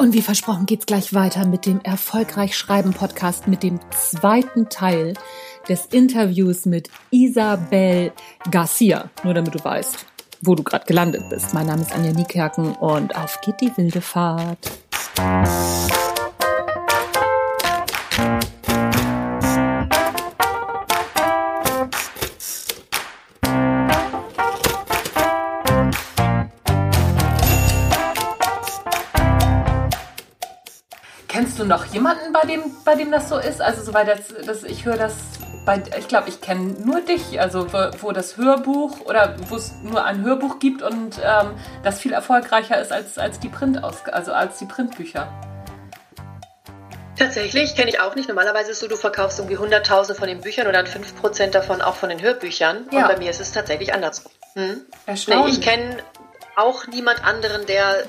Und 0.00 0.14
wie 0.14 0.22
versprochen 0.22 0.64
geht's 0.64 0.86
gleich 0.86 1.12
weiter 1.12 1.46
mit 1.46 1.66
dem 1.66 1.78
Erfolgreich 1.82 2.56
Schreiben 2.56 2.94
Podcast 2.94 3.46
mit 3.46 3.62
dem 3.62 3.78
zweiten 3.90 4.70
Teil 4.70 5.12
des 5.68 5.84
Interviews 5.84 6.64
mit 6.64 6.88
Isabel 7.10 8.10
Garcia. 8.50 9.10
Nur 9.24 9.34
damit 9.34 9.54
du 9.54 9.62
weißt, 9.62 10.06
wo 10.40 10.54
du 10.54 10.62
gerade 10.62 10.86
gelandet 10.86 11.28
bist. 11.28 11.52
Mein 11.52 11.66
Name 11.66 11.82
ist 11.82 11.92
Anja 11.92 12.12
Niekerken 12.12 12.72
und 12.76 13.14
auf 13.14 13.42
geht 13.42 13.60
die 13.60 13.76
wilde 13.76 14.00
Fahrt. 14.00 14.70
Noch 31.70 31.86
jemanden, 31.86 32.32
bei 32.32 32.42
dem, 32.42 32.62
bei 32.84 32.94
dem 32.96 33.10
das 33.10 33.30
so 33.30 33.38
ist? 33.38 33.62
Also 33.62 33.82
soweit 33.82 34.08
das, 34.08 34.28
das 34.44 34.64
ich 34.64 34.84
höre 34.84 34.96
das 34.96 35.14
bei, 35.64 35.82
ich 35.98 36.08
glaube, 36.08 36.28
ich 36.28 36.40
kenne 36.40 36.74
nur 36.84 37.00
dich, 37.00 37.40
also 37.40 37.72
wo, 37.72 37.90
wo, 38.00 38.12
das 38.12 38.36
Hörbuch 38.36 39.00
oder 39.00 39.36
wo 39.48 39.56
es 39.56 39.72
nur 39.82 40.04
ein 40.04 40.22
Hörbuch 40.22 40.58
gibt 40.58 40.82
und 40.82 41.18
ähm, 41.22 41.52
das 41.82 42.00
viel 42.00 42.12
erfolgreicher 42.12 42.80
ist 42.80 42.92
als, 42.92 43.18
als 43.18 43.40
die 43.40 43.48
Print 43.48 43.82
also 43.82 44.32
als 44.32 44.58
die 44.58 44.64
Printbücher. 44.66 45.28
Tatsächlich 47.16 47.76
kenne 47.76 47.90
ich 47.90 48.00
auch 48.00 48.14
nicht. 48.14 48.28
Normalerweise 48.28 48.70
ist 48.70 48.78
es 48.78 48.80
so, 48.80 48.88
du 48.88 48.96
verkaufst 48.96 49.38
irgendwie 49.38 49.58
100.000 49.58 50.14
von 50.14 50.26
den 50.26 50.40
Büchern 50.40 50.66
und 50.66 50.72
dann 50.72 50.86
5% 50.86 51.50
davon 51.50 51.82
auch 51.82 51.94
von 51.94 52.08
den 52.08 52.22
Hörbüchern. 52.22 52.88
Ja. 52.90 53.02
Und 53.02 53.08
bei 53.08 53.18
mir 53.18 53.28
ist 53.28 53.40
es 53.40 53.52
tatsächlich 53.52 53.92
andersrum. 53.92 54.32
Hm? 54.54 54.86
Nee, 55.06 55.46
ich 55.48 55.60
kenne 55.60 55.98
auch 56.56 56.86
niemand 56.86 57.22
anderen, 57.22 57.66
der, 57.66 58.04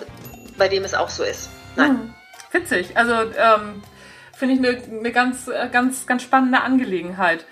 bei 0.57 0.69
dem 0.69 0.85
es 0.85 0.93
auch 0.93 1.09
so 1.09 1.23
ist. 1.23 1.49
Nein. 1.75 1.89
Hm 1.89 2.13
witzig. 2.51 2.95
Also 2.95 3.13
ähm, 3.13 3.81
finde 4.35 4.55
ich 4.55 4.59
eine, 4.59 4.99
eine 4.99 5.11
ganz, 5.11 5.47
äh, 5.47 5.69
ganz, 5.71 6.05
ganz 6.05 6.23
spannende 6.23 6.61
Angelegenheit. 6.61 7.45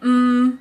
Mm. 0.00 0.52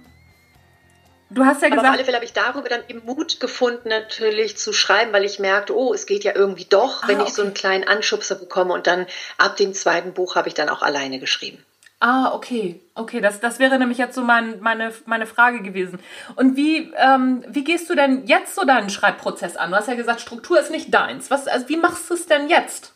Du 1.29 1.45
hast 1.45 1.63
ja 1.63 1.67
Aber 1.67 1.77
gesagt. 1.77 1.87
auf 1.87 1.93
alle 1.95 2.05
Fälle 2.05 2.17
habe 2.17 2.25
ich 2.25 2.33
darüber 2.33 2.69
dann 2.69 2.81
eben 2.87 3.03
Mut 3.05 3.39
gefunden, 3.39 3.89
natürlich 3.89 4.55
zu 4.55 4.71
schreiben, 4.71 5.13
weil 5.13 5.25
ich 5.25 5.39
merkte, 5.39 5.75
oh, 5.75 5.91
es 5.91 6.05
geht 6.05 6.23
ja 6.23 6.33
irgendwie 6.35 6.65
doch, 6.65 7.01
ah, 7.01 7.07
wenn 7.07 7.17
ich 7.17 7.23
okay. 7.23 7.33
so 7.33 7.41
einen 7.41 7.55
kleinen 7.55 7.87
Anschubser 7.87 8.35
bekomme. 8.35 8.73
Und 8.73 8.85
dann 8.85 9.07
ab 9.39 9.57
dem 9.57 9.73
zweiten 9.73 10.13
Buch 10.13 10.35
habe 10.35 10.47
ich 10.47 10.53
dann 10.53 10.69
auch 10.69 10.83
alleine 10.83 11.19
geschrieben. 11.19 11.65
Ah, 11.99 12.33
okay. 12.33 12.81
Okay, 12.95 13.21
das, 13.21 13.39
das 13.39 13.59
wäre 13.59 13.79
nämlich 13.79 13.97
jetzt 13.97 14.13
so 14.13 14.21
mein, 14.21 14.59
meine, 14.59 14.93
meine 15.05 15.25
Frage 15.25 15.61
gewesen. 15.61 15.99
Und 16.35 16.57
wie, 16.57 16.91
ähm, 16.97 17.45
wie 17.47 17.63
gehst 17.63 17.89
du 17.89 17.95
denn 17.95 18.27
jetzt 18.27 18.55
so 18.55 18.65
deinen 18.65 18.89
Schreibprozess 18.89 19.55
an? 19.55 19.71
Du 19.71 19.77
hast 19.77 19.87
ja 19.87 19.95
gesagt, 19.95 20.19
Struktur 20.19 20.59
ist 20.59 20.69
nicht 20.69 20.93
deins. 20.93 21.31
Was, 21.31 21.47
also 21.47 21.69
wie 21.69 21.77
machst 21.77 22.09
du 22.09 22.15
es 22.15 22.25
denn 22.25 22.49
jetzt? 22.49 22.92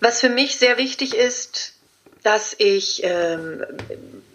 Was 0.00 0.20
für 0.20 0.28
mich 0.28 0.58
sehr 0.58 0.78
wichtig 0.78 1.14
ist, 1.14 1.72
dass 2.22 2.54
ich, 2.58 3.02
ähm, 3.04 3.64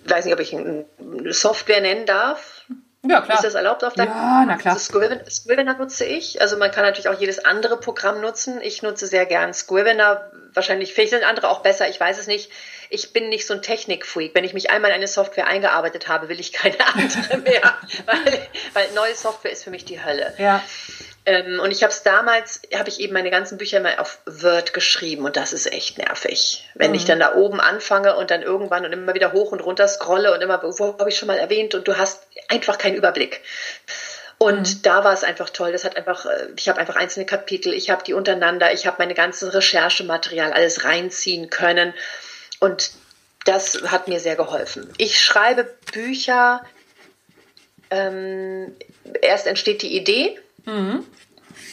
weiß 0.05 0.25
nicht, 0.25 0.33
ob 0.33 0.39
ich 0.39 0.55
eine 0.55 0.85
Software 1.33 1.81
nennen 1.81 2.05
darf. 2.05 2.65
Ja, 3.03 3.21
klar. 3.21 3.37
Ist 3.37 3.43
das 3.43 3.55
erlaubt 3.55 3.83
auf 3.83 3.95
deinem? 3.95 4.09
Ja, 4.09 4.45
na 4.45 4.57
klar. 4.57 4.77
Scrivener, 4.77 5.27
Scrivener 5.29 5.73
nutze 5.77 6.05
ich. 6.05 6.39
Also 6.39 6.57
man 6.57 6.69
kann 6.69 6.83
natürlich 6.83 7.09
auch 7.09 7.19
jedes 7.19 7.43
andere 7.43 7.77
Programm 7.77 8.21
nutzen. 8.21 8.61
Ich 8.61 8.83
nutze 8.83 9.07
sehr 9.07 9.25
gern 9.25 9.53
Scrivener. 9.53 10.31
Wahrscheinlich 10.53 10.93
sind 10.93 11.23
andere 11.23 11.49
auch 11.49 11.61
besser. 11.61 11.89
Ich 11.89 11.99
weiß 11.99 12.19
es 12.19 12.27
nicht. 12.27 12.51
Ich 12.91 13.11
bin 13.11 13.29
nicht 13.29 13.47
so 13.47 13.55
ein 13.55 13.63
Technikfreak. 13.63 14.35
Wenn 14.35 14.43
ich 14.43 14.53
mich 14.53 14.69
einmal 14.69 14.91
in 14.91 14.97
eine 14.97 15.07
Software 15.07 15.47
eingearbeitet 15.47 16.07
habe, 16.07 16.29
will 16.29 16.39
ich 16.39 16.53
keine 16.53 16.75
andere 16.93 17.37
mehr. 17.37 17.75
weil, 18.05 18.47
weil 18.73 18.91
neue 18.93 19.15
Software 19.15 19.51
ist 19.51 19.63
für 19.63 19.71
mich 19.71 19.85
die 19.85 20.03
Hölle. 20.03 20.33
Ja. 20.37 20.63
Ähm, 21.25 21.59
und 21.59 21.71
ich 21.71 21.83
habe 21.83 21.93
es 21.93 22.01
damals, 22.01 22.61
habe 22.73 22.89
ich 22.89 22.99
eben 22.99 23.13
meine 23.13 23.29
ganzen 23.29 23.57
Bücher 23.57 23.79
mal 23.79 23.97
auf 23.99 24.19
Word 24.25 24.73
geschrieben 24.73 25.25
und 25.25 25.37
das 25.37 25.53
ist 25.53 25.71
echt 25.71 25.99
nervig. 25.99 26.67
Wenn 26.73 26.91
mhm. 26.91 26.95
ich 26.95 27.05
dann 27.05 27.19
da 27.19 27.35
oben 27.35 27.59
anfange 27.59 28.15
und 28.15 28.31
dann 28.31 28.41
irgendwann 28.41 28.85
und 28.85 28.91
immer 28.91 29.13
wieder 29.13 29.31
hoch 29.31 29.51
und 29.51 29.59
runter 29.59 29.87
scrolle 29.87 30.33
und 30.33 30.41
immer, 30.41 30.61
wo 30.63 30.97
habe 30.97 31.09
ich 31.09 31.17
schon 31.17 31.27
mal 31.27 31.37
erwähnt 31.37 31.75
und 31.75 31.87
du 31.87 31.97
hast 31.97 32.23
einfach 32.47 32.79
keinen 32.79 32.95
Überblick. 32.95 33.41
Und 34.39 34.77
mhm. 34.77 34.81
da 34.81 35.03
war 35.03 35.13
es 35.13 35.23
einfach 35.23 35.51
toll. 35.51 35.71
Das 35.71 35.85
hat 35.85 35.95
einfach, 35.95 36.25
äh, 36.25 36.47
ich 36.57 36.67
habe 36.67 36.79
einfach 36.79 36.95
einzelne 36.95 37.27
Kapitel, 37.27 37.71
ich 37.73 37.91
habe 37.91 38.03
die 38.03 38.13
untereinander, 38.13 38.73
ich 38.73 38.87
habe 38.87 38.97
meine 38.97 39.13
ganze 39.13 39.53
Recherchematerial 39.53 40.51
alles 40.51 40.83
reinziehen 40.83 41.51
können. 41.51 41.93
Und 42.59 42.91
das 43.45 43.83
hat 43.91 44.07
mir 44.07 44.19
sehr 44.19 44.35
geholfen. 44.35 44.91
Ich 44.97 45.19
schreibe 45.19 45.65
Bücher, 45.93 46.63
ähm, 47.91 48.75
erst 49.21 49.45
entsteht 49.45 49.83
die 49.83 49.95
Idee 49.95 50.39
Mhm. 50.65 51.05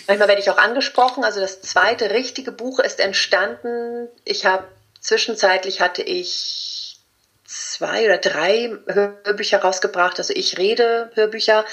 Manchmal 0.06 0.28
werde 0.28 0.40
ich 0.40 0.50
auch 0.50 0.58
angesprochen. 0.58 1.24
Also 1.24 1.40
das 1.40 1.60
zweite 1.60 2.10
richtige 2.10 2.52
Buch 2.52 2.78
ist 2.78 3.00
entstanden. 3.00 4.08
Ich 4.24 4.46
habe 4.46 4.64
zwischenzeitlich 5.00 5.80
hatte 5.80 6.02
ich 6.02 6.98
zwei 7.44 8.04
oder 8.04 8.18
drei 8.18 8.76
Hörbücher 8.86 9.60
rausgebracht. 9.60 10.18
Also 10.18 10.32
ich 10.34 10.58
rede 10.58 11.10
Hörbücher 11.14 11.64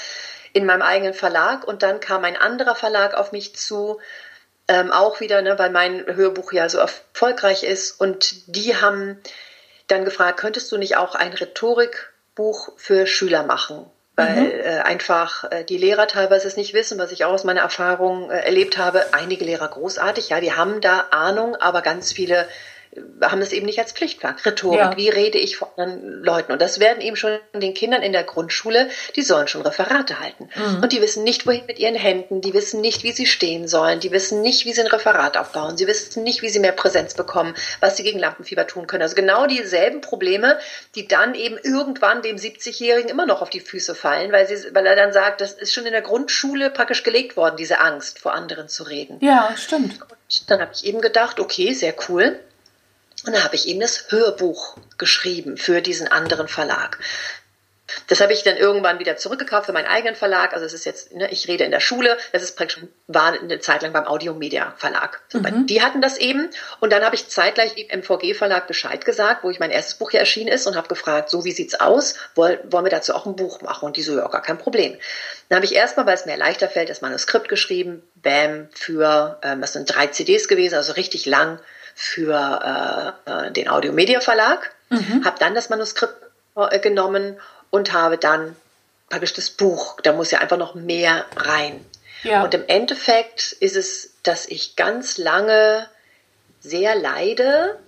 in 0.52 0.64
meinem 0.64 0.82
eigenen 0.82 1.14
Verlag 1.14 1.66
und 1.66 1.82
dann 1.82 2.00
kam 2.00 2.24
ein 2.24 2.36
anderer 2.36 2.74
Verlag 2.74 3.14
auf 3.14 3.32
mich 3.32 3.54
zu, 3.56 4.00
ähm, 4.68 4.90
auch 4.90 5.20
wieder, 5.20 5.42
ne, 5.42 5.58
weil 5.58 5.70
mein 5.70 6.04
Hörbuch 6.06 6.52
ja 6.52 6.68
so 6.68 6.78
erfolgreich 6.78 7.62
ist 7.62 8.00
und 8.00 8.54
die 8.54 8.76
haben 8.76 9.20
dann 9.86 10.04
gefragt, 10.04 10.40
könntest 10.40 10.72
du 10.72 10.78
nicht 10.78 10.96
auch 10.96 11.14
ein 11.14 11.32
Rhetorikbuch 11.32 12.72
für 12.76 13.06
Schüler 13.06 13.42
machen? 13.42 13.90
Weil 14.16 14.44
mhm. 14.44 14.60
äh, 14.60 14.78
einfach 14.80 15.44
äh, 15.50 15.64
die 15.64 15.76
Lehrer 15.76 16.08
teilweise 16.08 16.48
es 16.48 16.56
nicht 16.56 16.74
wissen, 16.74 16.98
was 16.98 17.12
ich 17.12 17.24
auch 17.24 17.32
aus 17.32 17.44
meiner 17.44 17.60
Erfahrung 17.60 18.30
äh, 18.30 18.38
erlebt 18.38 18.78
habe. 18.78 19.12
Einige 19.12 19.44
Lehrer 19.44 19.68
großartig, 19.68 20.30
ja, 20.30 20.40
die 20.40 20.52
haben 20.52 20.80
da 20.80 21.06
Ahnung, 21.10 21.54
aber 21.56 21.82
ganz 21.82 22.12
viele 22.12 22.48
haben 23.22 23.40
es 23.42 23.52
eben 23.52 23.66
nicht 23.66 23.78
als 23.78 23.92
Pflichtfach. 23.92 24.44
Rhetorik, 24.44 24.78
ja. 24.78 24.96
wie 24.96 25.08
rede 25.08 25.38
ich 25.38 25.56
vor 25.56 25.72
anderen 25.76 26.22
Leuten? 26.22 26.52
Und 26.52 26.60
das 26.60 26.80
werden 26.80 27.00
eben 27.00 27.16
schon 27.16 27.38
den 27.54 27.74
Kindern 27.74 28.02
in 28.02 28.12
der 28.12 28.24
Grundschule, 28.24 28.88
die 29.14 29.22
sollen 29.22 29.48
schon 29.48 29.62
Referate 29.62 30.20
halten. 30.20 30.48
Mhm. 30.54 30.82
Und 30.82 30.92
die 30.92 31.00
wissen 31.00 31.24
nicht, 31.24 31.46
wohin 31.46 31.66
mit 31.66 31.78
ihren 31.78 31.94
Händen, 31.94 32.40
die 32.40 32.54
wissen 32.54 32.80
nicht, 32.80 33.02
wie 33.02 33.12
sie 33.12 33.26
stehen 33.26 33.68
sollen, 33.68 34.00
die 34.00 34.12
wissen 34.12 34.42
nicht, 34.42 34.64
wie 34.64 34.72
sie 34.72 34.82
ein 34.82 34.86
Referat 34.86 35.36
aufbauen, 35.36 35.76
sie 35.76 35.86
wissen 35.86 36.22
nicht, 36.22 36.42
wie 36.42 36.48
sie 36.48 36.58
mehr 36.58 36.72
Präsenz 36.72 37.14
bekommen, 37.14 37.54
was 37.80 37.96
sie 37.96 38.02
gegen 38.02 38.18
Lampenfieber 38.18 38.66
tun 38.66 38.86
können. 38.86 39.02
Also 39.02 39.14
genau 39.14 39.46
dieselben 39.46 40.00
Probleme, 40.00 40.58
die 40.94 41.08
dann 41.08 41.34
eben 41.34 41.58
irgendwann 41.62 42.22
dem 42.22 42.36
70-Jährigen 42.36 43.08
immer 43.08 43.26
noch 43.26 43.42
auf 43.42 43.50
die 43.50 43.60
Füße 43.60 43.94
fallen, 43.94 44.32
weil, 44.32 44.46
sie, 44.46 44.74
weil 44.74 44.86
er 44.86 44.96
dann 44.96 45.12
sagt, 45.12 45.40
das 45.40 45.52
ist 45.52 45.72
schon 45.72 45.86
in 45.86 45.92
der 45.92 46.02
Grundschule 46.02 46.70
praktisch 46.70 47.02
gelegt 47.02 47.36
worden, 47.36 47.56
diese 47.56 47.80
Angst, 47.80 48.18
vor 48.18 48.34
anderen 48.34 48.68
zu 48.68 48.84
reden. 48.84 49.18
Ja, 49.20 49.54
stimmt. 49.56 50.00
Und 50.02 50.50
dann 50.50 50.60
habe 50.60 50.72
ich 50.74 50.84
eben 50.84 51.00
gedacht, 51.00 51.40
okay, 51.40 51.72
sehr 51.72 51.94
cool 52.08 52.38
und 53.26 53.34
da 53.34 53.44
habe 53.44 53.56
ich 53.56 53.66
ihm 53.66 53.80
das 53.80 54.06
Hörbuch 54.10 54.76
geschrieben 54.98 55.56
für 55.56 55.82
diesen 55.82 56.08
anderen 56.08 56.48
Verlag. 56.48 56.98
Das 58.08 58.20
habe 58.20 58.32
ich 58.32 58.42
dann 58.42 58.56
irgendwann 58.56 58.98
wieder 58.98 59.16
zurückgekauft 59.16 59.66
für 59.66 59.72
meinen 59.72 59.86
eigenen 59.86 60.16
Verlag. 60.16 60.54
Also 60.54 60.66
es 60.66 60.72
ist 60.72 60.84
jetzt, 60.84 61.12
ne, 61.14 61.30
ich 61.30 61.46
rede 61.48 61.64
in 61.64 61.70
der 61.70 61.80
Schule, 61.80 62.16
das 62.32 62.42
ist 62.42 62.56
praktisch, 62.56 62.82
war 63.06 63.32
eine 63.32 63.60
Zeit 63.60 63.82
lang 63.82 63.92
beim 63.92 64.06
Audiomedia 64.06 64.74
Verlag. 64.76 65.20
So, 65.28 65.38
mhm. 65.38 65.66
Die 65.66 65.82
hatten 65.82 66.00
das 66.00 66.18
eben 66.18 66.50
und 66.80 66.92
dann 66.92 67.04
habe 67.04 67.14
ich 67.14 67.28
zeitgleich 67.28 67.76
im 67.76 68.00
MVG 68.00 68.34
Verlag 68.34 68.66
Bescheid 68.66 69.04
gesagt, 69.04 69.44
wo 69.44 69.50
ich 69.50 69.60
mein 69.60 69.70
erstes 69.70 69.94
Buch 69.94 70.10
hier 70.10 70.20
erschienen 70.20 70.48
ist 70.48 70.66
und 70.66 70.76
habe 70.76 70.88
gefragt, 70.88 71.30
so 71.30 71.44
wie 71.44 71.52
sieht's 71.52 71.78
aus? 71.78 72.14
Wollen, 72.34 72.58
wollen 72.70 72.84
wir 72.84 72.90
dazu 72.90 73.14
auch 73.14 73.26
ein 73.26 73.36
Buch 73.36 73.60
machen? 73.62 73.86
Und 73.86 73.96
die 73.96 74.02
so, 74.02 74.16
ja, 74.16 74.26
gar 74.28 74.42
kein 74.42 74.58
Problem. 74.58 74.96
Dann 75.48 75.56
habe 75.56 75.66
ich 75.66 75.74
erstmal, 75.74 76.06
weil 76.06 76.14
es 76.14 76.26
mir 76.26 76.36
leichter 76.36 76.68
fällt, 76.68 76.90
das 76.90 77.02
Manuskript 77.02 77.48
geschrieben, 77.48 78.02
BAM 78.16 78.68
für, 78.72 79.38
ähm, 79.42 79.60
das 79.60 79.74
sind 79.74 79.94
drei 79.94 80.08
CDs 80.08 80.48
gewesen, 80.48 80.74
also 80.74 80.92
richtig 80.94 81.26
lang 81.26 81.60
für 81.98 83.16
äh, 83.26 83.48
äh, 83.48 83.50
den 83.52 83.68
Audiomedia 83.70 84.20
Verlag, 84.20 84.70
mhm. 84.90 85.24
habe 85.24 85.38
dann 85.38 85.54
das 85.54 85.70
Manuskript 85.70 86.14
äh, 86.54 86.78
genommen 86.78 87.40
und 87.70 87.94
habe 87.94 88.18
dann 88.18 88.54
praktisch 89.08 89.32
das 89.32 89.48
Buch. 89.48 89.98
Da 90.02 90.12
muss 90.12 90.30
ja 90.30 90.40
einfach 90.40 90.58
noch 90.58 90.74
mehr 90.74 91.24
rein. 91.36 91.84
Ja. 92.22 92.44
Und 92.44 92.52
im 92.52 92.64
Endeffekt 92.66 93.52
ist 93.52 93.76
es, 93.76 94.12
dass 94.22 94.44
ich 94.44 94.76
ganz 94.76 95.16
lange 95.16 95.88
sehr 96.60 96.94
leide, 96.96 97.78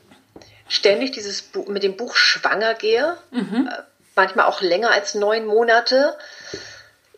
ständig 0.68 1.12
dieses 1.12 1.42
Buch, 1.42 1.68
mit 1.68 1.82
dem 1.82 1.98
Buch 1.98 2.16
schwanger 2.16 2.74
gehe, 2.74 3.14
mhm. 3.30 3.68
Äh, 3.70 3.82
manchmal 4.16 4.46
auch 4.46 4.62
länger 4.62 4.90
als 4.90 5.14
neun 5.14 5.44
Monate 5.44 6.16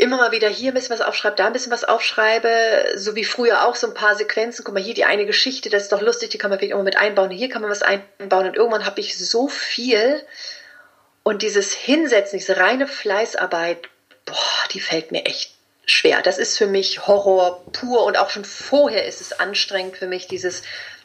immer 0.01 0.17
mal 0.17 0.33
wieder 0.33 0.49
hier 0.49 0.73
ein 0.73 0.75
bisschen 0.75 0.99
was 0.99 1.01
aufschreibe, 1.01 1.37
da 1.37 1.47
ein 1.47 1.53
bisschen 1.53 1.73
was 1.73 1.85
aufschreibe, 1.85 2.95
so 2.97 3.15
wie 3.15 3.25
früher 3.25 3.67
auch 3.67 3.77
so 3.77 3.87
ein 3.87 3.95
paar 3.95 4.17
Sequenzen. 4.17 4.65
Guck 4.65 4.75
mal, 4.75 4.83
hier 4.83 4.95
die 4.95 5.05
eine 5.05 5.27
Geschichte, 5.27 5.69
das 5.69 5.85
ist 5.85 5.93
doch 5.93 6.01
lustig, 6.01 6.31
die 6.31 6.39
kann 6.39 6.51
man 6.51 6.59
vielleicht 6.59 6.73
irgendwo 6.73 6.85
mit 6.85 6.97
einbauen. 6.97 7.31
Hier 7.31 7.49
kann 7.49 7.63
man 7.63 7.71
was 7.71 7.83
einbauen 7.83 8.47
und 8.47 8.57
irgendwann 8.57 8.87
habe 8.87 9.01
ich 9.01 9.19
so 9.19 9.49
viel 9.49 10.23
und 11.23 11.43
dieses 11.43 11.75
Hinsetzen, 11.75 12.39
diese 12.39 12.57
reine 12.57 12.87
Fleißarbeit, 12.87 13.89
boah, 14.25 14.69
die 14.73 14.81
fällt 14.81 15.13
mir 15.13 15.27
echt 15.27 15.55
schwer. 15.85 16.23
Das 16.23 16.39
ist 16.39 16.57
für 16.57 16.67
mich 16.67 17.07
Horror 17.07 17.65
pur 17.73 18.05
und 18.05 18.17
auch 18.17 18.31
schon 18.31 18.45
vorher 18.45 19.07
ist 19.07 19.21
es 19.21 19.39
anstrengend 19.39 19.97
für 19.97 20.07
mich, 20.07 20.29
dieses 20.29 20.63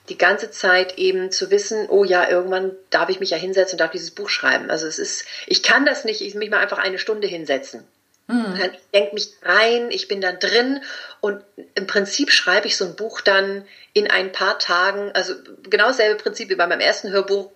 die 0.07 0.18
ganze 0.18 0.51
Zeit 0.51 0.98
eben 0.98 1.31
zu 1.31 1.50
wissen, 1.50 1.89
oh 1.89 2.03
ja, 2.03 2.30
irgendwann 2.30 2.71
darf 2.91 3.09
ich 3.09 3.19
mich 3.19 3.31
ja 3.31 3.38
hinsetzen 3.38 3.74
und 3.74 3.81
darf 3.81 3.91
dieses 3.91 4.12
Buch 4.12 4.30
schreiben. 4.30 4.69
Also 4.69 4.86
es 4.86 5.00
ist, 5.00 5.25
ich 5.48 5.63
kann 5.63 5.86
das 5.86 6.06
nicht, 6.06 6.21
ich 6.21 6.36
mich 6.36 6.51
mal 6.51 6.59
einfach 6.59 6.77
eine 6.77 7.00
Stunde 7.00 7.27
hinsetzen. 7.27 7.86
Mhm. 8.27 8.60
Ich 8.74 8.80
denke 8.94 9.13
mich 9.13 9.30
rein, 9.44 9.92
ich 9.92 10.07
bin 10.07 10.19
dann 10.19 10.39
drin 10.39 10.81
und 11.22 11.44
im 11.75 11.86
Prinzip 11.86 12.31
schreibe 12.31 12.68
ich 12.68 12.75
so 12.75 12.86
ein 12.86 12.95
Buch 12.95 13.22
dann 13.22 13.68
in 13.94 14.10
ein 14.10 14.31
paar 14.31 14.57
Tagen, 14.57 15.12
also 15.13 15.36
genau 15.63 15.88
dasselbe 15.88 16.22
Prinzip 16.22 16.50
wie 16.50 16.56
bei 16.56 16.66
meinem 16.66 16.80
ersten 16.80 17.12
Hörbuch, 17.12 17.51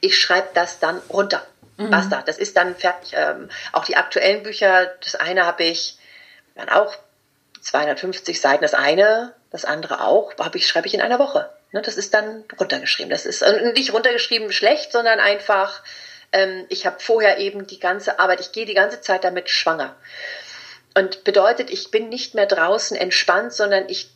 ich 0.00 0.18
schreibe 0.18 0.48
das 0.54 0.78
dann 0.78 0.98
runter. 1.10 1.44
Mhm. 1.76 1.90
Basta, 1.90 2.22
das 2.24 2.38
ist 2.38 2.56
dann 2.56 2.74
fertig. 2.74 3.12
Ähm, 3.14 3.50
auch 3.72 3.84
die 3.84 3.96
aktuellen 3.96 4.42
Bücher, 4.42 4.94
das 5.02 5.14
eine 5.14 5.44
habe 5.44 5.64
ich 5.64 5.98
dann 6.54 6.68
auch 6.68 6.94
250 7.60 8.40
Seiten, 8.40 8.62
das 8.62 8.74
eine, 8.74 9.34
das 9.50 9.64
andere 9.64 10.04
auch, 10.04 10.32
habe 10.38 10.56
ich, 10.58 10.66
schreibe 10.66 10.86
ich 10.86 10.94
in 10.94 11.00
einer 11.00 11.18
Woche. 11.18 11.50
Ne, 11.72 11.82
das 11.82 11.96
ist 11.96 12.14
dann 12.14 12.44
runtergeschrieben. 12.58 13.10
Das 13.10 13.26
ist 13.26 13.42
äh, 13.42 13.72
nicht 13.72 13.92
runtergeschrieben 13.92 14.52
schlecht, 14.52 14.92
sondern 14.92 15.18
einfach 15.18 15.82
ähm, 16.34 16.66
ich 16.68 16.84
habe 16.84 16.96
vorher 17.00 17.38
eben 17.38 17.66
die 17.66 17.80
ganze 17.80 18.18
Arbeit, 18.18 18.40
ich 18.40 18.52
gehe 18.52 18.66
die 18.66 18.74
ganze 18.74 19.00
Zeit 19.00 19.24
damit 19.24 19.48
schwanger. 19.48 19.94
Und 20.94 21.24
bedeutet, 21.24 21.70
ich 21.70 21.90
bin 21.90 22.08
nicht 22.08 22.34
mehr 22.34 22.46
draußen 22.46 22.96
entspannt, 22.96 23.52
sondern 23.52 23.88
ich, 23.88 24.10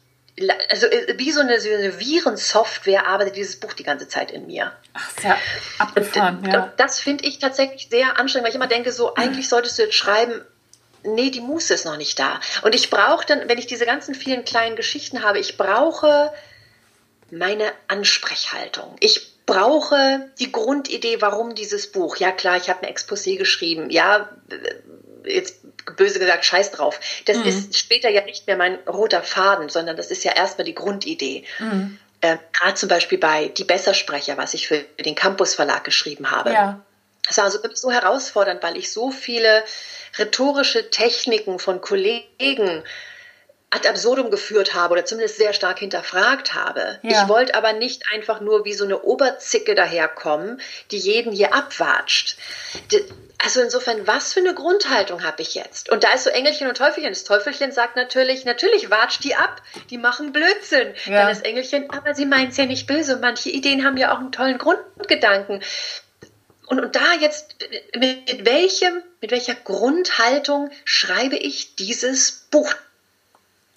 also 0.71 0.87
äh, 0.87 1.15
wie 1.17 1.33
so 1.33 1.41
eine, 1.41 1.61
so 1.61 1.69
eine 1.71 1.99
Virensoftware 1.99 3.07
arbeitet 3.07 3.37
dieses 3.37 3.59
Buch 3.59 3.73
die 3.73 3.85
ganze 3.85 4.09
Zeit 4.09 4.31
in 4.31 4.47
mir. 4.47 4.73
Ach, 4.95 5.11
sehr 5.21 5.39
abgefahren, 5.79 6.39
und, 6.39 6.53
ja. 6.53 6.73
das 6.77 7.01
finde 7.01 7.25
ich 7.25 7.39
tatsächlich 7.39 7.89
sehr 7.89 8.19
anstrengend, 8.19 8.45
weil 8.45 8.51
ich 8.51 8.57
immer 8.57 8.67
denke, 8.67 8.93
so, 8.93 9.15
eigentlich 9.15 9.49
solltest 9.49 9.79
du 9.79 9.83
jetzt 9.83 9.95
schreiben, 9.95 10.45
nee, 11.05 11.31
die 11.31 11.41
Muße 11.41 11.73
ist 11.73 11.85
noch 11.85 11.97
nicht 11.97 12.19
da. 12.19 12.41
Und 12.63 12.75
ich 12.75 12.91
brauche 12.91 13.25
dann, 13.27 13.49
wenn 13.49 13.59
ich 13.59 13.67
diese 13.67 13.87
ganzen 13.87 14.15
vielen 14.15 14.45
kleinen 14.45 14.75
Geschichten 14.75 15.23
habe, 15.23 15.39
ich 15.39 15.57
brauche 15.57 16.33
meine 17.31 17.73
Ansprechhaltung. 17.87 18.97
Ich 19.01 19.38
brauche 19.49 20.29
die 20.39 20.53
Grundidee, 20.53 21.23
warum 21.23 21.55
dieses 21.55 21.91
Buch. 21.91 22.19
Ja 22.19 22.33
klar, 22.33 22.59
ich 22.59 22.69
habe 22.69 22.87
ein 22.87 22.95
Exposé 22.95 23.39
geschrieben. 23.39 23.89
Ja, 23.89 24.29
jetzt 25.25 25.61
böse 25.97 26.19
gesagt, 26.19 26.45
scheiß 26.45 26.71
drauf. 26.73 27.01
Das 27.25 27.39
mhm. 27.39 27.45
ist 27.45 27.79
später 27.79 28.11
ja 28.11 28.23
nicht 28.25 28.47
mehr 28.47 28.59
mein 28.59 28.75
roter 28.87 29.23
Faden, 29.23 29.71
sondern 29.71 29.97
das 29.97 30.11
ist 30.11 30.23
ja 30.23 30.33
erstmal 30.33 30.67
die 30.67 30.75
Grundidee. 30.75 31.45
Mhm. 31.61 31.99
Äh, 32.21 32.37
Gerade 32.53 32.75
zum 32.75 32.91
Beispiel 32.91 33.17
bei 33.17 33.49
Die 33.49 33.65
Bessersprecher, 33.65 34.37
was 34.37 34.53
ich 34.53 34.69
für 34.69 34.85
den 35.03 35.15
Campus 35.15 35.55
Verlag 35.55 35.83
geschrieben 35.83 36.31
habe. 36.31 36.53
Ja. 36.53 36.85
Das 37.27 37.39
war 37.39 37.45
also 37.45 37.59
so 37.73 37.91
herausfordernd, 37.91 38.63
weil 38.63 38.77
ich 38.77 38.93
so 38.93 39.11
viele 39.11 39.65
rhetorische 40.19 40.91
Techniken 40.91 41.59
von 41.59 41.81
Kollegen 41.81 42.83
ad 43.71 43.87
absurdum 43.87 44.31
geführt 44.31 44.75
habe 44.75 44.95
oder 44.95 45.05
zumindest 45.05 45.37
sehr 45.37 45.53
stark 45.53 45.79
hinterfragt 45.79 46.55
habe. 46.55 46.99
Ja. 47.03 47.23
Ich 47.23 47.29
wollte 47.29 47.55
aber 47.55 47.75
nicht 47.75 48.05
einfach 48.13 48.41
nur 48.41 48.65
wie 48.65 48.73
so 48.73 48.85
eine 48.85 49.03
Oberzicke 49.03 49.75
daherkommen, 49.75 50.61
die 50.91 50.99
jeden 50.99 51.33
hier 51.33 51.55
abwatscht. 51.55 52.39
Also 53.45 53.61
insofern, 53.61 54.07
was 54.07 54.33
für 54.33 54.41
eine 54.41 54.55
Grundhaltung 54.55 55.23
habe 55.23 55.43
ich 55.43 55.55
jetzt? 55.55 55.91
Und 55.91 56.03
da 56.03 56.13
ist 56.13 56.25
so 56.25 56.31
Engelchen 56.31 56.67
und 56.67 56.77
Teufelchen. 56.77 57.13
Das 57.13 57.25
Teufelchen 57.25 57.71
sagt 57.71 57.95
natürlich, 57.95 58.45
natürlich 58.45 58.91
watscht 58.91 59.23
die 59.23 59.35
ab, 59.35 59.63
die 59.91 59.99
machen 59.99 60.33
Blödsinn. 60.33 60.95
Ja. 61.05 61.19
Dann 61.19 61.29
das 61.29 61.43
Engelchen, 61.43 61.91
aber 61.91 62.15
sie 62.15 62.27
meint 62.27 62.53
es 62.53 62.57
ja 62.57 62.65
nicht 62.65 62.87
böse. 62.87 63.19
Manche 63.21 63.51
Ideen 63.51 63.85
haben 63.85 63.99
ja 63.99 64.13
auch 64.13 64.19
einen 64.19 64.33
tollen 64.33 64.59
Grundgedanken. 64.59 65.63
Und, 66.67 66.81
und 66.81 66.97
da 66.97 67.15
jetzt, 67.21 67.57
mit 67.97 68.45
welchem, 68.45 69.03
mit 69.21 69.31
welcher 69.31 69.55
Grundhaltung 69.55 70.71
schreibe 70.85 71.37
ich 71.37 71.77
dieses 71.77 72.47
Buch 72.51 72.75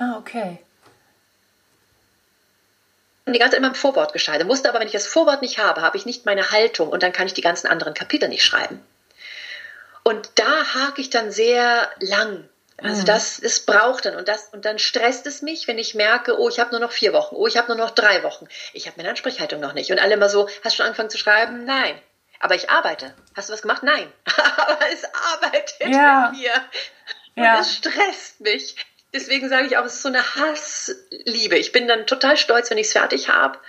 Ah, 0.02 0.18
okay. 0.18 0.58
Und 3.26 3.34
die 3.34 3.40
ganze 3.40 3.52
Zeit 3.52 3.60
immer 3.60 3.68
im 3.68 3.76
Vorwort 3.76 4.14
gescheitert. 4.14 4.48
Musste 4.48 4.68
aber, 4.68 4.80
wenn 4.80 4.88
ich 4.88 4.94
das 4.94 5.06
Vorwort 5.06 5.44
nicht 5.44 5.60
habe, 5.60 5.82
habe 5.82 5.96
ich 5.96 6.08
nicht 6.08 6.26
meine 6.26 6.50
Haltung 6.50 6.90
und 6.90 7.04
dann 7.04 7.12
kann 7.12 7.28
ich 7.28 7.36
die 7.36 7.42
ganzen 7.42 7.68
anderen 7.68 7.94
Kapitel 7.94 8.28
nicht 8.28 8.44
schreiben. 8.44 8.84
Und 10.02 10.32
da 10.36 10.74
hake 10.74 11.00
ich 11.00 11.12
dann 11.12 11.32
sehr 11.32 11.88
lang. 12.00 12.50
Also 12.78 13.04
mhm. 13.04 13.06
das, 13.06 13.40
das 13.42 13.60
braucht 13.60 14.06
dann 14.06 14.16
und 14.16 14.28
das 14.28 14.50
und 14.52 14.66
dann 14.66 14.80
stresst 14.80 15.28
es 15.28 15.44
mich, 15.44 15.68
wenn 15.68 15.78
ich 15.78 15.94
merke, 15.94 16.40
oh, 16.40 16.50
ich 16.50 16.60
habe 16.60 16.72
nur 16.72 16.80
noch 16.80 16.92
vier 16.92 17.14
Wochen, 17.14 17.36
oh, 17.36 17.46
ich 17.46 17.56
habe 17.58 17.68
nur 17.68 17.78
noch 17.78 17.92
drei 17.92 18.24
Wochen, 18.24 18.48
ich 18.74 18.88
habe 18.88 18.98
meine 18.98 19.10
Ansprechhaltung 19.10 19.60
noch 19.60 19.74
nicht 19.74 19.92
und 19.92 20.00
alle 20.00 20.16
immer 20.16 20.30
so, 20.30 20.48
hast 20.64 20.74
du 20.74 20.78
schon 20.78 20.88
angefangen 20.88 21.12
zu 21.12 21.20
schreiben? 21.20 21.64
Nein. 21.66 22.02
Aber 22.40 22.56
ich 22.56 22.72
arbeite. 22.72 23.14
Hast 23.36 23.50
du 23.50 23.54
was 23.54 23.62
gemacht? 23.62 23.84
Nein. 23.84 24.12
Aber 24.58 24.80
es 24.92 25.04
arbeitet 25.34 25.94
ja. 25.94 26.32
mit 26.32 26.42
mir. 26.42 26.54
Und 27.36 27.44
ja. 27.44 27.60
es 27.60 27.76
stresst 27.76 28.42
mich. 28.42 28.76
Deswegen 29.14 29.50
sage 29.50 29.68
ich 29.68 29.78
auch, 29.78 29.86
es 29.86 29.96
ist 29.96 30.04
so 30.04 30.10
eine 30.10 30.36
Hassliebe. 30.36 31.58
Ich 31.58 31.72
bin 31.72 31.88
dann 31.88 32.08
total 32.08 32.38
stolz, 32.38 32.70
wenn 32.70 32.78
ich 32.78 32.88
es 32.88 32.94
fertig 32.94 33.30
habe. 33.30 33.60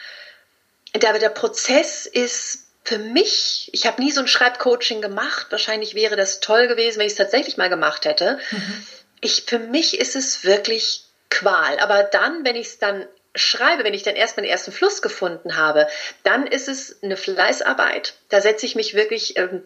Aber 0.94 1.18
der 1.18 1.30
Prozess 1.30 2.06
ist 2.06 2.66
für 2.84 2.98
mich, 2.98 3.70
ich 3.72 3.86
habe 3.86 4.02
nie 4.02 4.12
so 4.12 4.20
ein 4.20 4.28
Schreibcoaching 4.28 5.00
gemacht. 5.00 5.46
Wahrscheinlich 5.50 5.94
wäre 5.94 6.16
das 6.16 6.40
toll 6.40 6.68
gewesen, 6.68 6.98
wenn 6.98 7.06
ich 7.06 7.12
es 7.12 7.18
tatsächlich 7.18 7.56
mal 7.56 7.68
gemacht 7.68 8.04
hätte. 8.04 8.38
Mhm. 8.50 8.86
Ich, 9.20 9.44
für 9.46 9.58
mich 9.58 9.98
ist 9.98 10.16
es 10.16 10.44
wirklich 10.44 11.04
Qual. 11.30 11.78
Aber 11.78 12.02
dann, 12.02 12.44
wenn 12.44 12.56
ich 12.56 12.66
es 12.66 12.78
dann 12.78 13.06
schreibe, 13.34 13.84
wenn 13.84 13.94
ich 13.94 14.02
dann 14.02 14.16
erst 14.16 14.36
meinen 14.36 14.44
ersten 14.44 14.70
Fluss 14.70 15.00
gefunden 15.00 15.56
habe, 15.56 15.88
dann 16.22 16.46
ist 16.46 16.68
es 16.68 17.02
eine 17.02 17.16
Fleißarbeit. 17.16 18.14
Da 18.28 18.42
setze 18.42 18.66
ich 18.66 18.74
mich 18.74 18.94
wirklich 18.94 19.38
ähm, 19.38 19.62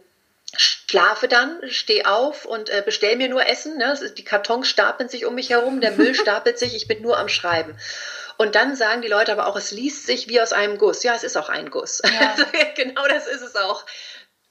schlafe 0.57 1.29
dann, 1.29 1.61
stehe 1.69 2.07
auf 2.07 2.45
und 2.45 2.71
äh, 2.71 2.83
bestell 2.85 3.17
mir 3.17 3.29
nur 3.29 3.47
Essen. 3.47 3.77
Ne? 3.77 3.95
Die 4.17 4.25
Kartons 4.25 4.69
stapeln 4.69 5.09
sich 5.09 5.27
um 5.27 5.35
mich 5.35 5.51
herum, 5.51 5.81
der 5.81 5.93
Müll 5.93 6.15
stapelt 6.21 6.59
sich, 6.59 6.75
ich 6.75 6.89
bin 6.89 7.03
nur 7.03 7.19
am 7.19 7.29
Schreiben. 7.29 7.77
Und 8.39 8.55
dann 8.55 8.77
sagen 8.77 9.03
die 9.03 9.09
Leute 9.09 9.33
aber 9.33 9.47
auch, 9.47 9.57
es 9.57 9.73
liest 9.73 10.07
sich 10.07 10.29
wie 10.29 10.41
aus 10.41 10.53
einem 10.53 10.79
Guss. 10.79 11.03
Ja, 11.03 11.15
es 11.15 11.25
ist 11.25 11.37
auch 11.37 11.49
ein 11.49 11.71
Guss. 11.71 12.03
Ja. 12.05 12.11
Also, 12.37 12.45
genau 12.77 13.07
das 13.09 13.27
ist 13.27 13.41
es 13.41 13.57
auch. 13.57 13.85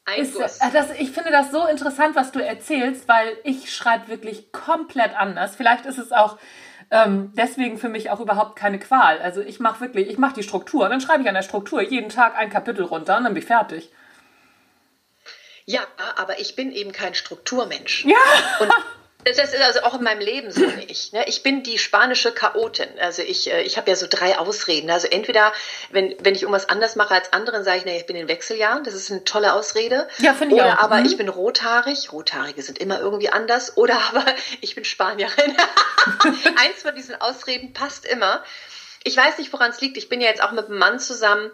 Ein 0.06 0.22
ist, 0.22 0.34
Guss. 0.34 0.60
Äh, 0.60 0.72
das, 0.74 0.92
ich 0.98 1.12
finde 1.12 1.32
das 1.32 1.52
so 1.52 1.66
interessant, 1.68 2.16
was 2.16 2.32
du 2.32 2.40
erzählst, 2.40 3.08
weil 3.08 3.38
ich 3.44 3.74
schreibe 3.74 4.08
wirklich 4.08 4.52
komplett 4.52 5.16
anders. 5.16 5.56
Vielleicht 5.56 5.86
ist 5.86 5.98
es 5.98 6.12
auch 6.12 6.38
ähm, 6.92 7.32
deswegen 7.36 7.78
für 7.78 7.90
mich 7.90 8.10
auch 8.12 8.20
überhaupt 8.20 8.56
keine 8.56 8.80
Qual. 8.80 9.20
Also 9.20 9.42
ich 9.42 9.60
mache 9.60 9.82
wirklich, 9.82 10.08
ich 10.08 10.18
mache 10.18 10.36
die 10.36 10.44
Struktur, 10.44 10.88
dann 10.90 11.02
schreibe 11.02 11.24
ich 11.24 11.28
an 11.28 11.36
der 11.36 11.42
Struktur 11.42 11.82
jeden 11.82 12.10
Tag 12.10 12.36
ein 12.38 12.50
Kapitel 12.50 12.84
runter 12.84 13.18
und 13.18 13.24
dann 13.24 13.34
bin 13.34 13.42
ich 13.42 13.48
fertig. 13.48 13.92
Ja, 15.66 15.82
aber 16.16 16.40
ich 16.40 16.56
bin 16.56 16.72
eben 16.72 16.92
kein 16.92 17.16
Strukturmensch. 17.16 18.06
Ja. 18.06 18.18
Und 18.60 18.72
das 19.26 19.40
ist 19.54 19.62
also 19.62 19.82
auch 19.82 19.96
in 19.96 20.04
meinem 20.04 20.20
Leben 20.20 20.52
so 20.52 20.62
nicht. 20.62 21.14
Ne? 21.14 21.28
Ich 21.28 21.42
bin 21.42 21.64
die 21.64 21.80
spanische 21.80 22.32
Chaotin. 22.32 22.88
Also 23.00 23.24
ich, 23.24 23.52
äh, 23.52 23.64
ich 23.64 23.76
habe 23.78 23.90
ja 23.90 23.96
so 23.96 24.06
drei 24.08 24.38
Ausreden. 24.38 24.92
Also 24.92 25.08
entweder, 25.08 25.52
wenn, 25.90 26.16
wenn 26.20 26.36
ich 26.36 26.44
irgendwas 26.44 26.70
anders 26.70 26.96
mache 26.96 27.16
als 27.16 27.34
andere, 27.34 27.64
sage 27.64 27.80
ich, 27.80 27.86
nee, 27.86 27.98
ich 27.98 28.06
bin 28.06 28.16
in 28.16 28.28
Wechseljahren. 28.28 28.84
Das 28.84 28.94
ist 28.94 29.12
eine 29.12 29.24
tolle 29.24 29.54
Ausrede. 29.54 30.08
Ja, 30.20 30.36
finde 30.36 30.56
ich 30.56 30.62
Oder 30.62 30.74
auch. 30.74 30.84
aber 30.84 30.98
mhm. 30.98 31.06
ich 31.08 31.18
bin 31.18 31.28
rothaarig. 31.28 32.12
Rothaarige 32.12 32.62
sind 32.62 32.78
immer 32.78 33.00
irgendwie 33.00 33.30
anders. 33.30 33.76
Oder 33.78 34.00
aber 34.10 34.24
ich 34.62 34.76
bin 34.76 34.86
Spanierin. 34.86 35.58
Eins 36.58 36.84
von 36.84 36.94
diesen 36.94 37.20
Ausreden 37.20 37.74
passt 37.74 38.06
immer. 38.06 38.44
Ich 39.04 39.18
weiß 39.18 39.40
nicht, 39.40 39.52
woran 39.52 39.72
es 39.72 39.82
liegt. 39.82 39.98
Ich 39.98 40.08
bin 40.08 40.22
ja 40.22 40.28
jetzt 40.28 40.44
auch 40.44 40.52
mit 40.52 40.68
einem 40.68 40.78
Mann 40.78 41.00
zusammen, 41.00 41.50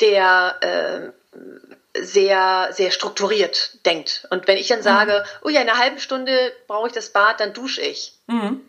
der 0.00 0.56
äh, 0.60 1.38
sehr, 1.98 2.70
sehr 2.72 2.90
strukturiert 2.90 3.84
denkt. 3.84 4.26
Und 4.30 4.48
wenn 4.48 4.56
ich 4.56 4.68
dann 4.68 4.82
sage, 4.82 5.12
mhm. 5.12 5.46
oh 5.46 5.48
ja, 5.50 5.60
in 5.60 5.68
einer 5.68 5.78
halben 5.78 5.98
Stunde 5.98 6.52
brauche 6.66 6.88
ich 6.88 6.92
das 6.92 7.10
Bad, 7.10 7.40
dann 7.40 7.52
dusche 7.52 7.82
ich. 7.82 8.14
Mhm. 8.26 8.62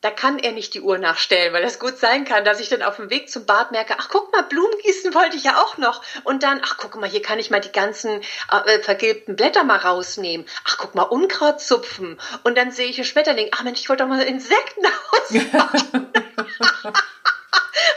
Da 0.00 0.12
kann 0.12 0.38
er 0.38 0.52
nicht 0.52 0.74
die 0.74 0.80
Uhr 0.80 0.98
nachstellen, 0.98 1.52
weil 1.52 1.62
das 1.62 1.80
gut 1.80 1.98
sein 1.98 2.24
kann, 2.24 2.44
dass 2.44 2.60
ich 2.60 2.68
dann 2.68 2.84
auf 2.84 2.96
dem 2.96 3.10
Weg 3.10 3.28
zum 3.28 3.46
Bad 3.46 3.72
merke, 3.72 3.96
ach 3.98 4.08
guck 4.08 4.32
mal, 4.32 4.42
Blumen 4.42 4.78
gießen 4.84 5.12
wollte 5.12 5.36
ich 5.36 5.42
ja 5.42 5.60
auch 5.60 5.76
noch. 5.76 6.02
Und 6.22 6.44
dann, 6.44 6.60
ach 6.62 6.76
guck 6.78 6.94
mal, 6.96 7.08
hier 7.08 7.22
kann 7.22 7.40
ich 7.40 7.50
mal 7.50 7.60
die 7.60 7.72
ganzen 7.72 8.20
äh, 8.52 8.78
vergilbten 8.78 9.34
Blätter 9.34 9.64
mal 9.64 9.78
rausnehmen. 9.78 10.46
Ach 10.64 10.78
guck 10.78 10.94
mal, 10.94 11.02
Unkraut 11.02 11.60
zupfen. 11.60 12.20
Und 12.44 12.56
dann 12.56 12.70
sehe 12.70 12.88
ich 12.88 12.98
ein 12.98 13.04
Schmetterling, 13.04 13.48
ach 13.50 13.64
Mensch, 13.64 13.80
ich 13.80 13.88
wollte 13.88 14.04
doch 14.04 14.08
mal 14.08 14.22
Insekten 14.22 14.86
ausmachen. 15.10 16.12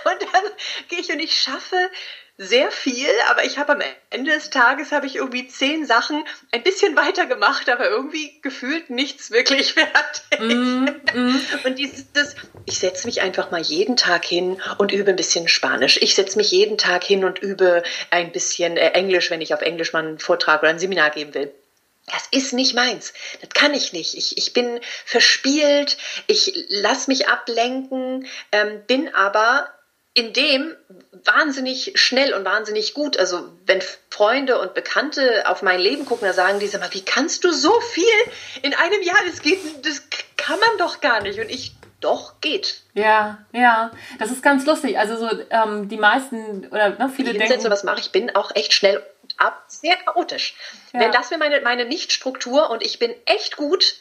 und 0.05 0.21
dann 0.33 0.43
gehe 0.87 0.99
ich 0.99 1.11
und 1.11 1.19
ich 1.19 1.39
schaffe 1.39 1.77
sehr 2.37 2.71
viel, 2.71 3.09
aber 3.29 3.43
ich 3.43 3.57
habe 3.57 3.73
am 3.73 3.81
Ende 4.09 4.31
des 4.31 4.49
Tages 4.49 4.91
habe 4.91 5.05
ich 5.05 5.17
irgendwie 5.17 5.47
zehn 5.47 5.85
Sachen 5.85 6.23
ein 6.51 6.63
bisschen 6.63 6.95
weiter 6.95 7.27
gemacht, 7.27 7.69
aber 7.69 7.89
irgendwie 7.89 8.41
gefühlt 8.41 8.89
nichts 8.89 9.31
wirklich 9.31 9.73
fertig. 9.75 10.39
Mm, 10.39 10.85
mm. 11.13 11.41
Und 11.65 11.77
dieses, 11.77 12.35
ich 12.65 12.79
setze 12.79 13.05
mich 13.05 13.21
einfach 13.21 13.51
mal 13.51 13.61
jeden 13.61 13.95
Tag 13.95 14.25
hin 14.25 14.61
und 14.77 14.91
übe 14.91 15.11
ein 15.11 15.15
bisschen 15.15 15.47
Spanisch. 15.47 15.97
Ich 16.01 16.15
setze 16.15 16.37
mich 16.37 16.51
jeden 16.51 16.77
Tag 16.77 17.03
hin 17.03 17.23
und 17.25 17.39
übe 17.39 17.83
ein 18.09 18.31
bisschen 18.31 18.77
äh, 18.77 18.89
Englisch, 18.89 19.29
wenn 19.29 19.41
ich 19.41 19.53
auf 19.53 19.61
Englisch 19.61 19.93
mal 19.93 20.05
einen 20.05 20.19
Vortrag 20.19 20.61
oder 20.61 20.71
ein 20.71 20.79
Seminar 20.79 21.11
geben 21.11 21.33
will. 21.33 21.53
Das 22.07 22.27
ist 22.31 22.53
nicht 22.53 22.73
meins. 22.73 23.13
Das 23.41 23.51
kann 23.51 23.73
ich 23.73 23.93
nicht. 23.93 24.15
Ich, 24.15 24.37
ich 24.37 24.53
bin 24.53 24.79
verspielt, 25.05 25.97
ich 26.27 26.65
lasse 26.69 27.09
mich 27.09 27.27
ablenken, 27.27 28.27
ähm, 28.51 28.81
bin 28.87 29.13
aber 29.13 29.69
in 30.13 30.33
dem 30.33 30.75
wahnsinnig 31.23 31.93
schnell 31.95 32.33
und 32.33 32.43
wahnsinnig 32.43 32.93
gut. 32.93 33.17
Also 33.17 33.49
wenn 33.65 33.81
Freunde 34.09 34.59
und 34.59 34.73
Bekannte 34.73 35.47
auf 35.47 35.61
mein 35.61 35.79
Leben 35.79 36.05
gucken, 36.05 36.27
da 36.27 36.33
sagen 36.33 36.59
die, 36.59 36.67
sag 36.67 36.81
mal, 36.81 36.93
wie 36.93 37.05
kannst 37.05 37.43
du 37.43 37.51
so 37.51 37.79
viel 37.81 38.03
in 38.61 38.73
einem 38.73 39.01
Jahr? 39.01 39.19
Das 39.29 39.41
geht, 39.41 39.59
das 39.85 40.03
kann 40.37 40.59
man 40.59 40.77
doch 40.77 40.99
gar 40.99 41.21
nicht. 41.21 41.39
Und 41.39 41.49
ich, 41.49 41.73
doch, 42.01 42.41
geht. 42.41 42.81
Ja, 42.93 43.45
ja, 43.53 43.91
das 44.19 44.31
ist 44.31 44.43
ganz 44.43 44.65
lustig. 44.65 44.97
Also 44.97 45.15
so 45.15 45.29
ähm, 45.49 45.87
die 45.87 45.97
meisten 45.97 46.67
oder 46.67 46.89
ne, 46.89 47.09
viele 47.15 47.31
die 47.31 47.37
denken... 47.37 47.69
was 47.69 47.83
mache 47.83 47.99
ich, 47.99 48.11
bin 48.11 48.35
auch 48.35 48.53
echt 48.55 48.73
schnell 48.73 49.05
ab, 49.37 49.63
sehr 49.67 49.95
chaotisch. 49.95 50.55
Ja. 50.93 50.99
Wenn 50.99 51.11
das 51.11 51.31
wäre 51.31 51.39
meine, 51.39 51.61
meine 51.61 51.85
Nicht-Struktur 51.85 52.69
und 52.69 52.83
ich 52.83 52.99
bin 52.99 53.13
echt 53.25 53.55
gut 53.55 53.95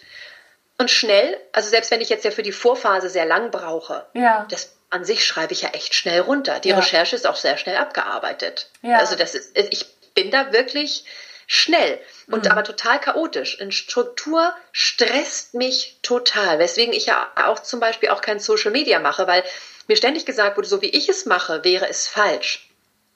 und 0.78 0.90
schnell. 0.90 1.38
Also 1.52 1.68
selbst 1.68 1.90
wenn 1.90 2.00
ich 2.00 2.08
jetzt 2.08 2.24
ja 2.24 2.30
für 2.30 2.42
die 2.42 2.52
Vorphase 2.52 3.10
sehr 3.10 3.26
lang 3.26 3.50
brauche, 3.50 4.06
Ja. 4.14 4.46
das 4.50 4.74
an 4.90 5.04
sich 5.04 5.24
schreibe 5.24 5.52
ich 5.52 5.62
ja 5.62 5.70
echt 5.70 5.94
schnell 5.94 6.20
runter. 6.20 6.60
Die 6.60 6.70
Ja. 6.70 6.76
Recherche 6.76 7.16
ist 7.16 7.26
auch 7.26 7.36
sehr 7.36 7.56
schnell 7.56 7.76
abgearbeitet. 7.76 8.68
Ja. 8.82 8.98
Also 8.98 9.14
das 9.16 9.34
ist, 9.34 9.56
ich 9.56 9.86
bin 10.14 10.30
da 10.30 10.52
wirklich 10.52 11.04
schnell 11.46 11.98
und 12.28 12.44
Mhm. 12.44 12.50
aber 12.50 12.62
total 12.64 13.00
chaotisch. 13.00 13.56
In 13.58 13.72
Struktur 13.72 14.54
stresst 14.72 15.54
mich 15.54 15.96
total, 16.02 16.58
weswegen 16.58 16.92
ich 16.92 17.06
ja 17.06 17.28
auch 17.36 17.58
zum 17.60 17.80
Beispiel 17.80 18.10
auch 18.10 18.20
kein 18.20 18.38
Social 18.38 18.70
Media 18.70 18.98
mache, 19.00 19.26
weil 19.26 19.44
mir 19.88 19.96
ständig 19.96 20.26
gesagt 20.26 20.56
wurde, 20.56 20.68
so 20.68 20.80
wie 20.82 20.90
ich 20.90 21.08
es 21.08 21.26
mache, 21.26 21.64
wäre 21.64 21.88
es 21.88 22.06
falsch. 22.06 22.69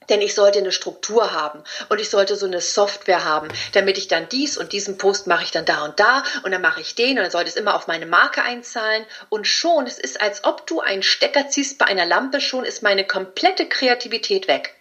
Denn 0.09 0.21
ich 0.21 0.35
sollte 0.35 0.59
eine 0.59 0.73
Struktur 0.73 1.33
haben 1.33 1.63
und 1.89 2.01
ich 2.01 2.11
sollte 2.11 2.37
so 2.37 2.47
eine 2.47 2.61
Software 2.61 3.25
haben, 3.25 3.49
damit 3.73 3.99
ich 3.99 4.09
dann 4.09 4.29
dies 4.29 4.57
und 4.57 4.73
diesen 4.73 4.99
Post 4.99 5.27
mache 5.27 5.45
ich 5.45 5.51
dann 5.51 5.65
da 5.65 5.85
und 5.85 6.01
da 6.01 6.23
und 6.43 6.53
dann 6.53 6.63
mache 6.63 6.81
ich 6.81 6.95
den 6.95 7.17
und 7.19 7.23
dann 7.23 7.31
sollte 7.31 7.51
es 7.51 7.57
immer 7.57 7.75
auf 7.75 7.87
meine 7.87 8.07
Marke 8.07 8.43
einzahlen 8.43 9.05
und 9.29 9.47
schon, 9.47 9.87
es 9.87 9.99
ist 9.99 10.21
als 10.21 10.45
ob 10.45 10.67
du 10.67 10.81
einen 10.81 11.03
Stecker 11.03 11.49
ziehst 11.49 11.79
bei 11.79 11.87
einer 11.87 12.07
Lampe, 12.07 12.41
schon 12.41 12.65
ist 12.65 12.83
meine 12.83 13.05
komplette 13.07 13.67
Kreativität 13.67 14.49
weg. 14.49 14.75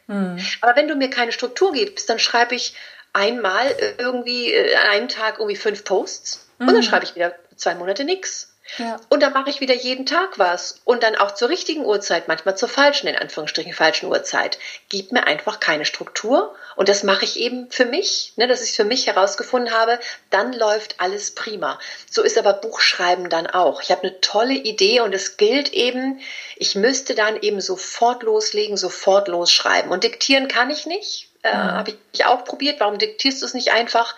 Aber 0.61 0.75
wenn 0.75 0.87
du 0.87 0.95
mir 0.95 1.09
keine 1.09 1.31
Struktur 1.31 1.71
gibst, 1.71 2.09
dann 2.09 2.19
schreibe 2.19 2.55
ich 2.55 2.75
einmal 3.13 3.67
irgendwie 3.97 4.51
äh, 4.53 4.75
an 4.75 4.87
einem 4.87 5.07
Tag 5.07 5.39
irgendwie 5.39 5.55
fünf 5.55 5.83
Posts 5.83 6.47
und 6.59 6.73
dann 6.73 6.83
schreibe 6.83 7.05
ich 7.05 7.15
wieder 7.15 7.35
zwei 7.55 7.75
Monate 7.75 8.03
nichts. 8.03 8.52
Ja. 8.77 8.99
Und 9.09 9.21
dann 9.21 9.33
mache 9.33 9.49
ich 9.49 9.59
wieder 9.59 9.75
jeden 9.75 10.05
Tag 10.05 10.39
was. 10.39 10.81
Und 10.85 11.03
dann 11.03 11.15
auch 11.15 11.31
zur 11.31 11.49
richtigen 11.49 11.85
Uhrzeit, 11.85 12.27
manchmal 12.27 12.57
zur 12.57 12.69
falschen, 12.69 13.07
in 13.07 13.15
Anführungsstrichen, 13.15 13.73
falschen 13.73 14.09
Uhrzeit. 14.09 14.57
Gib 14.89 15.11
mir 15.11 15.27
einfach 15.27 15.59
keine 15.59 15.85
Struktur. 15.85 16.55
Und 16.75 16.89
das 16.89 17.03
mache 17.03 17.25
ich 17.25 17.39
eben 17.39 17.69
für 17.69 17.85
mich, 17.85 18.33
ne, 18.35 18.47
dass 18.47 18.63
ich 18.63 18.71
es 18.71 18.75
für 18.75 18.85
mich 18.85 19.07
herausgefunden 19.07 19.73
habe. 19.73 19.99
Dann 20.29 20.53
läuft 20.53 20.99
alles 20.99 21.31
prima. 21.31 21.77
So 22.09 22.23
ist 22.23 22.37
aber 22.37 22.53
Buchschreiben 22.53 23.29
dann 23.29 23.47
auch. 23.47 23.81
Ich 23.81 23.91
habe 23.91 24.03
eine 24.03 24.21
tolle 24.21 24.53
Idee 24.53 25.01
und 25.01 25.13
es 25.13 25.37
gilt 25.37 25.73
eben, 25.73 26.19
ich 26.55 26.75
müsste 26.75 27.15
dann 27.15 27.41
eben 27.41 27.61
sofort 27.61 28.23
loslegen, 28.23 28.77
sofort 28.77 29.27
losschreiben. 29.27 29.91
Und 29.91 30.03
diktieren 30.03 30.47
kann 30.47 30.69
ich 30.69 30.85
nicht. 30.85 31.29
Äh, 31.43 31.51
Habe 31.51 31.93
ich 32.13 32.25
auch 32.25 32.45
probiert. 32.45 32.79
Warum 32.79 32.97
diktierst 32.97 33.41
du 33.41 33.45
es 33.45 33.53
nicht 33.53 33.73
einfach? 33.73 34.15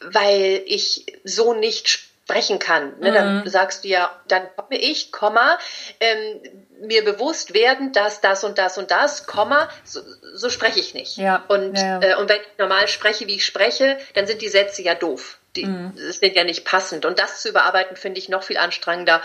Weil 0.00 0.62
ich 0.66 1.06
so 1.24 1.52
nicht 1.52 2.13
sprechen 2.24 2.58
kann. 2.58 2.98
Ne? 3.00 3.12
Dann 3.12 3.48
sagst 3.48 3.84
du 3.84 3.88
ja, 3.88 4.10
dann 4.28 4.48
komme 4.56 4.78
ich, 4.78 5.12
Komma, 5.12 5.58
ähm, 6.00 6.40
mir 6.80 7.04
bewusst 7.04 7.52
werden, 7.52 7.92
dass 7.92 8.20
das 8.20 8.44
und 8.44 8.56
das 8.56 8.78
und 8.78 8.90
das, 8.90 9.26
Komma, 9.26 9.68
so, 9.84 10.00
so 10.34 10.48
spreche 10.48 10.80
ich 10.80 10.94
nicht. 10.94 11.18
Ja, 11.18 11.44
Und, 11.48 11.76
ja, 11.76 12.00
ja. 12.00 12.12
Äh, 12.12 12.14
und 12.16 12.28
wenn 12.28 12.40
ich 12.40 12.58
normal 12.58 12.88
spreche, 12.88 13.26
wie 13.26 13.36
ich 13.36 13.44
spreche, 13.44 13.98
dann 14.14 14.26
sind 14.26 14.40
die 14.40 14.48
Sätze 14.48 14.82
ja 14.82 14.94
doof. 14.94 15.38
Die 15.56 15.68
sind 15.94 16.34
ja 16.34 16.42
nicht 16.42 16.64
passend. 16.64 17.04
Und 17.06 17.20
das 17.20 17.40
zu 17.40 17.48
überarbeiten, 17.48 17.96
finde 17.96 18.18
ich 18.18 18.28
noch 18.28 18.42
viel 18.42 18.56
anstrengender, 18.56 19.22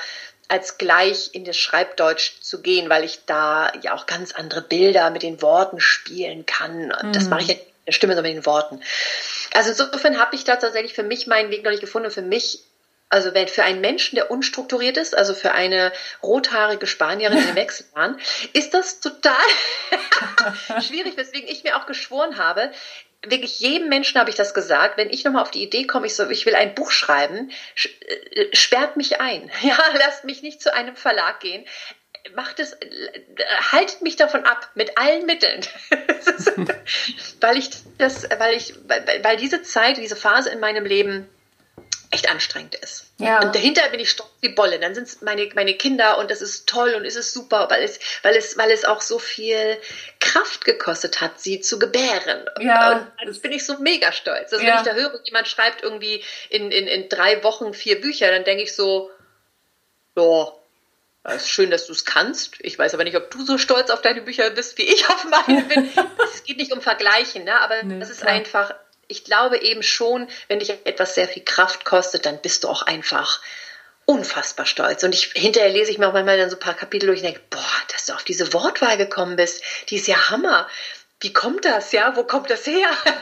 als 0.48 0.78
gleich 0.78 1.30
in 1.34 1.44
das 1.44 1.58
Schreibdeutsch 1.58 2.42
zu 2.42 2.62
gehen, 2.62 2.90
weil 2.90 3.04
ich 3.04 3.26
da 3.26 3.72
ja 3.82 3.96
auch 3.96 4.06
ganz 4.06 4.34
andere 4.34 4.62
Bilder 4.62 5.10
mit 5.10 5.24
den 5.24 5.42
Worten 5.42 5.80
spielen 5.80 6.46
kann. 6.46 6.92
Und 6.92 7.16
Das 7.16 7.30
mache 7.30 7.42
ich 7.42 7.48
ja 7.48 7.54
nicht 7.56 7.66
mit 7.66 7.88
der 7.88 7.92
Stimme, 7.94 8.14
sondern 8.14 8.32
mit 8.32 8.44
den 8.44 8.46
Worten. 8.46 8.82
Also 9.54 9.72
insofern 9.72 10.20
habe 10.20 10.36
ich 10.36 10.44
da 10.44 10.58
tatsächlich 10.58 10.94
für 10.94 11.04
mich 11.04 11.26
meinen 11.26 11.50
Weg 11.50 11.64
noch 11.64 11.72
nicht 11.72 11.82
gefunden. 11.82 12.08
Und 12.08 12.14
für 12.14 12.22
mich, 12.22 12.64
also 13.10 13.34
wenn 13.34 13.48
für 13.48 13.64
einen 13.64 13.82
Menschen, 13.82 14.16
der 14.16 14.30
unstrukturiert 14.32 14.98
ist, 14.98 15.18
also 15.18 15.34
für 15.34 15.52
eine 15.52 15.92
rothaarige 16.22 16.88
Spanierin 16.88 17.38
in 17.38 17.46
den 17.48 17.56
Wechseljahren, 17.64 18.20
ist 18.54 18.74
das 18.74 19.00
total 19.00 19.36
schwierig, 20.82 21.18
weswegen 21.18 21.48
ich 21.50 21.64
mir 21.64 21.78
auch 21.78 21.86
geschworen 21.88 22.38
habe, 22.38 22.72
wirklich 23.26 23.60
jedem 23.60 23.90
Menschen 23.90 24.18
habe 24.20 24.30
ich 24.30 24.36
das 24.38 24.54
gesagt, 24.54 24.98
wenn 24.98 25.10
ich 25.10 25.24
nochmal 25.26 25.42
auf 25.42 25.52
die 25.52 25.64
Idee 25.64 25.86
komme, 25.86 26.08
ich, 26.08 26.16
so, 26.16 26.30
ich 26.30 26.46
will 26.46 26.56
ein 26.56 26.74
Buch 26.76 26.92
schreiben, 26.92 27.52
sch- 27.76 27.90
äh, 28.06 28.56
sperrt 28.56 28.96
mich 28.96 29.20
ein. 29.20 29.52
Ja, 29.62 29.78
lasst 29.98 30.24
mich 30.24 30.42
nicht 30.42 30.62
zu 30.62 30.74
einem 30.74 30.96
Verlag 30.96 31.40
gehen. 31.42 31.66
Macht 32.36 32.60
es, 32.60 32.74
äh, 32.74 32.88
haltet 33.72 34.02
mich 34.04 34.16
davon 34.16 34.46
ab, 34.46 34.70
mit 34.76 34.98
allen 34.98 35.26
Mitteln. 35.26 35.62
weil 37.42 37.58
ich 37.58 37.70
das, 37.98 38.30
weil 38.38 38.56
ich, 38.56 38.74
weil, 38.88 39.24
weil 39.24 39.38
diese 39.38 39.64
Zeit, 39.64 39.98
diese 39.98 40.16
Phase 40.16 40.50
in 40.50 40.60
meinem 40.60 40.86
Leben 40.86 41.28
anstrengend 42.30 42.76
ist. 42.76 43.06
Ja. 43.18 43.42
Und 43.42 43.54
dahinter 43.56 43.88
bin 43.90 44.00
ich 44.00 44.10
stolz 44.12 44.30
wie 44.42 44.50
Bolle. 44.50 44.80
Dann 44.80 44.96
sind 44.96 45.08
es 45.08 45.22
meine, 45.22 45.50
meine 45.56 45.74
Kinder 45.76 46.18
und 46.18 46.32
das 46.32 46.42
ist 46.42 46.68
toll 46.68 46.94
und 46.96 47.06
es 47.06 47.16
ist 47.16 47.34
super, 47.34 47.68
weil 47.70 47.84
es, 47.84 48.00
weil 48.24 48.36
es, 48.36 48.58
weil 48.58 48.72
es 48.72 48.86
auch 48.86 49.02
so 49.02 49.20
viel 49.20 49.78
Kraft 50.20 50.66
gekostet 50.66 51.22
hat, 51.22 51.40
sie 51.40 51.60
zu 51.60 51.80
gebären. 51.80 52.46
Ja. 52.60 53.12
Und 53.22 53.28
jetzt 53.28 53.42
bin 53.42 53.52
ich 53.52 53.66
so 53.66 53.78
mega 53.80 54.12
stolz. 54.12 54.54
Also 54.54 54.64
Ja. 54.66 54.72
wenn 54.72 54.78
ich 54.78 54.84
da 54.90 54.94
höre, 54.94 55.20
jemand 55.26 55.48
schreibt 55.48 55.84
irgendwie 55.84 56.24
in, 56.50 56.72
in, 56.72 56.88
in 56.88 57.10
drei 57.10 57.44
Wochen 57.44 57.74
vier 57.74 58.00
Bücher, 58.00 58.32
dann 58.32 58.44
denke 58.44 58.64
ich 58.64 58.76
so, 58.76 59.12
ja, 60.16 60.54
es 61.24 61.44
ist 61.44 61.50
schön, 61.50 61.70
dass 61.72 61.86
du 61.86 61.92
es 61.94 62.06
kannst. 62.06 62.56
Ich 62.60 62.78
weiß 62.80 62.94
aber 62.94 63.04
nicht, 63.04 63.16
ob 63.18 63.30
du 63.32 63.44
so 63.46 63.58
stolz 63.58 63.90
auf 63.90 64.02
deine 64.02 64.22
Bücher 64.22 64.50
bist, 64.52 64.78
wie 64.78 64.84
ich 64.84 65.08
auf 65.10 65.26
meine 65.26 65.64
bin. 65.64 65.90
es 66.34 66.44
geht 66.44 66.58
nicht 66.58 66.72
um 66.72 66.82
Vergleichen, 66.82 67.44
ne? 67.44 67.60
aber 67.62 67.84
Nee, 67.84 68.00
das 68.00 68.10
ist 68.10 68.22
klar. 68.22 68.34
einfach, 68.34 68.74
ich 69.10 69.26
glaube 69.26 69.62
eben 69.62 69.84
schon, 69.84 70.28
wenn 70.48 70.60
dich 70.60 70.70
etwas 70.86 71.16
sehr 71.16 71.28
viel 71.28 71.44
Kraft 71.44 71.84
kostet, 71.84 72.26
dann 72.26 72.42
bist 72.42 72.64
du 72.64 72.70
auch 72.70 72.84
einfach 72.84 73.42
unfassbar 74.06 74.66
stolz. 74.66 75.04
Und 75.04 75.14
ich, 75.14 75.32
hinterher 75.36 75.70
lese 75.70 75.92
ich 75.92 75.98
mir 75.98 76.08
auch 76.08 76.14
manchmal 76.14 76.38
dann 76.38 76.50
so 76.50 76.56
ein 76.56 76.62
paar 76.62 76.76
Kapitel 76.76 77.08
durch 77.08 77.20
und 77.20 77.26
denke, 77.26 77.42
boah, 77.50 77.62
dass 77.92 78.06
du 78.06 78.14
auf 78.14 78.24
diese 78.24 78.54
Wortwahl 78.54 78.98
gekommen 78.98 79.36
bist, 79.36 79.62
die 79.90 79.98
ist 79.98 80.08
ja 80.08 80.30
Hammer. 80.30 80.68
Wie 81.20 81.34
kommt 81.34 81.66
das, 81.66 81.92
ja? 81.92 82.16
Wo 82.16 82.24
kommt 82.24 82.50
das 82.50 82.66
her? 82.66 82.90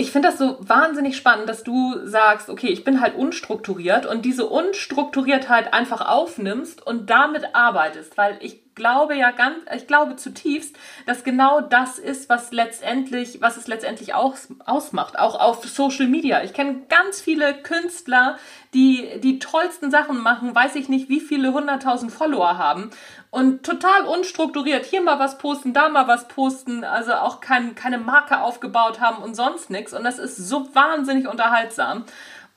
Ich 0.00 0.12
finde 0.12 0.28
das 0.28 0.38
so 0.38 0.58
wahnsinnig 0.60 1.16
spannend, 1.16 1.48
dass 1.48 1.64
du 1.64 2.06
sagst, 2.06 2.50
okay, 2.50 2.68
ich 2.68 2.84
bin 2.84 3.00
halt 3.00 3.16
unstrukturiert 3.16 4.06
und 4.06 4.24
diese 4.24 4.46
Unstrukturiertheit 4.46 5.74
einfach 5.74 6.02
aufnimmst 6.02 6.86
und 6.86 7.10
damit 7.10 7.52
arbeitest, 7.56 8.16
weil 8.16 8.38
ich 8.40 8.67
glaube 8.78 9.14
ja 9.14 9.30
ganz, 9.32 9.58
ich 9.76 9.86
glaube 9.86 10.16
zutiefst, 10.16 10.74
dass 11.04 11.22
genau 11.22 11.60
das 11.60 11.98
ist, 11.98 12.30
was 12.30 12.52
letztendlich, 12.52 13.42
was 13.42 13.58
es 13.58 13.66
letztendlich 13.66 14.14
aus, 14.14 14.48
ausmacht, 14.64 15.18
auch 15.18 15.38
auf 15.38 15.68
Social 15.68 16.06
Media. 16.06 16.42
Ich 16.42 16.54
kenne 16.54 16.82
ganz 16.88 17.20
viele 17.20 17.52
Künstler, 17.62 18.38
die 18.72 19.20
die 19.22 19.38
tollsten 19.38 19.90
Sachen 19.90 20.18
machen, 20.18 20.54
weiß 20.54 20.76
ich 20.76 20.88
nicht, 20.88 21.10
wie 21.10 21.20
viele 21.20 21.52
hunderttausend 21.52 22.12
Follower 22.12 22.56
haben 22.56 22.90
und 23.30 23.64
total 23.64 24.06
unstrukturiert. 24.06 24.86
Hier 24.86 25.02
mal 25.02 25.18
was 25.18 25.38
posten, 25.38 25.74
da 25.74 25.88
mal 25.88 26.08
was 26.08 26.28
posten, 26.28 26.84
also 26.84 27.12
auch 27.12 27.40
kein, 27.40 27.74
keine 27.74 27.98
Marke 27.98 28.40
aufgebaut 28.40 29.00
haben 29.00 29.22
und 29.22 29.34
sonst 29.34 29.70
nichts. 29.70 29.92
Und 29.92 30.04
das 30.04 30.18
ist 30.18 30.36
so 30.36 30.74
wahnsinnig 30.74 31.28
unterhaltsam. 31.28 32.04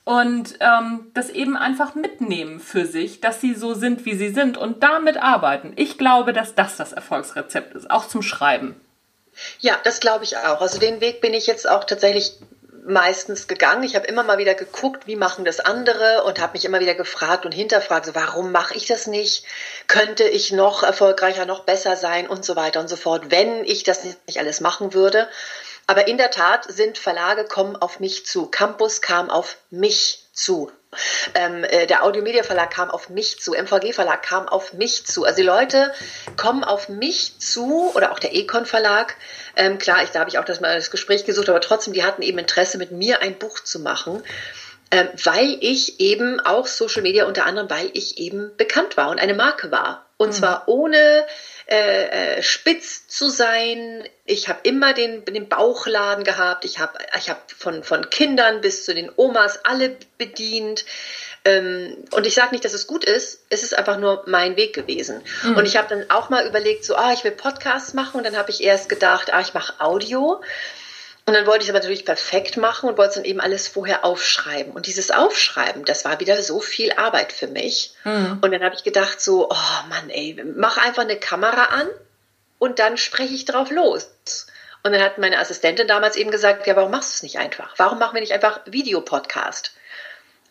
Und 0.04 0.56
ähm, 0.60 1.12
das 1.14 1.30
eben 1.30 1.56
einfach 1.56 1.94
mitnehmen 1.94 2.60
für 2.60 2.86
sich, 2.86 3.22
dass 3.22 3.40
sie 3.40 3.54
so 3.54 3.76
sind, 3.76 4.06
wie 4.06 4.16
sie 4.16 4.30
sind 4.30 4.58
und 4.58 4.82
damit 4.82 5.18
arbeiten. 5.18 5.74
Ich 5.76 5.98
glaube, 5.98 6.34
dass 6.34 6.56
das 6.56 6.76
das 6.76 6.92
Erfolgsrezept 6.92 7.76
ist, 7.76 7.92
auch 7.92 8.08
zum 8.08 8.24
Schreiben. 8.24 8.82
Ja, 9.60 9.78
das 9.84 10.00
glaube 10.00 10.24
ich 10.24 10.38
auch. 10.38 10.62
Also 10.62 10.80
den 10.80 11.02
Weg 11.02 11.22
bin 11.22 11.34
ich 11.34 11.46
jetzt 11.48 11.70
auch 11.70 11.84
tatsächlich 11.84 12.34
meistens 12.84 13.48
gegangen. 13.48 13.84
Ich 13.84 13.96
habe 13.96 14.08
immer 14.08 14.24
mal 14.24 14.38
wieder 14.38 14.56
geguckt, 14.56 15.08
wie 15.08 15.16
machen 15.16 15.46
das 15.46 15.60
andere 15.60 16.24
und 16.24 16.40
habe 16.40 16.54
mich 16.54 16.66
immer 16.66 16.80
wieder 16.80 16.96
gefragt 16.96 17.46
und 17.46 17.52
hinterfragt, 17.52 18.08
so, 18.08 18.16
warum 18.16 18.52
mache 18.52 18.76
ich 18.76 18.86
das 18.86 19.08
nicht? 19.08 19.46
Könnte 19.88 20.24
ich 20.24 20.52
noch 20.52 20.84
erfolgreicher, 20.84 21.46
noch 21.46 21.64
besser 21.64 21.96
sein 21.96 22.28
und 22.28 22.44
so 22.44 22.56
weiter 22.56 22.80
und 22.80 22.90
so 22.90 22.96
fort, 22.96 23.30
wenn 23.30 23.66
ich 23.66 23.84
das 23.84 24.04
nicht 24.04 24.40
alles 24.40 24.62
machen 24.62 24.94
würde. 24.94 25.28
Aber 25.88 26.08
in 26.08 26.18
der 26.18 26.32
Tat 26.32 26.66
sind 26.72 26.98
Verlage 26.98 27.46
kommen 27.46 27.76
auf 27.76 28.00
mich 28.00 28.26
zu. 28.26 28.48
Campus 28.48 29.02
kam 29.02 29.30
auf 29.30 29.58
mich 29.70 30.26
zu. 30.34 30.72
Ähm, 31.36 31.64
äh, 31.64 31.88
der 31.88 32.04
Audiomedia 32.04 32.44
Verlag 32.44 32.72
kam 32.72 32.92
auf 32.92 33.10
mich 33.10 33.40
zu, 33.40 33.54
MVG 33.54 33.94
Verlag 33.94 34.24
kam 34.24 34.50
auf 34.50 34.74
mich 34.74 35.06
zu. 35.06 35.24
Also 35.24 35.38
die 35.38 35.48
Leute 35.48 35.94
kommen 36.36 36.64
auf 36.64 36.90
mich 36.90 37.40
zu 37.40 37.92
oder 37.96 38.12
auch 38.12 38.20
der 38.20 38.36
Econ 38.36 38.66
Verlag. 38.66 39.16
Ähm, 39.56 39.78
klar, 39.78 40.04
ich, 40.04 40.10
da 40.10 40.20
habe 40.20 40.30
ich 40.30 40.38
auch 40.38 40.46
das, 40.46 40.60
mal 40.60 40.76
das 40.76 40.92
Gespräch 40.92 41.24
gesucht, 41.24 41.48
aber 41.48 41.62
trotzdem, 41.62 41.94
die 41.94 42.04
hatten 42.04 42.22
eben 42.22 42.40
Interesse, 42.40 42.78
mit 42.78 42.92
mir 42.92 43.22
ein 43.22 43.40
Buch 43.40 43.62
zu 43.62 43.80
machen. 43.80 44.24
Ähm, 44.94 45.08
weil 45.24 45.58
ich 45.62 46.02
eben 46.02 46.42
auch 46.42 46.68
Social 46.68 47.02
Media 47.02 47.26
unter 47.26 47.46
anderem, 47.46 47.70
weil 47.70 47.90
ich 47.94 48.18
eben 48.18 48.52
bekannt 48.58 48.98
war 48.98 49.10
und 49.10 49.20
eine 49.20 49.34
Marke 49.34 49.72
war. 49.72 50.06
Und 50.18 50.34
zwar 50.34 50.68
ohne 50.68 51.26
äh, 51.72 52.38
äh, 52.40 52.44
spitz 52.44 53.08
zu 53.08 53.30
sein. 53.30 54.04
Ich 54.26 54.50
habe 54.50 54.60
immer 54.64 54.94
den, 54.94 55.24
den 55.24 55.48
Bauchladen 55.48 56.26
gehabt. 56.26 56.66
Ich 56.66 56.80
habe 56.80 57.00
ich 57.18 57.30
hab 57.30 57.50
von, 57.50 57.86
von 57.86 58.10
Kindern 58.10 58.60
bis 58.60 58.84
zu 58.84 58.94
den 58.94 59.10
Omas 59.16 59.64
alle 59.64 59.96
bedient. 60.18 60.84
Ähm, 61.46 61.96
und 62.12 62.28
ich 62.28 62.36
sage 62.36 62.52
nicht, 62.52 62.66
dass 62.66 62.74
es 62.74 62.88
gut 62.88 63.06
ist, 63.06 63.46
es 63.50 63.64
ist 63.64 63.74
einfach 63.74 63.98
nur 63.98 64.24
mein 64.28 64.58
Weg 64.58 64.74
gewesen. 64.74 65.22
Und 65.56 65.66
ich 65.66 65.78
habe 65.78 65.88
dann 65.88 66.10
auch 66.10 66.30
mal 66.30 66.46
überlegt, 66.46 66.84
so, 66.84 66.96
ah, 66.96 67.14
ich 67.14 67.24
will 67.24 67.32
Podcasts 67.32 67.94
machen. 67.94 68.18
Und 68.18 68.26
dann 68.26 68.36
habe 68.36 68.52
ich 68.52 68.62
erst 68.62 68.90
gedacht, 68.90 69.34
ah, 69.34 69.40
ich 69.40 69.54
mache 69.54 69.80
Audio. 69.80 70.42
Und 71.26 71.36
dann 71.36 71.46
wollte 71.46 71.60
ich 71.60 71.70
es 71.70 71.70
aber 71.70 71.80
natürlich 71.80 72.06
perfekt 72.06 72.58
machen 72.58 72.90
und 72.90 72.98
wollte 72.98 73.10
es 73.10 73.16
dann 73.16 73.26
eben 73.26 73.40
alles 73.40 73.68
vorher 73.68 74.04
aufschreiben. 74.04 74.74
Und 74.74 74.88
dieses 74.88 75.12
Aufschreiben, 75.12 75.86
das 75.86 76.04
war 76.04 76.20
wieder 76.20 76.42
so 76.42 76.60
viel 76.60 76.92
Arbeit 76.94 77.32
für 77.32 77.48
mich. 77.48 77.94
Und 78.42 78.52
dann 78.52 78.64
habe 78.64 78.76
ich 78.76 78.84
gedacht 78.84 79.22
so, 79.22 79.50
oh 79.50 79.88
Mann, 79.90 80.10
ey, 80.10 80.44
mach 80.56 80.78
einfach 80.78 81.04
eine 81.04 81.18
Kamera 81.18 81.66
an 81.66 81.88
und 82.58 82.80
dann 82.80 82.98
spreche 82.98 83.34
ich 83.36 83.46
drauf 83.46 83.70
los. 83.70 84.10
Und 84.84 84.94
dann 84.94 85.02
hat 85.02 85.20
meine 85.20 85.38
Assistentin 85.38 85.88
damals 85.88 86.16
eben 86.16 86.32
gesagt, 86.32 86.66
ja, 86.66 86.76
warum 86.76 86.92
machst 86.92 87.14
du 87.14 87.16
es 87.18 87.24
nicht 87.24 87.38
einfach? 87.38 87.76
Warum 87.78 88.00
machen 88.00 88.16
wir 88.16 88.22
nicht 88.22 88.34
einfach 88.34 88.62
Videopodcast? 88.66 89.74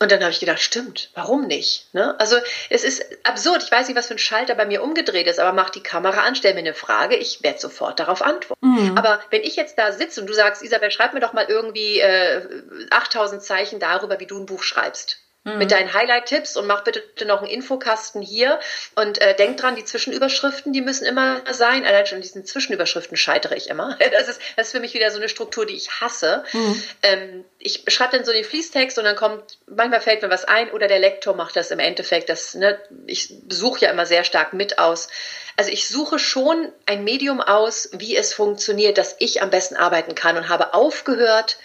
Und 0.02 0.10
dann 0.10 0.20
habe 0.22 0.30
ich 0.30 0.40
gedacht, 0.40 0.60
stimmt, 0.60 1.10
warum 1.14 1.46
nicht? 1.46 1.92
Ne? 1.92 2.18
Also 2.18 2.36
es 2.70 2.84
ist 2.84 3.04
absurd. 3.22 3.62
Ich 3.62 3.70
weiß 3.70 3.86
nicht, 3.86 3.98
was 3.98 4.06
für 4.06 4.14
ein 4.14 4.18
Schalter 4.18 4.54
bei 4.54 4.64
mir 4.64 4.82
umgedreht 4.82 5.26
ist, 5.26 5.38
aber 5.38 5.52
mach 5.52 5.68
die 5.68 5.82
Kamera 5.82 6.22
an, 6.22 6.34
stell 6.34 6.54
mir 6.54 6.60
eine 6.60 6.72
Frage, 6.72 7.16
ich 7.16 7.42
werde 7.42 7.60
sofort 7.60 8.00
darauf 8.00 8.22
antworten. 8.22 8.66
Mhm. 8.66 8.96
Aber 8.96 9.20
wenn 9.28 9.42
ich 9.42 9.56
jetzt 9.56 9.78
da 9.78 9.92
sitze 9.92 10.22
und 10.22 10.26
du 10.26 10.32
sagst, 10.32 10.62
Isabel, 10.62 10.90
schreib 10.90 11.12
mir 11.12 11.20
doch 11.20 11.34
mal 11.34 11.44
irgendwie 11.46 12.00
äh, 12.00 12.40
8000 12.88 13.42
Zeichen 13.42 13.78
darüber, 13.78 14.18
wie 14.20 14.26
du 14.26 14.38
ein 14.38 14.46
Buch 14.46 14.62
schreibst 14.62 15.19
mhm. 15.44 15.58
mit 15.58 15.70
deinen 15.70 15.92
Highlight-Tipps 15.92 16.56
und 16.56 16.66
mach 16.66 16.84
bitte 16.84 17.02
noch 17.24 17.38
einen 17.38 17.50
Infokasten 17.50 18.22
hier 18.22 18.60
und 18.94 19.20
äh, 19.20 19.34
denk 19.34 19.56
dran, 19.56 19.76
die 19.76 19.84
Zwischenüberschriften, 19.84 20.72
die 20.72 20.80
müssen 20.80 21.04
immer 21.04 21.42
sein. 21.52 21.84
Allein 21.84 22.06
schon 22.06 22.20
diesen 22.20 22.44
Zwischenüberschriften 22.44 23.16
scheitere 23.16 23.56
ich 23.56 23.68
immer. 23.68 23.98
Das 24.10 24.28
ist, 24.28 24.40
das 24.56 24.66
ist 24.66 24.72
für 24.72 24.80
mich 24.80 24.92
wieder 24.92 25.10
so 25.10 25.18
eine 25.18 25.28
Struktur, 25.28 25.64
die 25.64 25.76
ich 25.76 26.00
hasse. 26.00 26.44
Mhm. 26.52 26.82
Ähm, 27.02 27.44
ich 27.58 27.84
schreibe 27.88 28.16
dann 28.16 28.26
so 28.26 28.32
den 28.32 28.44
Fließtext 28.44 28.98
und 28.98 29.04
dann 29.04 29.16
kommt, 29.16 29.58
manchmal 29.66 30.00
fällt 30.00 30.20
mir 30.22 30.30
was 30.30 30.44
ein 30.44 30.70
oder 30.70 30.88
der 30.88 30.98
Lektor 30.98 31.34
macht 31.34 31.56
das 31.56 31.70
im 31.70 31.78
Endeffekt. 31.78 32.28
Das, 32.28 32.54
ne, 32.54 32.78
ich 33.06 33.32
suche 33.48 33.82
ja 33.82 33.90
immer 33.90 34.04
sehr 34.04 34.24
stark 34.24 34.52
mit 34.52 34.78
aus. 34.78 35.08
Also 35.56 35.70
ich 35.70 35.88
suche 35.88 36.18
schon 36.18 36.72
ein 36.86 37.04
Medium 37.04 37.40
aus, 37.40 37.90
wie 37.92 38.16
es 38.16 38.34
funktioniert, 38.34 38.98
dass 38.98 39.16
ich 39.18 39.42
am 39.42 39.50
besten 39.50 39.76
arbeiten 39.76 40.14
kann 40.14 40.36
und 40.36 40.48
habe 40.48 40.74
aufgehört, 40.74 41.58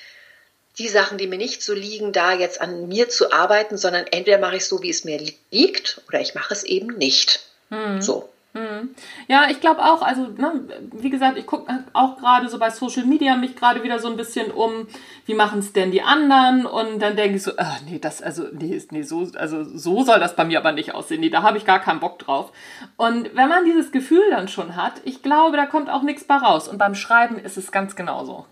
die 0.77 0.87
Sachen, 0.87 1.17
die 1.17 1.27
mir 1.27 1.37
nicht 1.37 1.63
so 1.63 1.73
liegen, 1.73 2.11
da 2.11 2.33
jetzt 2.33 2.61
an 2.61 2.87
mir 2.87 3.09
zu 3.09 3.31
arbeiten, 3.31 3.77
sondern 3.77 4.05
entweder 4.07 4.39
mache 4.39 4.57
ich 4.57 4.63
es 4.63 4.69
so, 4.69 4.81
wie 4.81 4.89
es 4.89 5.05
mir 5.05 5.19
liegt, 5.51 6.01
oder 6.07 6.19
ich 6.19 6.35
mache 6.35 6.53
es 6.53 6.63
eben 6.63 6.97
nicht. 6.97 7.41
Hm. 7.69 8.01
So. 8.01 8.29
Hm. 8.55 8.95
Ja, 9.27 9.49
ich 9.49 9.59
glaube 9.59 9.83
auch, 9.83 10.01
also 10.01 10.27
ne, 10.27 10.61
wie 10.93 11.09
gesagt, 11.09 11.37
ich 11.37 11.45
gucke 11.45 11.83
auch 11.91 12.17
gerade 12.17 12.47
so 12.47 12.57
bei 12.57 12.69
Social 12.69 13.05
Media 13.05 13.35
mich 13.35 13.57
gerade 13.57 13.83
wieder 13.83 13.99
so 13.99 14.07
ein 14.07 14.15
bisschen 14.15 14.49
um, 14.49 14.87
wie 15.25 15.33
machen 15.33 15.59
es 15.59 15.73
denn 15.73 15.91
die 15.91 16.01
anderen? 16.01 16.65
Und 16.65 16.99
dann 16.99 17.17
denke 17.17 17.35
ich 17.35 17.43
so, 17.43 17.51
ach, 17.57 17.81
nee, 17.85 17.99
das, 17.99 18.21
also, 18.21 18.45
nee, 18.53 18.81
nee, 18.91 19.01
so, 19.01 19.27
also 19.35 19.65
so 19.65 20.03
soll 20.03 20.21
das 20.21 20.37
bei 20.37 20.45
mir 20.45 20.59
aber 20.59 20.71
nicht 20.71 20.93
aussehen. 20.93 21.19
Nee, 21.19 21.29
da 21.29 21.43
habe 21.43 21.57
ich 21.57 21.65
gar 21.65 21.81
keinen 21.81 21.99
Bock 21.99 22.17
drauf. 22.17 22.53
Und 22.95 23.35
wenn 23.35 23.49
man 23.49 23.65
dieses 23.65 23.91
Gefühl 23.91 24.29
dann 24.29 24.47
schon 24.47 24.77
hat, 24.77 25.01
ich 25.03 25.21
glaube, 25.21 25.57
da 25.57 25.65
kommt 25.65 25.89
auch 25.89 26.03
nichts 26.03 26.23
bei 26.23 26.37
raus. 26.37 26.69
Und 26.69 26.77
beim 26.77 26.95
Schreiben 26.95 27.37
ist 27.37 27.57
es 27.57 27.73
ganz 27.73 27.97
genauso. 27.97 28.45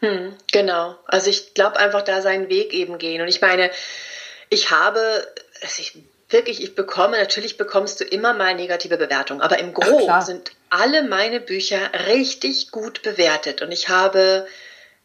Hm, 0.00 0.34
genau. 0.50 0.96
Also 1.06 1.30
ich 1.30 1.54
glaube 1.54 1.78
einfach 1.78 2.02
da 2.02 2.22
seinen 2.22 2.48
Weg 2.48 2.72
eben 2.72 2.98
gehen. 2.98 3.20
Und 3.22 3.28
ich 3.28 3.40
meine, 3.40 3.70
ich 4.48 4.70
habe, 4.70 5.26
also 5.62 5.80
ich, 5.80 5.98
wirklich, 6.30 6.62
ich 6.62 6.74
bekomme, 6.74 7.18
natürlich 7.18 7.56
bekommst 7.58 8.00
du 8.00 8.04
immer 8.04 8.32
mal 8.32 8.54
negative 8.54 8.96
Bewertungen, 8.96 9.42
aber 9.42 9.58
im 9.58 9.74
Groben 9.74 10.22
sind 10.22 10.52
alle 10.70 11.02
meine 11.02 11.40
Bücher 11.40 11.78
richtig 12.06 12.70
gut 12.70 13.02
bewertet. 13.02 13.60
Und 13.60 13.72
ich 13.72 13.88
habe 13.88 14.46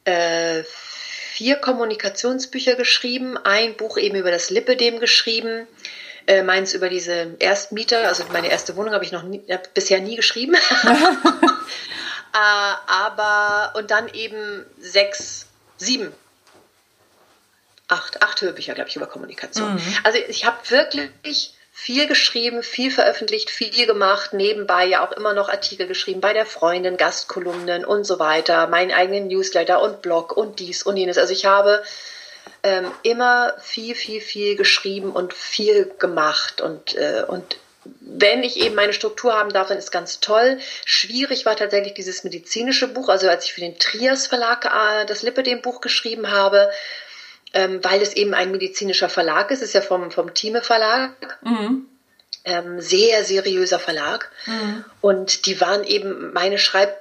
äh, 0.05 0.63
vier 0.63 1.57
Kommunikationsbücher 1.57 2.75
geschrieben, 2.75 3.37
ein 3.37 3.75
Buch 3.75 3.97
eben 3.97 4.15
über 4.15 4.31
das 4.31 4.49
Lipidem 4.49 5.01
geschrieben, 5.01 5.67
äh, 6.27 6.41
meins 6.41 6.73
über 6.73 6.87
diese 6.87 7.35
Erstmieter, 7.39 8.07
also 8.07 8.23
meine 8.31 8.49
erste 8.49 8.75
Wohnung 8.77 8.93
habe 8.93 9.03
ich 9.03 9.11
noch 9.11 9.23
nie, 9.23 9.43
bisher 9.73 9.99
nie 9.99 10.15
geschrieben. 10.15 10.55
Äh, 12.35 12.73
aber, 13.05 13.77
und 13.77 13.91
dann 13.91 14.07
eben 14.13 14.65
sechs, 14.79 15.47
sieben, 15.77 16.11
acht, 17.87 18.23
acht 18.23 18.41
Hörbücher, 18.41 18.73
glaube 18.73 18.89
ich, 18.89 18.95
über 18.95 19.07
Kommunikation. 19.07 19.75
Mhm. 19.75 19.97
Also 20.03 20.19
ich 20.27 20.45
habe 20.45 20.57
wirklich 20.69 21.53
viel 21.71 22.07
geschrieben, 22.07 22.63
viel 22.63 22.89
veröffentlicht, 22.89 23.49
viel 23.49 23.85
gemacht, 23.85 24.33
nebenbei 24.33 24.85
ja 24.85 25.05
auch 25.05 25.11
immer 25.11 25.33
noch 25.33 25.49
Artikel 25.49 25.87
geschrieben 25.87 26.21
bei 26.21 26.33
der 26.33 26.45
Freundin, 26.45 26.97
Gastkolumnen 26.97 27.83
und 27.83 28.05
so 28.05 28.17
weiter, 28.17 28.67
meinen 28.67 28.91
eigenen 28.91 29.27
Newsletter 29.27 29.81
und 29.81 30.01
Blog 30.01 30.35
und 30.35 30.59
dies 30.59 30.83
und 30.83 30.97
jenes. 30.97 31.17
Also 31.17 31.33
ich 31.33 31.45
habe 31.45 31.83
ähm, 32.63 32.91
immer 33.03 33.53
viel, 33.59 33.93
viel, 33.93 34.21
viel 34.21 34.55
geschrieben 34.55 35.11
und 35.11 35.33
viel 35.33 35.91
gemacht 35.99 36.61
und, 36.61 36.95
äh, 36.95 37.23
und 37.27 37.57
wenn 37.99 38.43
ich 38.43 38.57
eben 38.57 38.75
meine 38.75 38.93
Struktur 38.93 39.33
haben 39.33 39.51
darf, 39.51 39.67
dann 39.67 39.77
ist 39.77 39.91
ganz 39.91 40.19
toll. 40.19 40.59
Schwierig 40.85 41.45
war 41.45 41.55
tatsächlich 41.55 41.93
dieses 41.93 42.23
medizinische 42.23 42.87
Buch, 42.87 43.09
also 43.09 43.29
als 43.29 43.45
ich 43.45 43.53
für 43.53 43.61
den 43.61 43.77
Trias 43.77 44.27
Verlag 44.27 44.65
äh, 44.65 45.05
das 45.05 45.23
Lipidem-Buch 45.23 45.81
geschrieben 45.81 46.31
habe, 46.31 46.71
ähm, 47.53 47.83
weil 47.83 48.01
es 48.01 48.13
eben 48.13 48.33
ein 48.33 48.51
medizinischer 48.51 49.09
Verlag 49.09 49.51
ist, 49.51 49.61
ist 49.61 49.73
ja 49.73 49.81
vom, 49.81 50.11
vom 50.11 50.33
Thieme 50.33 50.61
Verlag. 50.61 51.39
Mhm. 51.41 51.85
Ähm, 52.43 52.79
sehr 52.79 53.23
seriöser 53.23 53.79
Verlag. 53.79 54.31
Mhm. 54.45 54.85
Und 55.01 55.45
die 55.47 55.59
waren 55.61 55.83
eben 55.83 56.31
meine 56.33 56.59
Schreib 56.59 56.95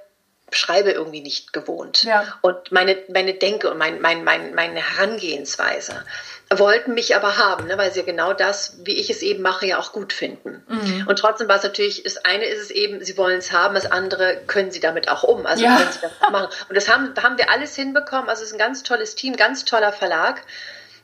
Schreibe 0.51 0.93
irgendwie 0.93 1.21
nicht 1.21 1.53
gewohnt. 1.53 2.05
Ja. 2.05 2.39
Und 2.41 2.71
meine, 2.71 2.97
meine 3.09 3.35
Denke 3.35 3.71
und 3.71 3.79
mein, 3.79 4.01
mein, 4.01 4.25
mein, 4.25 4.55
meine 4.55 4.81
Herangehensweise 4.81 6.05
wollten 6.55 6.95
mich 6.95 7.17
aber 7.17 7.37
haben, 7.39 7.67
ne, 7.67 7.79
weil 7.79 7.93
sie 7.93 8.01
ja 8.01 8.07
genau 8.07 8.33
das, 8.33 8.77
wie 8.85 8.99
ich 9.01 9.11
es 9.11 9.23
eben 9.23 9.43
mache, 9.43 9.67
ja 9.67 9.79
auch 9.79 9.93
gut 9.93 10.13
finden. 10.13 10.63
Mhm. 10.69 11.07
Und 11.07 11.19
trotzdem 11.19 11.49
war 11.49 11.57
es 11.57 11.63
natürlich, 11.63 12.03
das 12.03 12.25
eine 12.25 12.45
ist 12.45 12.61
es 12.61 12.71
eben, 12.71 13.03
sie 13.05 13.17
wollen 13.17 13.39
es 13.39 13.53
haben, 13.53 13.75
das 13.75 13.91
andere 13.91 14.41
können 14.47 14.71
sie 14.71 14.81
damit 14.81 15.09
auch 15.09 15.23
um. 15.23 15.47
Also 15.47 15.65
ja. 15.65 15.77
können 15.77 15.93
sie 15.93 16.01
das 16.01 16.31
machen. 16.31 16.49
Und 16.69 16.77
das 16.77 16.89
haben, 16.89 17.15
haben 17.21 17.39
wir 17.39 17.51
alles 17.51 17.75
hinbekommen. 17.75 18.29
Also 18.29 18.43
es 18.43 18.49
ist 18.49 18.55
ein 18.55 18.59
ganz 18.59 18.83
tolles 18.83 19.15
Team, 19.15 19.37
ganz 19.37 19.65
toller 19.65 19.93
Verlag. 19.93 20.43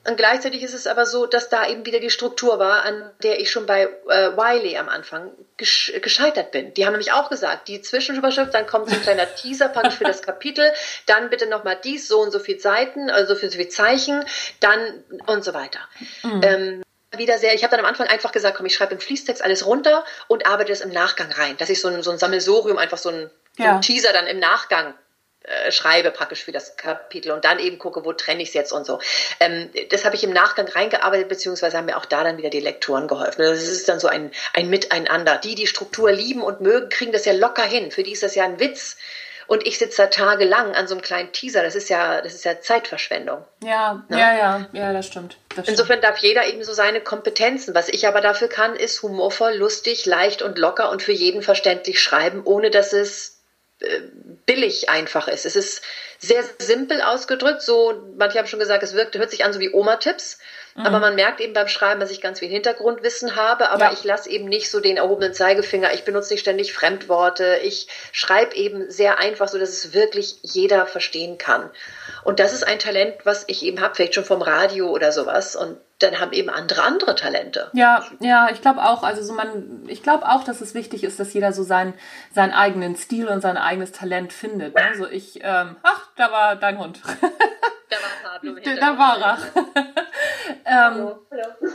Und 0.07 0.17
gleichzeitig 0.17 0.63
ist 0.63 0.73
es 0.73 0.87
aber 0.87 1.05
so, 1.05 1.27
dass 1.27 1.51
da 1.51 1.69
eben 1.69 1.85
wieder 1.85 2.01
die 2.01 2.09
Struktur 2.09 2.59
war, 2.59 2.85
an 2.85 3.11
der 3.23 3.39
ich 3.39 3.51
schon 3.51 3.67
bei 3.67 3.83
äh, 4.09 4.37
Wiley 4.37 4.79
am 4.79 4.89
Anfang 4.89 5.31
gescheitert 5.57 6.53
bin. 6.53 6.73
Die 6.73 6.87
haben 6.87 6.93
nämlich 6.93 7.13
auch 7.13 7.29
gesagt, 7.29 7.69
die 7.69 7.83
Zwischenüberschrift, 7.83 8.55
dann 8.55 8.67
kommt 8.67 8.89
so 8.89 8.95
ein 8.95 9.03
kleiner 9.03 9.35
Teaser 9.35 9.69
praktisch 9.69 9.97
für 9.97 10.05
das 10.05 10.23
Kapitel, 10.23 10.73
dann 11.05 11.29
bitte 11.29 11.47
nochmal 11.47 11.79
dies, 11.85 12.09
so 12.09 12.21
und 12.21 12.31
so 12.31 12.39
viel 12.39 12.59
Seiten, 12.59 13.11
also 13.11 13.35
so 13.35 13.41
viel 13.41 13.69
Zeichen, 13.69 14.25
dann 14.61 15.05
und 15.27 15.45
so 15.45 15.53
weiter. 15.53 15.81
Mhm. 16.23 16.41
Ähm, 16.43 16.83
wieder 17.15 17.37
sehr, 17.37 17.55
ich 17.55 17.63
habe 17.63 17.73
dann 17.73 17.85
am 17.85 17.91
Anfang 17.91 18.07
einfach 18.07 18.33
gesagt, 18.33 18.57
komm, 18.57 18.67
ich 18.67 18.75
schreibe 18.75 18.95
im 18.95 19.01
Fließtext 19.01 19.43
alles 19.43 19.67
runter 19.67 20.05
und 20.29 20.47
arbeite 20.47 20.73
es 20.73 20.81
im 20.81 20.91
Nachgang 20.91 21.31
rein, 21.33 21.57
dass 21.59 21.69
ich 21.69 21.81
so 21.81 21.89
ein, 21.89 22.03
so 22.03 22.11
ein 22.11 22.19
Sammelsorium, 22.19 22.79
einfach 22.79 22.99
so 22.99 23.11
ein, 23.11 23.31
so 23.59 23.65
ein 23.65 23.83
Teaser 23.83 24.13
dann 24.15 24.27
im 24.27 24.39
Nachgang 24.39 24.95
äh, 25.45 25.73
schreibe 25.73 26.11
praktisch 26.11 26.45
für 26.45 26.53
das 26.53 26.77
Kapitel 26.77 27.33
und 27.33 27.47
dann 27.47 27.59
eben 27.59 27.79
gucke, 27.79 28.05
wo 28.05 28.13
trenne 28.13 28.43
ich 28.43 28.49
es 28.49 28.55
jetzt 28.55 28.73
und 28.73 28.85
so. 28.85 29.01
Ähm, 29.41 29.71
das 29.91 30.05
habe 30.05 30.15
ich 30.15 30.23
im 30.23 30.33
Nachgang 30.33 30.69
reingearbeitet, 30.69 31.31
beziehungsweise 31.31 31.79
haben 31.79 31.87
mir 31.87 31.97
auch 31.97 32.05
da 32.05 32.23
dann 32.25 32.37
wieder 32.37 32.51
die 32.51 32.61
Lektoren 32.61 33.09
geholfen. 33.09 33.43
Das 33.43 33.63
ist 33.63 33.89
dann 33.89 34.01
so 34.01 34.09
ein, 34.09 34.31
ein 34.53 34.69
Miteinander. 34.69 35.39
Die, 35.39 35.55
die 35.55 35.67
Struktur 35.67 36.13
lieben 36.13 36.43
und 36.43 36.61
mögen, 36.61 36.91
kriegen 36.91 37.13
das 37.13 37.25
ja 37.25 37.33
locker 37.33 37.65
hin. 37.65 37.91
Für 37.91 38.03
die 38.03 38.13
ist 38.13 38.23
das 38.23 38.35
ja 38.35 38.45
ein 38.45 38.61
Witz. 38.61 38.99
Und 39.47 39.67
ich 39.67 39.79
sitze 39.79 40.03
da 40.03 40.07
tagelang 40.07 40.77
an 40.77 40.87
so 40.87 40.95
einem 40.95 41.03
kleinen 41.03 41.33
Teaser. 41.33 41.63
Das 41.63 41.75
ist 41.75 41.89
ja, 41.89 42.21
das 42.21 42.35
ist 42.35 42.45
ja 42.45 42.61
Zeitverschwendung. 42.61 43.43
Ja, 43.65 44.05
ne? 44.09 44.21
ja, 44.21 44.37
ja, 44.37 44.69
ja, 44.73 44.93
das 44.93 45.07
stimmt. 45.07 45.39
Das 45.57 45.67
Insofern 45.67 45.99
stimmt. 45.99 46.05
darf 46.05 46.19
jeder 46.19 46.47
eben 46.47 46.63
so 46.63 46.73
seine 46.73 47.01
Kompetenzen. 47.01 47.75
Was 47.75 47.89
ich 47.89 48.07
aber 48.07 48.21
dafür 48.21 48.49
kann, 48.49 48.77
ist 48.77 49.03
humorvoll, 49.03 49.55
lustig, 49.55 50.07
leicht 50.07 50.43
und 50.43 50.59
locker 50.59 50.91
und 50.91 51.03
für 51.03 51.13
jeden 51.13 51.43
verständlich 51.43 52.01
schreiben, 52.01 52.43
ohne 52.45 52.71
dass 52.71 52.93
es 52.93 53.40
billig 54.47 54.89
einfach 54.89 55.29
ist. 55.29 55.47
Es 55.47 55.57
ist 55.57 55.83
sehr 56.19 56.45
simpel 56.59 57.01
ausgedrückt. 57.01 57.63
So, 57.63 57.95
manche 58.17 58.39
haben 58.39 58.47
schon 58.47 58.59
gesagt, 58.59 58.83
es 58.83 58.95
wirkt, 58.95 59.17
hört 59.17 59.31
sich 59.31 59.45
an 59.45 59.53
so 59.53 59.61
wie 59.61 59.73
Oma-Tipps. 59.73 60.39
Mhm. 60.75 60.87
Aber 60.87 61.01
man 61.01 61.15
merkt 61.15 61.41
eben 61.41 61.53
beim 61.53 61.69
Schreiben, 61.69 62.01
dass 62.01 62.11
ich 62.11 62.21
ganz 62.21 62.39
viel 62.39 62.49
Hintergrundwissen 62.49 63.37
habe, 63.37 63.71
aber 63.71 63.87
ja. 63.87 63.93
ich 63.93 64.05
lasse 64.05 64.31
eben 64.31 64.47
nicht 64.47 64.71
so 64.71 64.81
den 64.81 64.97
erhobenen 64.97 65.35
Zeigefinger. 65.35 65.93
Ich 65.95 66.05
benutze 66.05 66.33
nicht 66.33 66.41
ständig 66.41 66.73
Fremdworte. 66.73 67.59
Ich 67.63 67.89
schreibe 68.13 68.55
eben 68.55 68.91
sehr 68.91 69.19
einfach, 69.19 69.49
so 69.49 69.59
dass 69.59 69.71
es 69.71 69.93
wirklich 69.95 70.39
jeder 70.43 70.87
verstehen 70.87 71.39
kann. 71.39 71.71
Und 72.25 72.41
das 72.41 72.53
ist 72.53 72.67
ein 72.67 72.79
Talent, 72.79 73.15
was 73.25 73.45
ich 73.47 73.65
eben 73.65 73.81
habe, 73.81 73.95
vielleicht 73.95 74.15
schon 74.15 74.25
vom 74.25 74.43
Radio 74.43 74.91
oder 74.91 75.13
sowas. 75.13 75.57
Und 75.57 75.79
dann 76.01 76.19
haben 76.19 76.33
eben 76.33 76.49
andere 76.49 76.83
andere 76.83 77.15
Talente. 77.15 77.71
Ja, 77.73 78.05
ja, 78.21 78.49
ich 78.51 78.63
glaube 78.63 78.83
auch, 78.83 79.03
also 79.03 79.23
so 79.23 79.35
man, 79.35 79.85
ich 79.87 80.03
glaube 80.03 80.27
auch, 80.27 80.45
dass 80.45 80.61
es 80.61 80.75
wichtig 80.75 81.05
ist, 81.05 81.21
dass 81.21 81.33
jeder 81.35 81.53
so 81.53 81.63
seinen, 81.63 81.95
seinen 82.33 82.53
eigenen 82.53 82.97
Stil 82.97 83.29
und 83.29 83.43
sein 83.43 83.57
eigenes 83.57 83.93
Talent 83.93 84.33
findet. 84.33 84.77
Also 84.77 85.07
ich, 85.07 85.41
ähm, 85.43 85.77
ach, 85.83 86.09
da 86.17 86.33
war 86.33 86.57
dein 86.57 86.79
Hund. 86.79 87.01
Da 87.91 87.97
war 87.97 88.33
Pablo. 88.33 88.55
Da 88.81 88.99
war 88.99 89.21
er. 89.21 89.39
Ähm, 90.65 90.95
Hallo. 90.95 91.19
Hallo. 91.31 91.71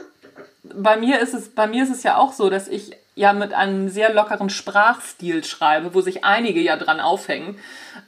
Bei 0.73 0.97
mir 0.97 1.19
ist 1.19 1.33
es, 1.33 1.49
bei 1.49 1.67
mir 1.67 1.83
ist 1.83 1.91
es 1.91 2.03
ja 2.03 2.17
auch 2.17 2.33
so, 2.33 2.49
dass 2.49 2.67
ich 2.67 2.91
ja 3.15 3.31
mit 3.31 3.53
einem 3.53 3.87
sehr 3.87 4.13
lockeren 4.13 4.49
Sprachstil 4.49 5.43
schreibe, 5.43 5.93
wo 5.93 6.01
sich 6.01 6.25
einige 6.25 6.59
ja 6.59 6.75
dran 6.75 6.99
aufhängen. 6.99 7.57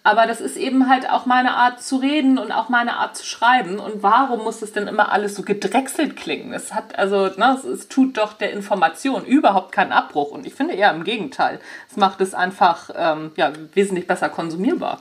Aber 0.03 0.27
das 0.27 0.41
ist 0.41 0.58
eben 0.58 0.89
halt 0.89 1.10
auch 1.10 1.25
meine 1.25 1.56
Art 1.56 1.82
zu 1.82 1.97
reden 1.97 2.38
und 2.38 2.51
auch 2.51 2.67
meine 2.67 2.97
Art 2.97 3.15
zu 3.15 3.25
schreiben. 3.25 3.80
Und 3.80 4.03
warum 4.03 4.43
muss 4.43 4.60
das 4.60 4.73
denn 4.73 4.88
immer 4.88 5.12
alles 5.12 5.36
so 5.36 5.43
gedrechselt 5.43 6.17
klingen? 6.17 6.53
Es 6.53 6.73
hat 6.73 6.99
also, 6.99 7.27
ne, 7.27 7.58
es, 7.58 7.63
es 7.63 7.88
tut 7.88 8.17
doch 8.17 8.34
der 8.34 8.51
Information 8.51 9.25
überhaupt 9.25 9.71
keinen 9.71 9.93
Abbruch. 9.93 10.32
Und 10.32 10.45
ich 10.45 10.56
finde 10.56 10.73
eher 10.73 10.91
im 10.91 11.06
Gegenteil. 11.06 11.62
Es 11.89 11.95
macht 11.95 12.19
es 12.19 12.34
einfach 12.34 12.89
ähm, 12.95 13.32
ja, 13.38 13.53
wesentlich 13.73 14.08
besser 14.08 14.27
konsumierbar. 14.27 14.99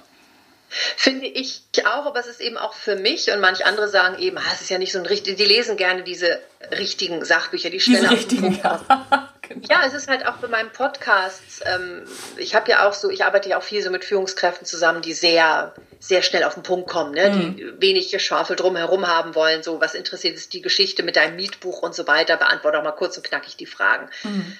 Finde 0.96 1.26
ich 1.26 1.62
auch, 1.84 2.06
aber 2.06 2.20
es 2.20 2.26
ist 2.26 2.40
eben 2.40 2.56
auch 2.56 2.74
für 2.74 2.96
mich 2.96 3.30
und 3.30 3.40
manche 3.40 3.64
andere 3.64 3.88
sagen 3.88 4.18
eben, 4.18 4.38
ah, 4.38 4.52
es 4.52 4.60
ist 4.60 4.70
ja 4.70 4.78
nicht 4.78 4.92
so 4.92 4.98
ein 4.98 5.06
richtig, 5.06 5.36
die 5.36 5.44
lesen 5.44 5.76
gerne 5.76 6.02
diese 6.02 6.40
richtigen 6.70 7.24
Sachbücher, 7.24 7.70
die 7.70 7.80
schneller 7.80 8.08
diese 8.08 8.20
richtigen, 8.20 8.60
ja. 8.62 8.80
genau. 9.42 9.66
ja, 9.68 9.86
es 9.86 9.94
ist 9.94 10.08
halt 10.08 10.26
auch 10.26 10.36
bei 10.36 10.48
meinem 10.48 10.70
Podcast, 10.70 11.42
ähm, 11.64 12.04
ich 12.36 12.54
habe 12.54 12.70
ja 12.70 12.88
auch 12.88 12.92
so, 12.92 13.10
ich 13.10 13.24
arbeite 13.24 13.48
ja 13.48 13.58
auch 13.58 13.62
viel 13.62 13.82
so 13.82 13.90
mit 13.90 14.04
Führungskräften 14.04 14.66
zusammen, 14.66 15.02
die 15.02 15.14
sehr, 15.14 15.74
sehr 15.98 16.22
schnell 16.22 16.44
auf 16.44 16.54
den 16.54 16.62
Punkt 16.62 16.88
kommen, 16.88 17.12
ne? 17.12 17.30
Mhm. 17.30 17.56
die 17.56 17.80
wenig 17.80 18.10
Geschwafel 18.10 18.56
drumherum 18.56 19.06
haben 19.06 19.34
wollen, 19.34 19.62
so 19.62 19.80
was 19.80 19.94
interessiert 19.94 20.36
ist 20.36 20.52
die 20.52 20.62
Geschichte 20.62 21.02
mit 21.02 21.16
deinem 21.16 21.36
Mietbuch 21.36 21.82
und 21.82 21.94
so 21.94 22.06
weiter, 22.06 22.36
beantworte 22.36 22.78
auch 22.78 22.84
mal 22.84 22.92
kurz 22.92 23.16
und 23.16 23.24
knackig 23.24 23.56
die 23.56 23.66
Fragen. 23.66 24.08
Mhm. 24.24 24.56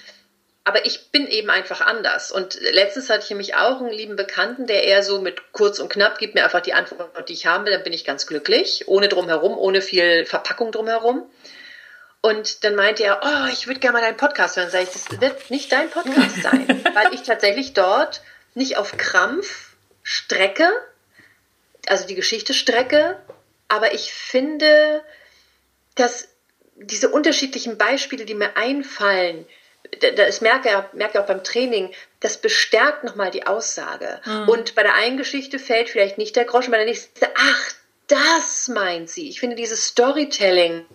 Aber 0.67 0.85
ich 0.85 1.11
bin 1.11 1.27
eben 1.27 1.49
einfach 1.49 1.79
anders. 1.79 2.29
Und 2.29 2.59
letztens 2.59 3.09
hatte 3.09 3.23
ich 3.23 3.29
nämlich 3.29 3.55
auch 3.55 3.79
einen 3.79 3.89
lieben 3.89 4.17
Bekannten, 4.17 4.67
der 4.67 4.83
eher 4.83 5.01
so 5.01 5.21
mit 5.21 5.53
kurz 5.53 5.79
und 5.79 5.87
knapp 5.87 6.17
gibt 6.17 6.35
mir 6.35 6.43
einfach 6.43 6.59
die 6.59 6.73
Antwort, 6.73 7.29
die 7.29 7.33
ich 7.33 7.45
haben 7.45 7.63
will, 7.63 7.71
dann 7.71 7.83
bin 7.83 7.93
ich 7.93 8.03
ganz 8.03 8.27
glücklich. 8.27 8.83
Ohne 8.85 9.07
drumherum, 9.07 9.57
ohne 9.57 9.81
viel 9.81 10.25
Verpackung 10.25 10.73
drumherum. 10.73 11.23
Und 12.19 12.65
dann 12.65 12.75
meinte 12.75 13.05
er, 13.05 13.21
oh, 13.23 13.49
ich 13.49 13.67
würde 13.67 13.79
gerne 13.79 13.97
mal 13.97 14.03
deinen 14.03 14.17
Podcast 14.17 14.57
hören. 14.57 14.69
Sag 14.69 14.83
ich, 14.83 14.89
das 14.89 15.21
wird 15.21 15.49
nicht 15.49 15.71
dein 15.71 15.89
Podcast 15.89 16.35
sein, 16.43 16.67
weil 16.93 17.13
ich 17.13 17.21
tatsächlich 17.21 17.71
dort 17.71 18.21
nicht 18.53 18.75
auf 18.75 18.97
Krampf 18.97 19.69
strecke, 20.03 20.69
also 21.87 22.05
die 22.07 22.15
Geschichte 22.15 22.53
strecke, 22.53 23.17
aber 23.69 23.93
ich 23.93 24.11
finde, 24.11 25.01
dass 25.95 26.27
diese 26.75 27.07
unterschiedlichen 27.07 27.77
Beispiele, 27.77 28.25
die 28.25 28.35
mir 28.35 28.57
einfallen, 28.57 29.45
das 30.15 30.41
merke 30.41 30.69
ich, 30.69 30.97
merke 30.97 31.21
auch 31.21 31.25
beim 31.25 31.43
Training, 31.43 31.91
das 32.19 32.37
bestärkt 32.37 33.03
nochmal 33.03 33.31
die 33.31 33.45
Aussage. 33.45 34.19
Mhm. 34.25 34.49
Und 34.49 34.75
bei 34.75 34.83
der 34.83 34.95
einen 34.95 35.17
Geschichte 35.17 35.59
fällt 35.59 35.89
vielleicht 35.89 36.17
nicht 36.17 36.35
der 36.35 36.45
Groschen, 36.45 36.71
bei 36.71 36.77
der 36.77 36.85
nächsten, 36.85 37.25
ach, 37.35 37.71
das 38.07 38.69
meint 38.69 39.09
sie. 39.09 39.29
Ich 39.29 39.39
finde 39.39 39.55
dieses 39.55 39.85
Storytelling 39.85 40.85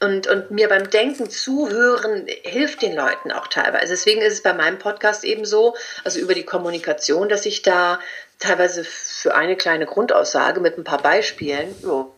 und, 0.00 0.26
und 0.26 0.50
mir 0.50 0.68
beim 0.68 0.90
Denken 0.90 1.28
zuhören 1.28 2.26
hilft 2.42 2.82
den 2.82 2.94
Leuten 2.94 3.32
auch 3.32 3.48
teilweise. 3.48 3.92
Deswegen 3.92 4.22
ist 4.22 4.32
es 4.32 4.42
bei 4.42 4.54
meinem 4.54 4.78
Podcast 4.78 5.24
eben 5.24 5.44
so, 5.44 5.76
also 6.04 6.18
über 6.18 6.34
die 6.34 6.44
Kommunikation, 6.44 7.28
dass 7.28 7.46
ich 7.46 7.62
da 7.62 8.00
teilweise 8.38 8.84
für 8.84 9.34
eine 9.34 9.56
kleine 9.56 9.86
Grundaussage 9.86 10.60
mit 10.60 10.78
ein 10.78 10.84
paar 10.84 11.02
Beispielen, 11.02 11.74
jo, 11.82 12.14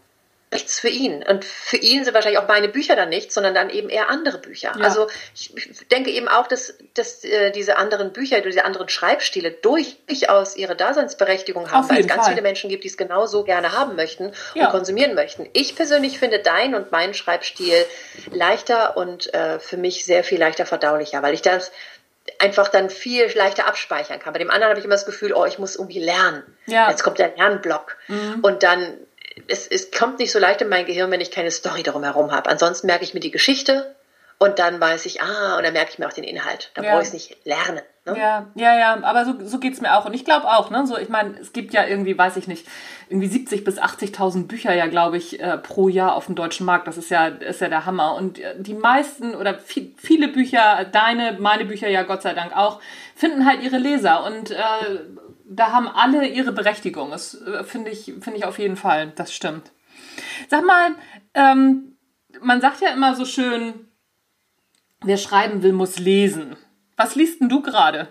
nichts 0.53 0.81
für 0.81 0.89
ihn. 0.89 1.23
Und 1.23 1.45
für 1.45 1.77
ihn 1.77 2.05
sind 2.05 2.13
wahrscheinlich 2.13 2.41
auch 2.41 2.49
meine 2.49 2.69
Bücher 2.69 2.97
dann 2.97 3.09
nichts, 3.09 3.35
sondern 3.35 3.55
dann 3.55 3.71
eben 3.71 3.89
eher 3.89 4.09
andere 4.09 4.39
Bücher. 4.39 4.73
Ja. 4.77 4.85
Also 4.85 5.07
ich, 5.35 5.55
denke 5.91 6.11
eben 6.11 6.27
auch, 6.29 6.49
dass, 6.49 6.75
dass 6.95 7.23
äh, 7.25 7.53
diese 7.53 7.77
anderen 7.77 8.13
Bücher, 8.13 8.41
diese 8.41 8.65
anderen 8.65 8.89
Schreibstile 8.89 9.53
durchaus 9.53 10.57
ihre 10.57 10.75
Daseinsberechtigung 10.75 11.71
haben, 11.71 11.89
weil 11.89 12.01
es 12.01 12.09
ganz 12.09 12.23
Fall. 12.23 12.33
viele 12.33 12.43
Menschen 12.43 12.69
gibt, 12.69 12.83
die 12.83 12.89
es 12.89 12.97
genauso 12.97 13.45
gerne 13.45 13.73
haben 13.73 13.95
möchten 13.95 14.33
ja. 14.55 14.67
und 14.67 14.71
konsumieren 14.73 15.15
möchten. 15.15 15.49
Ich 15.53 15.77
persönlich 15.77 16.19
finde 16.19 16.41
dein 16.41 16.75
und 16.75 16.91
meinen 16.91 17.15
Schreibstil 17.15 17.87
leichter 18.33 18.97
und 18.97 19.33
äh, 19.33 19.61
für 19.61 19.77
mich 19.77 20.05
sehr 20.05 20.25
viel 20.25 20.41
leichter 20.41 20.67
verdaulicher, 20.67 21.23
weil 21.23 21.35
ich 21.35 21.43
das 21.43 21.71
einfach 22.39 22.69
dann 22.69 22.91
viel 22.91 23.31
leichter 23.35 23.67
abspeichern 23.67 24.19
kann. 24.19 24.33
Bei 24.33 24.39
dem 24.39 24.51
anderen 24.51 24.71
habe 24.71 24.79
ich 24.79 24.85
immer 24.85 24.95
das 24.95 25.07
Gefühl, 25.07 25.33
oh, 25.33 25.45
ich 25.47 25.59
muss 25.59 25.77
irgendwie 25.77 26.01
lernen. 26.01 26.43
Ja. 26.67 26.91
Jetzt 26.91 27.03
kommt 27.03 27.19
der 27.19 27.35
Lernblock. 27.37 27.97
Mhm. 28.09 28.41
Und 28.43 28.63
dann 28.63 28.99
es, 29.49 29.67
es 29.67 29.91
kommt 29.91 30.19
nicht 30.19 30.33
so 30.33 30.39
leicht 30.39 30.63
in 30.63 30.69
mein 30.69 30.87
Gehirn, 30.87 31.11
wenn 31.11 31.21
ich 31.21 31.31
keine 31.31 31.51
Story 31.51 31.83
darum 31.83 32.05
herum 32.05 32.33
habe. 32.33 32.51
Ansonsten 32.51 32.87
merke 32.87 33.05
ich 33.05 33.15
mir 33.15 33.21
die 33.21 33.31
Geschichte 33.31 33.95
und 34.39 34.59
dann 34.59 34.81
weiß 34.81 35.05
ich, 35.05 35.21
ah, 35.21 35.59
und 35.59 35.65
dann 35.65 35.75
merke 35.75 35.91
ich 35.93 35.99
mir 35.99 36.07
auch 36.07 36.13
den 36.13 36.25
Inhalt. 36.25 36.71
Da 36.75 36.83
ja. 36.83 36.93
brauche 36.93 37.03
ich 37.03 37.09
es 37.09 37.13
nicht 37.13 37.37
lernen. 37.45 37.83
Ne? 38.07 38.17
Ja, 38.17 38.47
ja, 38.55 38.79
ja, 38.79 39.03
aber 39.03 39.27
so, 39.27 39.35
so 39.45 39.59
geht 39.59 39.75
es 39.75 39.83
mir 39.83 39.95
auch. 39.95 40.07
Und 40.07 40.15
ich 40.15 40.25
glaube 40.25 40.47
auch, 40.47 40.71
ne, 40.71 40.87
so, 40.87 40.97
ich 40.97 41.11
meine, 41.11 41.39
es 41.39 41.53
gibt 41.53 41.75
ja 41.75 41.87
irgendwie, 41.87 42.17
weiß 42.17 42.39
ich 42.39 42.49
nicht, 42.49 42.67
irgendwie 43.11 43.29
70.000 43.29 43.65
bis 43.65 43.79
80.000 43.79 44.47
Bücher 44.47 44.73
ja, 44.73 44.87
glaube 44.87 45.19
ich, 45.19 45.41
äh, 45.41 45.59
pro 45.59 45.91
Jahr 45.91 46.15
auf 46.15 46.25
dem 46.25 46.37
deutschen 46.37 46.65
Markt. 46.65 46.89
Das 46.89 46.97
ist 46.97 47.11
ja, 47.11 47.27
ist 47.27 47.61
ja 47.61 47.69
der 47.69 47.85
Hammer. 47.85 48.15
Und 48.15 48.39
äh, 48.39 48.55
die 48.57 48.73
meisten 48.73 49.35
oder 49.35 49.59
viel, 49.59 49.93
viele 49.99 50.29
Bücher, 50.29 50.87
deine, 50.91 51.37
meine 51.39 51.67
Bücher 51.67 51.89
ja 51.89 52.03
Gott 52.05 52.23
sei 52.23 52.33
Dank 52.33 52.57
auch, 52.57 52.81
finden 53.15 53.45
halt 53.45 53.63
ihre 53.63 53.77
Leser. 53.77 54.25
Und 54.25 54.53
äh, 54.53 54.57
da 55.51 55.73
haben 55.73 55.89
alle 55.89 56.27
ihre 56.27 56.53
Berechtigung. 56.53 57.11
Das 57.11 57.35
äh, 57.35 57.65
finde 57.65 57.91
ich, 57.91 58.05
finde 58.05 58.37
ich 58.37 58.45
auf 58.45 58.59
jeden 58.59 58.77
Fall. 58.77 59.13
Das 59.17 59.35
stimmt. 59.35 59.73
Sag 60.49 60.65
mal, 60.65 60.95
ähm, 61.35 61.97
man 62.41 62.61
sagt 62.61 62.81
ja 62.81 62.91
immer 62.93 63.17
so 63.17 63.25
schön, 63.25 63.89
wer 65.03 65.19
schreiben 65.19 65.63
will, 65.63 65.73
muss 65.73 65.99
lesen. 65.99 66.57
Was 66.97 67.17
liest 67.17 67.41
denn 67.41 67.49
du 67.49 67.63
gerade? 67.63 68.09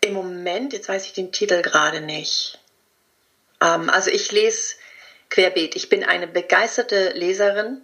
Im 0.00 0.14
Moment, 0.14 0.72
jetzt 0.72 0.88
weiß 0.88 1.04
ich 1.06 1.12
den 1.12 1.32
Titel 1.32 1.60
gerade 1.60 2.00
nicht. 2.00 2.58
Ähm, 3.60 3.90
also 3.90 4.10
ich 4.10 4.30
lese 4.30 4.76
querbeet. 5.28 5.74
Ich 5.74 5.88
bin 5.88 6.04
eine 6.04 6.28
begeisterte 6.28 7.12
Leserin 7.14 7.82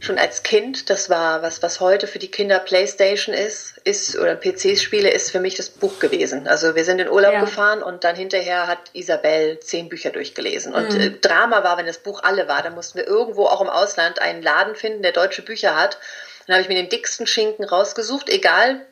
schon 0.00 0.18
als 0.18 0.42
Kind, 0.42 0.90
das 0.90 1.10
war 1.10 1.42
was, 1.42 1.62
was 1.62 1.80
heute 1.80 2.06
für 2.06 2.18
die 2.18 2.30
Kinder 2.30 2.58
Playstation 2.58 3.34
ist, 3.34 3.78
ist 3.84 4.16
oder 4.16 4.36
PC-Spiele, 4.36 5.10
ist 5.10 5.30
für 5.30 5.40
mich 5.40 5.54
das 5.54 5.70
Buch 5.70 5.98
gewesen. 5.98 6.46
Also 6.46 6.74
wir 6.74 6.84
sind 6.84 7.00
in 7.00 7.08
Urlaub 7.08 7.32
ja. 7.32 7.40
gefahren 7.40 7.82
und 7.82 8.04
dann 8.04 8.16
hinterher 8.16 8.66
hat 8.66 8.78
Isabel 8.92 9.58
zehn 9.60 9.88
Bücher 9.88 10.10
durchgelesen. 10.10 10.74
Und 10.74 10.94
mhm. 10.94 11.00
äh, 11.00 11.10
Drama 11.10 11.64
war, 11.64 11.78
wenn 11.78 11.86
das 11.86 11.98
Buch 11.98 12.22
alle 12.22 12.48
war, 12.48 12.62
dann 12.62 12.74
mussten 12.74 12.98
wir 12.98 13.06
irgendwo 13.06 13.46
auch 13.46 13.60
im 13.60 13.68
Ausland 13.68 14.20
einen 14.20 14.42
Laden 14.42 14.74
finden, 14.74 15.02
der 15.02 15.12
deutsche 15.12 15.42
Bücher 15.42 15.76
hat. 15.76 15.98
Dann 16.46 16.54
habe 16.54 16.62
ich 16.62 16.68
mir 16.68 16.76
den 16.76 16.88
dicksten 16.88 17.26
Schinken 17.26 17.64
rausgesucht, 17.64 18.28
egal 18.28 18.86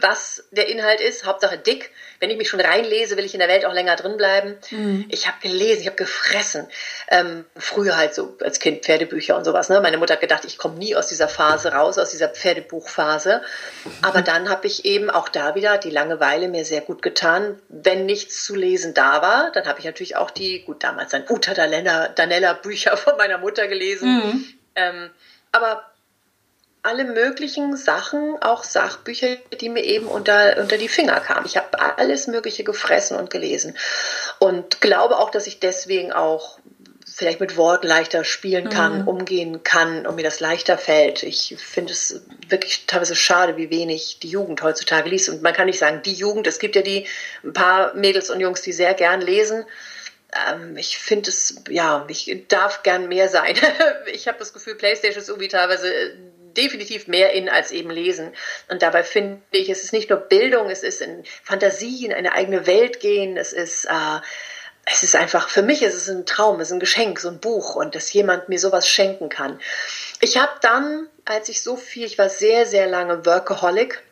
was 0.00 0.44
der 0.50 0.68
Inhalt 0.68 1.00
ist, 1.00 1.24
Hauptsache 1.24 1.58
dick. 1.58 1.90
Wenn 2.20 2.30
ich 2.30 2.36
mich 2.36 2.48
schon 2.48 2.60
reinlese, 2.60 3.16
will 3.16 3.24
ich 3.24 3.34
in 3.34 3.40
der 3.40 3.48
Welt 3.48 3.64
auch 3.64 3.72
länger 3.72 3.96
drin 3.96 4.16
bleiben. 4.16 4.56
Mhm. 4.70 5.06
Ich 5.08 5.26
habe 5.26 5.38
gelesen, 5.40 5.80
ich 5.80 5.86
habe 5.86 5.96
gefressen. 5.96 6.68
Ähm, 7.08 7.44
früher 7.56 7.96
halt 7.96 8.14
so 8.14 8.36
als 8.40 8.60
Kind 8.60 8.84
Pferdebücher 8.84 9.36
und 9.36 9.44
sowas. 9.44 9.68
Ne? 9.68 9.80
Meine 9.80 9.98
Mutter 9.98 10.14
hat 10.14 10.20
gedacht, 10.20 10.44
ich 10.44 10.58
komme 10.58 10.76
nie 10.76 10.94
aus 10.94 11.08
dieser 11.08 11.28
Phase 11.28 11.72
raus, 11.72 11.98
aus 11.98 12.10
dieser 12.10 12.28
Pferdebuchphase. 12.28 13.42
Aber 14.02 14.22
dann 14.22 14.48
habe 14.48 14.66
ich 14.66 14.84
eben 14.84 15.10
auch 15.10 15.28
da 15.28 15.54
wieder 15.54 15.78
die 15.78 15.90
Langeweile 15.90 16.48
mir 16.48 16.64
sehr 16.64 16.82
gut 16.82 17.02
getan. 17.02 17.60
Wenn 17.68 18.06
nichts 18.06 18.44
zu 18.44 18.54
lesen 18.54 18.94
da 18.94 19.22
war, 19.22 19.50
dann 19.52 19.66
habe 19.66 19.80
ich 19.80 19.84
natürlich 19.86 20.16
auch 20.16 20.30
die, 20.30 20.62
gut, 20.62 20.84
damals 20.84 21.10
dann 21.10 21.24
Uta 21.28 21.54
Danella, 21.54 22.08
Danella 22.08 22.52
Bücher 22.52 22.96
von 22.96 23.16
meiner 23.16 23.38
Mutter 23.38 23.66
gelesen. 23.66 24.08
Mhm. 24.08 24.44
Ähm, 24.76 25.10
aber 25.52 25.89
alle 26.82 27.04
möglichen 27.04 27.76
Sachen, 27.76 28.36
auch 28.40 28.64
Sachbücher, 28.64 29.36
die 29.60 29.68
mir 29.68 29.84
eben 29.84 30.06
unter, 30.06 30.56
unter 30.58 30.78
die 30.78 30.88
Finger 30.88 31.20
kamen. 31.20 31.46
Ich 31.46 31.56
habe 31.56 31.78
alles 31.98 32.26
Mögliche 32.26 32.64
gefressen 32.64 33.16
und 33.16 33.30
gelesen 33.30 33.76
und 34.38 34.80
glaube 34.80 35.18
auch, 35.18 35.30
dass 35.30 35.46
ich 35.46 35.60
deswegen 35.60 36.12
auch 36.12 36.58
vielleicht 37.20 37.40
mit 37.40 37.58
Worten 37.58 37.86
leichter 37.86 38.24
spielen 38.24 38.70
kann, 38.70 39.02
mhm. 39.02 39.08
umgehen 39.08 39.62
kann 39.62 40.06
und 40.06 40.14
mir 40.14 40.22
das 40.22 40.40
leichter 40.40 40.78
fällt. 40.78 41.22
Ich 41.22 41.54
finde 41.58 41.92
es 41.92 42.22
wirklich 42.48 42.86
teilweise 42.86 43.14
schade, 43.14 43.58
wie 43.58 43.68
wenig 43.68 44.20
die 44.20 44.30
Jugend 44.30 44.62
heutzutage 44.62 45.10
liest. 45.10 45.28
Und 45.28 45.42
man 45.42 45.52
kann 45.52 45.66
nicht 45.66 45.78
sagen, 45.78 46.00
die 46.02 46.14
Jugend, 46.14 46.46
es 46.46 46.58
gibt 46.58 46.76
ja 46.76 46.82
die 46.82 47.06
ein 47.44 47.52
paar 47.52 47.94
Mädels 47.94 48.30
und 48.30 48.40
Jungs, 48.40 48.62
die 48.62 48.72
sehr 48.72 48.94
gern 48.94 49.20
lesen. 49.20 49.66
Ähm, 50.48 50.78
ich 50.78 50.98
finde 50.98 51.28
es, 51.28 51.56
ja, 51.68 52.06
ich 52.08 52.46
darf 52.48 52.82
gern 52.82 53.08
mehr 53.08 53.28
sein. 53.28 53.54
ich 54.12 54.26
habe 54.26 54.38
das 54.38 54.54
Gefühl, 54.54 54.76
PlayStation 54.76 55.20
ist 55.20 55.28
irgendwie 55.28 55.48
teilweise 55.48 56.14
definitiv 56.54 57.06
mehr 57.08 57.32
in 57.32 57.48
als 57.48 57.70
eben 57.70 57.90
lesen. 57.90 58.32
Und 58.68 58.82
dabei 58.82 59.02
finde 59.02 59.40
ich, 59.50 59.68
es 59.68 59.84
ist 59.84 59.92
nicht 59.92 60.10
nur 60.10 60.18
Bildung, 60.18 60.70
es 60.70 60.82
ist 60.82 61.00
in 61.00 61.24
Fantasie, 61.42 62.06
in 62.06 62.12
eine 62.12 62.32
eigene 62.32 62.66
Welt 62.66 63.00
gehen, 63.00 63.36
es 63.36 63.52
ist, 63.52 63.86
äh, 63.86 64.20
es 64.86 65.02
ist 65.02 65.14
einfach, 65.14 65.48
für 65.48 65.62
mich 65.62 65.82
ist 65.82 65.94
es 65.94 66.08
ein 66.08 66.26
Traum, 66.26 66.60
es 66.60 66.68
ist 66.68 66.72
ein 66.74 66.80
Geschenk, 66.80 67.20
so 67.20 67.28
ein 67.28 67.38
Buch 67.38 67.76
und 67.76 67.94
dass 67.94 68.12
jemand 68.12 68.48
mir 68.48 68.58
sowas 68.58 68.88
schenken 68.88 69.28
kann. 69.28 69.60
Ich 70.20 70.36
habe 70.36 70.52
dann, 70.62 71.06
als 71.24 71.48
ich 71.48 71.62
so 71.62 71.76
viel, 71.76 72.06
ich 72.06 72.18
war 72.18 72.28
sehr, 72.28 72.66
sehr 72.66 72.86
lange 72.86 73.24
Workaholic, 73.24 74.02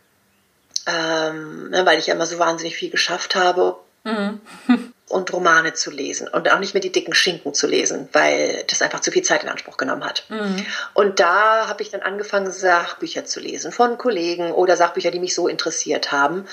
ähm, 0.87 1.71
ne, 1.71 1.85
weil 1.85 1.99
ich 1.99 2.09
immer 2.09 2.27
so 2.27 2.39
wahnsinnig 2.39 2.77
viel 2.77 2.91
geschafft 2.91 3.35
habe. 3.35 3.77
Mhm. 4.05 4.41
und 5.09 5.33
Romane 5.33 5.73
zu 5.73 5.91
lesen 5.91 6.29
und 6.29 6.51
auch 6.51 6.59
nicht 6.59 6.75
mehr 6.75 6.81
die 6.81 6.93
dicken 6.93 7.15
Schinken 7.15 7.55
zu 7.55 7.67
lesen, 7.67 8.09
weil 8.13 8.65
das 8.69 8.83
einfach 8.83 9.01
zu 9.01 9.11
viel 9.11 9.23
Zeit 9.23 9.43
in 9.43 9.49
Anspruch 9.49 9.77
genommen 9.77 10.05
hat. 10.05 10.25
Mhm. 10.29 10.67
Und 10.95 11.21
da 11.21 11.69
habe 11.69 11.83
ich 11.83 11.91
dann 11.91 12.03
angefangen, 12.03 12.51
Sachbücher 12.51 13.25
zu 13.25 13.41
lesen 13.41 13.73
von 13.73 13.99
Kollegen 13.99 14.53
oder 14.53 14.77
Sachbücher, 14.77 15.11
die 15.11 15.21
mich 15.21 15.35
so 15.35 15.49
interessiert 15.49 16.13
haben. 16.13 16.47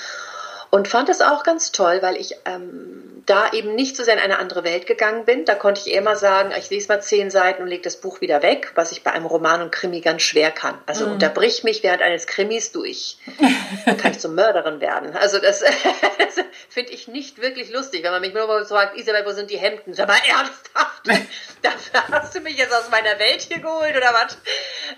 Und 0.70 0.88
fand 0.88 1.08
das 1.08 1.20
auch 1.20 1.42
ganz 1.42 1.72
toll, 1.72 1.98
weil 2.02 2.16
ich 2.16 2.34
ähm, 2.44 3.22
da 3.26 3.52
eben 3.52 3.74
nicht 3.74 3.96
so 3.96 4.04
sehr 4.04 4.14
in 4.14 4.20
eine 4.20 4.38
andere 4.38 4.64
Welt 4.64 4.86
gegangen 4.86 5.24
bin. 5.24 5.44
Da 5.44 5.54
konnte 5.54 5.80
ich 5.80 5.92
eher 5.92 6.02
mal 6.02 6.16
sagen, 6.16 6.52
ich 6.56 6.70
lese 6.70 6.88
mal 6.88 7.02
zehn 7.02 7.30
Seiten 7.30 7.62
und 7.62 7.68
lege 7.68 7.82
das 7.82 7.96
Buch 7.96 8.20
wieder 8.20 8.42
weg, 8.42 8.72
was 8.76 8.92
ich 8.92 9.02
bei 9.02 9.12
einem 9.12 9.26
Roman 9.26 9.62
und 9.62 9.72
Krimi 9.72 10.00
ganz 10.00 10.22
schwer 10.22 10.52
kann. 10.52 10.78
Also 10.86 11.06
mm. 11.06 11.12
unterbrich 11.12 11.64
mich 11.64 11.82
während 11.82 12.02
eines 12.02 12.26
Krimis, 12.26 12.70
du 12.70 12.84
ich, 12.84 13.18
dann 13.86 13.96
kann 13.96 14.12
ich 14.12 14.20
zur 14.20 14.30
Mörderin 14.30 14.80
werden. 14.80 15.16
Also 15.16 15.38
das, 15.38 15.60
das 16.18 16.44
finde 16.68 16.92
ich 16.92 17.08
nicht 17.08 17.40
wirklich 17.40 17.70
lustig, 17.70 18.04
wenn 18.04 18.12
man 18.12 18.20
mich 18.20 18.32
nur 18.32 18.46
mal 18.46 18.64
fragt, 18.64 18.96
Isabel, 18.96 19.26
wo 19.26 19.32
sind 19.32 19.50
die 19.50 19.58
Hemden? 19.58 19.92
Sag 19.92 20.06
mal 20.06 20.18
ernsthaft, 20.28 21.02
dafür 21.62 22.08
hast 22.12 22.34
du 22.34 22.40
mich 22.40 22.56
jetzt 22.56 22.72
aus 22.72 22.90
meiner 22.90 23.18
Welt 23.18 23.42
hier 23.42 23.58
geholt 23.58 23.96
oder 23.96 24.14
was? 24.14 24.38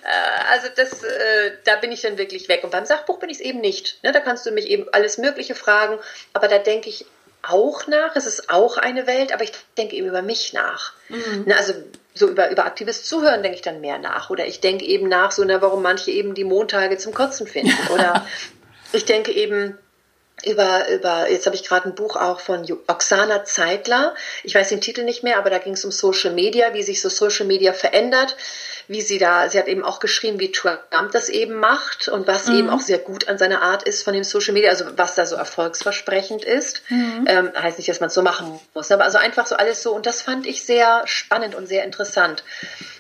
Äh, 0.03 0.53
also 0.53 0.69
das, 0.75 1.03
äh, 1.03 1.53
da 1.65 1.77
bin 1.77 1.93
ich 1.93 2.03
dann 2.03 2.19
wirklich 2.19 2.49
weg. 2.49 2.65
Und 2.65 2.71
beim 2.71 2.87
Sachbuch 2.87 3.19
bin 3.19 3.31
ich 3.31 3.39
es 3.39 3.43
eben 3.43 3.61
nicht. 3.61 4.03
Ne? 4.03 4.13
Da 4.13 4.21
kannst 4.21 4.47
du 4.47 4.51
mich 4.51 4.67
eben 4.69 4.87
alles 4.93 5.19
Mögliche 5.19 5.55
fragen, 5.55 5.99
aber 6.33 6.49
da 6.49 6.59
denke 6.59 6.89
ich 6.89 7.07
auch 7.43 7.87
nach, 7.87 8.17
es 8.17 8.27
ist 8.27 8.51
auch 8.51 8.77
eine 8.77 9.07
Welt, 9.07 9.33
aber 9.33 9.45
ich 9.45 9.53
denke 9.77 9.97
eben 9.97 10.09
über 10.09 10.23
mich 10.23 10.53
nach. 10.53 10.93
Mhm. 11.09 11.45
Na, 11.47 11.57
also 11.57 11.73
so 12.15 12.29
über, 12.29 12.51
über 12.51 12.65
aktives 12.65 13.05
Zuhören 13.05 13.43
denke 13.43 13.57
ich 13.57 13.63
dann 13.63 13.81
mehr 13.81 13.99
nach. 13.99 14.31
Oder 14.31 14.47
ich 14.47 14.61
denke 14.61 14.85
eben 14.85 15.09
nach, 15.09 15.31
so, 15.31 15.45
na, 15.45 15.63
warum 15.63 15.83
manche 15.83 16.11
eben 16.11 16.35
die 16.35 16.45
Montage 16.45 16.99
zum 16.99 17.15
Kotzen 17.15 17.47
finden. 17.47 17.77
Oder 17.93 18.27
ich 18.93 19.05
denke 19.05 19.33
eben, 19.33 19.79
über, 20.45 20.89
über, 20.89 21.31
jetzt 21.31 21.47
habe 21.47 21.57
ich 21.57 21.65
gerade 21.65 21.89
ein 21.89 21.95
Buch 21.95 22.17
auch 22.17 22.41
von 22.41 22.65
Oksana 22.87 23.45
Zeitler. 23.45 24.15
Ich 24.45 24.55
weiß 24.55 24.69
den 24.69 24.81
Titel 24.81 25.03
nicht 25.03 25.23
mehr, 25.23 25.39
aber 25.39 25.51
da 25.51 25.59
ging 25.59 25.73
es 25.73 25.85
um 25.85 25.91
Social 25.91 26.33
Media, 26.33 26.75
wie 26.75 26.83
sich 26.83 27.01
so 27.01 27.09
Social 27.09 27.47
Media 27.47 27.73
verändert, 27.73 28.37
wie 28.89 29.03
sie 29.03 29.19
da, 29.19 29.49
sie 29.49 29.59
hat 29.59 29.69
eben 29.69 29.85
auch 29.85 30.01
geschrieben, 30.01 30.41
wie 30.41 30.51
Trump 30.51 30.81
das 31.13 31.29
eben 31.29 31.55
macht 31.55 32.09
und 32.09 32.27
was 32.27 32.49
mhm. 32.49 32.59
eben 32.59 32.71
auch 32.71 32.81
sehr 32.81 32.99
gut 32.99 33.29
an 33.29 33.37
seiner 33.37 33.61
Art 33.61 33.83
ist 33.83 34.03
von 34.03 34.15
dem 34.15 34.25
Social 34.25 34.55
Media, 34.55 34.71
also 34.71 34.87
was 34.97 35.15
da 35.15 35.27
so 35.27 35.37
erfolgsversprechend 35.37 36.45
ist. 36.45 36.83
Mhm. 36.89 37.25
Ähm, 37.27 37.53
heißt 37.55 37.77
nicht, 37.79 37.89
dass 37.89 38.01
man 38.01 38.09
es 38.09 38.15
so 38.15 38.23
machen 38.23 38.59
muss, 38.75 38.91
aber 38.91 39.05
also 39.05 39.19
einfach 39.19 39.47
so 39.47 39.57
alles 39.57 39.83
so 39.83 39.95
und 39.95 40.07
das 40.07 40.23
fand 40.23 40.47
ich 40.47 40.65
sehr 40.65 41.03
spannend 41.05 41.55
und 41.55 41.69
sehr 41.69 41.85
interessant. 41.85 42.43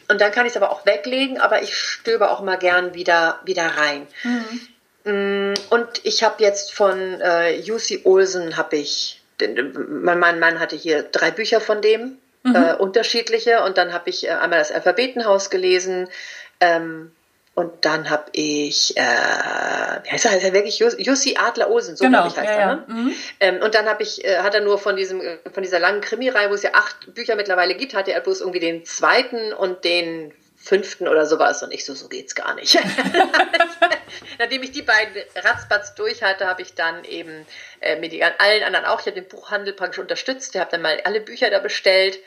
Und 0.08 0.20
dann 0.20 0.30
kann 0.30 0.46
ich 0.46 0.52
es 0.52 0.56
aber 0.56 0.70
auch 0.70 0.84
weglegen, 0.84 1.40
aber 1.40 1.62
ich 1.62 1.76
stöbe 1.76 2.30
auch 2.30 2.42
mal 2.42 2.56
gern 2.56 2.94
wieder, 2.94 3.40
wieder 3.44 3.66
rein. 3.66 4.06
Mhm. 4.24 4.60
Mm, 5.04 5.54
und 5.70 5.88
ich 6.04 6.22
habe 6.22 6.42
jetzt 6.42 6.74
von 6.74 7.20
äh, 7.20 7.58
Jussi 7.58 8.02
Olsen 8.04 8.58
habe 8.58 8.76
ich, 8.76 9.22
mein 9.40 10.18
Mann, 10.18 10.38
Mann 10.38 10.60
hatte 10.60 10.76
hier 10.76 11.02
drei 11.02 11.30
Bücher 11.30 11.60
von 11.60 11.80
dem, 11.80 12.18
mhm. 12.42 12.54
äh, 12.54 12.74
unterschiedliche. 12.74 13.62
Und 13.64 13.78
dann 13.78 13.92
habe 13.92 14.10
ich 14.10 14.26
äh, 14.26 14.30
einmal 14.30 14.58
das 14.58 14.72
Alphabetenhaus 14.72 15.50
gelesen. 15.50 16.08
Ähm, 16.60 17.12
und 17.58 17.84
dann 17.84 18.08
habe 18.08 18.26
ich, 18.32 18.96
äh, 18.96 19.00
wie 19.00 20.10
heißt 20.10 20.26
er, 20.26 20.30
heißt 20.30 20.44
er 20.44 20.52
wirklich 20.52 20.78
Jussi 20.78 21.36
Adler 21.36 21.68
Olsen, 21.68 21.96
so 21.96 22.04
genau, 22.04 22.28
ich 22.28 22.36
heißt 22.36 22.50
ja, 22.50 22.56
er. 22.56 22.60
ja. 22.60 22.74
Ne? 22.76 22.84
Mhm. 22.86 23.14
Ähm, 23.40 23.62
und 23.62 23.74
dann 23.74 23.86
habe 23.86 24.04
ich, 24.04 24.24
äh, 24.24 24.38
hat 24.38 24.54
er 24.54 24.60
nur 24.60 24.78
von 24.78 24.94
diesem, 24.94 25.20
von 25.52 25.64
dieser 25.64 25.80
langen 25.80 26.00
Krimireihe, 26.00 26.50
wo 26.50 26.54
es 26.54 26.62
ja 26.62 26.70
acht 26.74 27.12
Bücher 27.14 27.34
mittlerweile 27.34 27.74
gibt, 27.74 27.94
hatte 27.94 28.12
er 28.12 28.20
bloß 28.20 28.42
irgendwie 28.42 28.60
den 28.60 28.84
zweiten 28.84 29.52
und 29.52 29.82
den 29.82 30.32
fünften 30.68 31.08
oder 31.08 31.24
sowas 31.24 31.62
und 31.62 31.72
ich 31.72 31.86
so, 31.86 31.94
so 31.94 32.08
geht's 32.08 32.34
gar 32.34 32.54
nicht. 32.54 32.78
Nachdem 34.38 34.62
ich 34.62 34.70
die 34.70 34.82
beiden 34.82 35.16
ratzbatz 35.34 35.94
durch 35.94 36.22
hatte, 36.22 36.46
habe 36.46 36.60
ich 36.60 36.74
dann 36.74 37.04
eben 37.04 37.46
äh, 37.80 37.96
mit 37.96 38.12
allen 38.38 38.62
anderen 38.62 38.84
auch, 38.84 39.00
ich 39.00 39.06
habe 39.06 39.20
den 39.20 39.28
Buchhandel 39.28 39.72
praktisch 39.72 39.98
unterstützt, 39.98 40.54
ich 40.54 40.60
habe 40.60 40.70
dann 40.70 40.82
mal 40.82 41.00
alle 41.04 41.22
Bücher 41.22 41.48
da 41.48 41.58
bestellt 41.58 42.18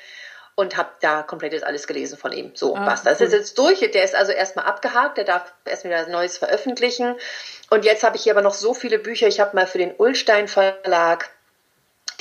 und 0.56 0.76
habe 0.76 0.90
da 1.02 1.22
komplett 1.22 1.54
jetzt 1.54 1.64
alles 1.64 1.86
gelesen 1.86 2.18
von 2.18 2.32
ihm. 2.32 2.52
So, 2.56 2.76
ah, 2.76 2.84
basta. 2.84 3.12
Das 3.12 3.20
cool. 3.20 3.28
ist 3.28 3.34
jetzt 3.34 3.58
durch. 3.58 3.80
Der 3.80 4.04
ist 4.04 4.16
also 4.16 4.32
erstmal 4.32 4.66
abgehakt, 4.66 5.18
der 5.18 5.24
darf 5.24 5.54
erst 5.66 5.86
wieder 5.86 6.08
Neues 6.08 6.38
veröffentlichen. 6.38 7.16
Und 7.70 7.86
jetzt 7.86 8.04
habe 8.04 8.18
ich 8.18 8.24
hier 8.24 8.34
aber 8.34 8.42
noch 8.42 8.56
so 8.56 8.74
viele 8.74 9.00
Bücher. 9.00 9.28
Ich 9.28 9.40
habe 9.40 9.56
mal 9.56 9.68
für 9.68 9.78
den 9.78 9.94
Ullstein 9.96 10.48
Verlag 10.48 11.30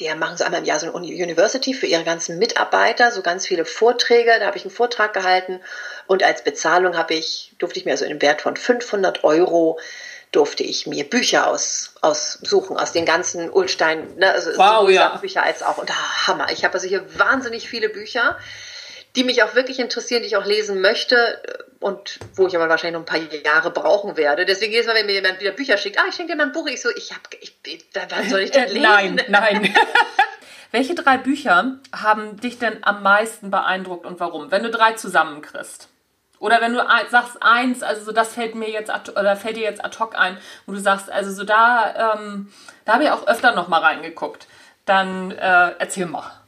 die 0.00 0.12
machen 0.14 0.36
so 0.36 0.44
einmal 0.44 0.60
im 0.60 0.66
Jahr 0.66 0.80
so 0.80 0.92
eine 0.92 1.06
University 1.06 1.74
für 1.74 1.86
ihre 1.86 2.04
ganzen 2.04 2.38
Mitarbeiter, 2.38 3.12
so 3.12 3.22
ganz 3.22 3.46
viele 3.46 3.64
Vorträge. 3.64 4.32
Da 4.40 4.46
habe 4.46 4.56
ich 4.56 4.64
einen 4.64 4.72
Vortrag 4.72 5.12
gehalten 5.12 5.60
und 6.06 6.22
als 6.22 6.42
Bezahlung 6.42 6.96
habe 6.96 7.14
ich, 7.14 7.52
durfte 7.58 7.78
ich 7.78 7.84
mir 7.84 7.92
also 7.92 8.04
im 8.06 8.20
Wert 8.22 8.42
von 8.42 8.56
500 8.56 9.22
Euro 9.24 9.78
durfte 10.32 10.62
ich 10.62 10.86
mir 10.86 11.08
Bücher 11.08 11.48
aus, 11.48 11.94
aussuchen 12.02 12.76
aus 12.76 12.92
den 12.92 13.04
ganzen 13.04 13.50
Ulstein, 13.50 14.16
ne, 14.16 14.30
also 14.32 14.50
wow, 14.56 14.88
ja. 14.88 15.16
Bücher 15.16 15.42
als 15.42 15.62
auch. 15.62 15.78
Und 15.78 15.90
Hammer. 16.26 16.52
Ich 16.52 16.64
habe 16.64 16.74
also 16.74 16.86
hier 16.86 17.04
wahnsinnig 17.18 17.68
viele 17.68 17.88
Bücher 17.88 18.38
die 19.16 19.24
mich 19.24 19.42
auch 19.42 19.54
wirklich 19.54 19.80
interessieren, 19.80 20.22
die 20.22 20.28
ich 20.28 20.36
auch 20.36 20.46
lesen 20.46 20.80
möchte 20.80 21.16
äh, 21.16 21.62
und 21.80 22.18
wo 22.34 22.46
ich 22.46 22.56
aber 22.56 22.68
wahrscheinlich 22.68 23.00
noch 23.00 23.14
ein 23.14 23.30
paar 23.30 23.34
Jahre 23.44 23.70
brauchen 23.70 24.16
werde. 24.16 24.44
Deswegen 24.44 24.72
jedes 24.72 24.86
Mal, 24.86 24.94
wenn 24.94 25.06
mir 25.06 25.14
jemand 25.14 25.40
wieder 25.40 25.52
Bücher 25.52 25.76
schickt, 25.78 25.98
ah, 25.98 26.04
ich 26.08 26.14
schenke 26.14 26.32
dir 26.32 26.36
mal 26.36 26.46
ein 26.46 26.52
Buch, 26.52 26.66
ich 26.66 26.80
so, 26.80 26.90
ich 26.94 27.10
habe, 27.12 27.22
ich, 27.40 27.56
wann 27.94 28.28
soll 28.28 28.40
ich 28.40 28.50
denn 28.50 28.68
lesen? 28.68 28.82
Nein, 28.82 29.22
nein. 29.28 29.74
Welche 30.72 30.94
drei 30.94 31.16
Bücher 31.16 31.78
haben 31.92 32.40
dich 32.40 32.58
denn 32.58 32.84
am 32.84 33.02
meisten 33.02 33.50
beeindruckt 33.50 34.06
und 34.06 34.20
warum? 34.20 34.52
Wenn 34.52 34.62
du 34.62 34.70
drei 34.70 34.92
zusammenkriegst. 34.92 35.88
Oder 36.38 36.60
wenn 36.62 36.72
du 36.72 36.80
sagst 37.10 37.36
eins, 37.42 37.82
also 37.82 38.02
so 38.04 38.12
das 38.12 38.34
fällt 38.34 38.54
mir 38.54 38.70
jetzt 38.70 38.90
oder 39.10 39.36
fällt 39.36 39.56
dir 39.56 39.62
jetzt 39.62 39.84
ad 39.84 39.98
hoc 39.98 40.16
ein, 40.18 40.38
wo 40.64 40.72
du 40.72 40.78
sagst, 40.78 41.10
also 41.10 41.32
so 41.32 41.44
da, 41.44 42.14
ähm, 42.14 42.50
da 42.86 42.94
habe 42.94 43.04
ich 43.04 43.10
auch 43.10 43.26
öfter 43.26 43.52
noch 43.52 43.68
mal 43.68 43.80
reingeguckt. 43.80 44.46
Dann 44.86 45.32
äh, 45.32 45.72
erzähl 45.78 46.06
mal. 46.06 46.39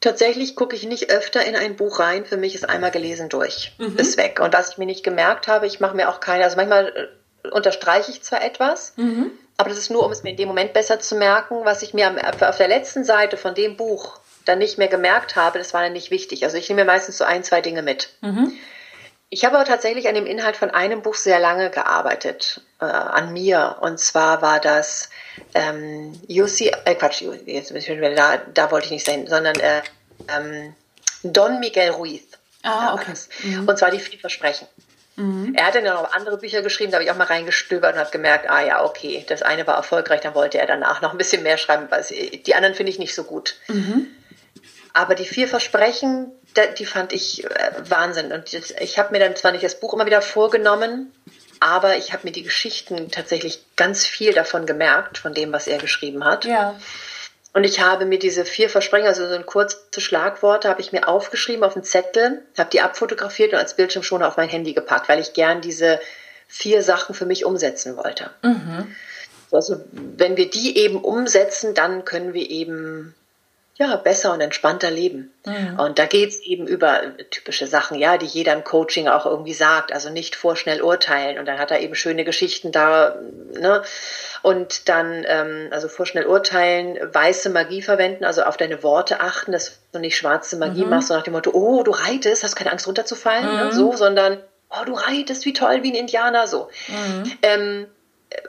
Tatsächlich 0.00 0.54
gucke 0.54 0.76
ich 0.76 0.84
nicht 0.84 1.10
öfter 1.10 1.44
in 1.44 1.56
ein 1.56 1.76
Buch 1.76 1.98
rein. 1.98 2.24
Für 2.24 2.36
mich 2.36 2.54
ist 2.54 2.68
einmal 2.68 2.92
gelesen 2.92 3.28
durch. 3.28 3.72
Mhm. 3.78 3.96
Ist 3.96 4.16
weg. 4.16 4.40
Und 4.40 4.54
was 4.54 4.70
ich 4.70 4.78
mir 4.78 4.86
nicht 4.86 5.02
gemerkt 5.02 5.48
habe, 5.48 5.66
ich 5.66 5.80
mache 5.80 5.96
mir 5.96 6.08
auch 6.08 6.20
keine, 6.20 6.44
also 6.44 6.56
manchmal 6.56 7.10
äh, 7.44 7.48
unterstreiche 7.48 8.10
ich 8.10 8.22
zwar 8.22 8.44
etwas, 8.44 8.92
mhm. 8.96 9.30
aber 9.56 9.70
das 9.70 9.78
ist 9.78 9.90
nur, 9.90 10.04
um 10.04 10.12
es 10.12 10.22
mir 10.22 10.30
in 10.30 10.36
dem 10.36 10.48
Moment 10.48 10.72
besser 10.72 11.00
zu 11.00 11.16
merken, 11.16 11.64
was 11.64 11.82
ich 11.82 11.94
mir 11.94 12.12
auf 12.40 12.56
der 12.58 12.68
letzten 12.68 13.04
Seite 13.04 13.36
von 13.36 13.54
dem 13.54 13.76
Buch 13.76 14.20
dann 14.44 14.58
nicht 14.58 14.78
mehr 14.78 14.88
gemerkt 14.88 15.36
habe, 15.36 15.58
das 15.58 15.74
war 15.74 15.82
dann 15.82 15.92
nicht 15.92 16.10
wichtig. 16.10 16.44
Also 16.44 16.56
ich 16.56 16.68
nehme 16.68 16.82
mir 16.82 16.92
meistens 16.92 17.18
so 17.18 17.24
ein, 17.24 17.44
zwei 17.44 17.60
Dinge 17.60 17.82
mit. 17.82 18.10
Mhm. 18.20 18.52
Ich 19.30 19.44
habe 19.44 19.56
aber 19.56 19.66
tatsächlich 19.66 20.08
an 20.08 20.14
dem 20.14 20.26
Inhalt 20.26 20.56
von 20.56 20.70
einem 20.70 21.02
Buch 21.02 21.14
sehr 21.14 21.38
lange 21.38 21.70
gearbeitet, 21.70 22.62
äh, 22.80 22.86
an 22.86 23.32
mir. 23.32 23.76
Und 23.80 24.00
zwar 24.00 24.40
war 24.40 24.58
das 24.58 25.10
ähm, 25.54 26.18
Jussi, 26.26 26.72
äh, 26.84 26.94
Quatsch, 26.94 27.22
jetzt 27.44 27.68
bin 27.68 27.76
ich 27.76 27.88
wieder 27.88 28.14
da, 28.14 28.38
da 28.38 28.70
wollte 28.70 28.86
ich 28.86 28.92
nicht 28.92 29.06
sein, 29.06 29.26
sondern 29.26 29.58
äh, 29.60 29.82
ähm, 30.28 30.74
Don 31.22 31.60
Miguel 31.60 31.90
Ruiz. 31.90 32.24
Ah, 32.62 32.94
okay. 32.94 33.12
Mhm. 33.42 33.68
Und 33.68 33.78
zwar 33.78 33.90
die 33.90 33.98
vier 33.98 34.18
Versprechen. 34.18 34.66
Mhm. 35.16 35.54
Er 35.56 35.66
hat 35.66 35.74
dann 35.74 35.84
noch 35.84 36.12
andere 36.12 36.38
Bücher 36.38 36.62
geschrieben, 36.62 36.90
da 36.90 36.96
habe 36.96 37.04
ich 37.04 37.10
auch 37.10 37.16
mal 37.16 37.24
reingestöbert 37.24 37.94
und 37.94 38.00
habe 38.00 38.10
gemerkt, 38.10 38.48
ah 38.48 38.64
ja, 38.64 38.84
okay, 38.84 39.24
das 39.28 39.42
eine 39.42 39.66
war 39.66 39.76
erfolgreich, 39.76 40.20
dann 40.20 40.34
wollte 40.34 40.58
er 40.58 40.66
danach 40.66 41.02
noch 41.02 41.12
ein 41.12 41.18
bisschen 41.18 41.42
mehr 41.42 41.58
schreiben. 41.58 41.86
Weil 41.90 42.04
die 42.04 42.54
anderen 42.54 42.74
finde 42.74 42.92
ich 42.92 42.98
nicht 42.98 43.14
so 43.14 43.24
gut. 43.24 43.56
Mhm. 43.66 44.06
Aber 44.94 45.14
die 45.14 45.24
vier 45.24 45.48
Versprechen, 45.48 46.32
die 46.66 46.86
fand 46.86 47.12
ich 47.12 47.44
äh, 47.44 47.72
Wahnsinn. 47.88 48.32
Und 48.32 48.52
ich 48.52 48.98
habe 48.98 49.12
mir 49.12 49.18
dann 49.18 49.36
zwar 49.36 49.52
nicht 49.52 49.64
das 49.64 49.78
Buch 49.80 49.94
immer 49.94 50.06
wieder 50.06 50.22
vorgenommen, 50.22 51.12
aber 51.60 51.96
ich 51.96 52.12
habe 52.12 52.24
mir 52.24 52.32
die 52.32 52.42
Geschichten 52.42 53.10
tatsächlich 53.10 53.64
ganz 53.76 54.06
viel 54.06 54.32
davon 54.32 54.66
gemerkt, 54.66 55.18
von 55.18 55.34
dem, 55.34 55.52
was 55.52 55.66
er 55.66 55.78
geschrieben 55.78 56.24
hat. 56.24 56.44
Ja. 56.44 56.76
Und 57.54 57.64
ich 57.64 57.80
habe 57.80 58.04
mir 58.04 58.18
diese 58.18 58.44
vier 58.44 58.68
Versprechen, 58.68 59.08
also 59.08 59.26
so 59.26 59.34
ein 59.34 59.46
kurze 59.46 60.00
Schlagworte, 60.00 60.68
habe 60.68 60.80
ich 60.80 60.92
mir 60.92 61.08
aufgeschrieben 61.08 61.64
auf 61.64 61.74
einen 61.74 61.84
Zettel, 61.84 62.42
habe 62.56 62.70
die 62.70 62.80
abfotografiert 62.80 63.52
und 63.52 63.58
als 63.58 63.74
Bildschirmschoner 63.74 64.28
auf 64.28 64.36
mein 64.36 64.48
Handy 64.48 64.74
gepackt, 64.74 65.08
weil 65.08 65.18
ich 65.18 65.32
gern 65.32 65.60
diese 65.60 65.98
vier 66.46 66.82
Sachen 66.82 67.14
für 67.14 67.26
mich 67.26 67.44
umsetzen 67.44 67.96
wollte. 67.96 68.30
Mhm. 68.42 68.94
Also 69.50 69.82
wenn 69.92 70.36
wir 70.36 70.50
die 70.50 70.76
eben 70.78 71.02
umsetzen, 71.02 71.74
dann 71.74 72.04
können 72.04 72.34
wir 72.34 72.48
eben 72.50 73.14
ja, 73.78 73.94
besser 73.94 74.32
und 74.32 74.40
entspannter 74.40 74.90
leben. 74.90 75.32
Mhm. 75.46 75.78
Und 75.78 76.00
da 76.00 76.06
geht's 76.06 76.40
eben 76.40 76.66
über 76.66 77.00
typische 77.30 77.68
Sachen, 77.68 77.96
ja, 77.96 78.18
die 78.18 78.26
jeder 78.26 78.52
im 78.52 78.64
Coaching 78.64 79.06
auch 79.06 79.24
irgendwie 79.24 79.54
sagt. 79.54 79.92
Also 79.92 80.10
nicht 80.10 80.34
vorschnell 80.34 80.82
urteilen. 80.82 81.38
Und 81.38 81.46
dann 81.46 81.60
hat 81.60 81.70
er 81.70 81.78
eben 81.78 81.94
schöne 81.94 82.24
Geschichten 82.24 82.72
da, 82.72 83.14
ne? 83.54 83.82
Und 84.42 84.88
dann, 84.88 85.24
ähm, 85.28 85.68
also 85.70 85.86
vorschnell 85.86 86.26
urteilen, 86.26 86.98
weiße 87.12 87.50
Magie 87.50 87.80
verwenden, 87.80 88.24
also 88.24 88.42
auf 88.42 88.56
deine 88.56 88.82
Worte 88.82 89.20
achten, 89.20 89.52
dass 89.52 89.78
du 89.92 90.00
nicht 90.00 90.16
schwarze 90.16 90.56
Magie 90.56 90.84
mhm. 90.84 90.90
machst, 90.90 91.08
so 91.08 91.14
nach 91.14 91.22
dem 91.22 91.34
Motto, 91.34 91.52
oh, 91.54 91.84
du 91.84 91.92
reitest, 91.92 92.42
hast 92.42 92.56
keine 92.56 92.72
Angst 92.72 92.88
runterzufallen, 92.88 93.44
ne? 93.44 93.52
mhm. 93.52 93.58
ne? 93.58 93.72
so, 93.72 93.94
sondern, 93.94 94.40
oh, 94.70 94.84
du 94.86 94.94
reitest, 94.94 95.44
wie 95.44 95.52
toll, 95.52 95.84
wie 95.84 95.92
ein 95.92 95.96
Indianer, 95.96 96.48
so. 96.48 96.68
Mhm. 96.88 97.32
Ähm, 97.42 97.86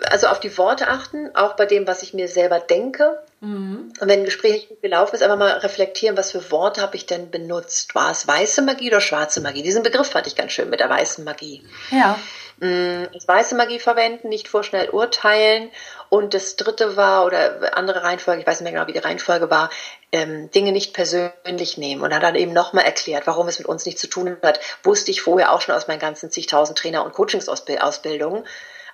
also 0.10 0.28
auf 0.28 0.40
die 0.40 0.58
Worte 0.58 0.88
achten, 0.88 1.36
auch 1.36 1.56
bei 1.56 1.68
dem, 1.68 1.86
was 1.88 2.02
ich 2.02 2.16
mir 2.16 2.28
selber 2.28 2.60
denke. 2.60 3.20
Mhm. 3.42 3.94
Und 4.00 4.08
wenn 4.08 4.20
ein 4.20 4.26
Gespräch 4.26 4.68
gut 4.68 4.82
gelaufen 4.82 5.16
ist, 5.16 5.22
einfach 5.22 5.38
mal 5.38 5.52
reflektieren, 5.52 6.18
was 6.18 6.32
für 6.32 6.52
Worte 6.52 6.82
habe 6.82 6.96
ich 6.96 7.06
denn 7.06 7.32
benutzt? 7.32 7.96
War 7.96 8.12
es 8.12 8.28
weiße 8.28 8.62
Magie 8.62 8.90
oder 8.90 9.02
schwarze 9.02 9.40
Magie? 9.42 9.64
Diesen 9.64 9.84
Begriff 9.84 10.10
fand 10.10 10.28
ich 10.28 10.36
ganz 10.36 10.52
schön 10.52 10.70
mit 10.70 10.82
der 10.82 10.90
weißen 10.90 11.24
Magie. 11.24 11.64
Ja. 11.92 12.20
Mm, 12.60 13.06
das 13.14 13.26
weiße 13.26 13.56
Magie 13.56 13.80
verwenden, 13.80 14.28
nicht 14.28 14.50
vorschnell 14.50 14.90
urteilen. 14.90 15.72
Und 16.10 16.34
das 16.34 16.58
dritte 16.58 16.98
war, 16.98 17.26
oder 17.26 17.78
andere 17.78 18.04
Reihenfolge, 18.04 18.42
ich 18.42 18.48
weiß 18.48 18.60
nicht 18.60 18.66
mehr 18.66 18.74
genau, 18.74 18.88
wie 18.88 19.00
die 19.00 19.06
Reihenfolge 19.06 19.50
war, 19.50 19.70
ähm, 20.12 20.52
Dinge 20.52 20.74
nicht 20.74 20.94
persönlich 20.94 21.78
nehmen. 21.78 22.02
Und 22.02 22.14
hat 22.14 22.24
dann 22.24 22.36
eben 22.36 22.52
nochmal 22.52 22.84
erklärt, 22.84 23.26
warum 23.26 23.48
es 23.48 23.60
mit 23.60 23.68
uns 23.70 23.86
nichts 23.86 24.02
zu 24.02 24.08
tun 24.08 24.36
hat. 24.42 24.60
Wusste 24.84 25.12
ich 25.12 25.22
vorher 25.22 25.54
auch 25.54 25.62
schon 25.62 25.76
aus 25.76 25.88
meinen 25.88 26.00
ganzen 26.00 26.30
zigtausend 26.30 26.78
Trainer- 26.78 27.06
und 27.06 27.14
Coachingsausbildungen. 27.14 28.44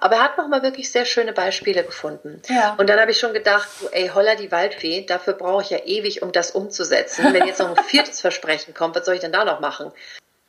Aber 0.06 0.18
er 0.18 0.24
hat 0.24 0.38
nochmal 0.38 0.62
wirklich 0.62 0.92
sehr 0.92 1.04
schöne 1.04 1.34
Beispiele 1.34 1.84
gefunden. 1.84 2.40
Ja. 2.48 2.76
Und 2.78 2.92
dann 2.92 3.00
habe 3.00 3.10
ich 3.10 3.18
schon 3.18 3.34
gedacht, 3.34 3.68
ey, 3.92 4.12
holla 4.14 4.36
die 4.36 4.52
Waldfee, 4.52 5.04
dafür 5.04 5.34
brauche 5.34 5.64
ich 5.64 5.72
ja 5.72 5.80
ewig, 5.84 6.22
um 6.22 6.32
das 6.32 6.52
umzusetzen. 6.52 7.34
Wenn 7.34 7.48
jetzt 7.48 7.60
noch 7.60 7.76
ein 7.76 7.84
viertes 7.84 8.22
Versprechen 8.22 8.76
kommt, 8.76 8.96
was 8.96 9.04
soll 9.04 9.16
ich 9.16 9.22
denn 9.22 9.32
da 9.32 9.44
noch 9.46 9.62
machen? 9.62 9.92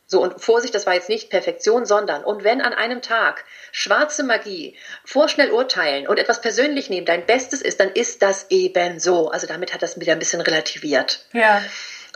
So, 0.06 0.22
und 0.22 0.42
Vorsicht, 0.42 0.74
das 0.74 0.84
war 0.84 0.92
jetzt 0.92 1.08
nicht 1.08 1.30
Perfektion, 1.30 1.86
sondern, 1.86 2.22
und 2.22 2.44
wenn 2.44 2.60
an 2.60 2.74
einem 2.74 3.00
Tag 3.00 3.46
schwarze 3.72 4.24
Magie, 4.24 4.76
vorschnell 5.06 5.50
urteilen 5.50 6.06
und 6.06 6.18
etwas 6.18 6.42
persönlich 6.42 6.90
nehmen 6.90 7.06
dein 7.06 7.24
Bestes 7.24 7.62
ist, 7.62 7.80
dann 7.80 7.88
ist 7.88 8.20
das 8.20 8.50
eben 8.50 9.00
so. 9.00 9.30
Also 9.30 9.46
damit 9.46 9.72
hat 9.72 9.80
das 9.80 9.98
wieder 9.98 10.12
ein 10.12 10.18
bisschen 10.18 10.42
relativiert. 10.42 11.24
Ja. 11.32 11.62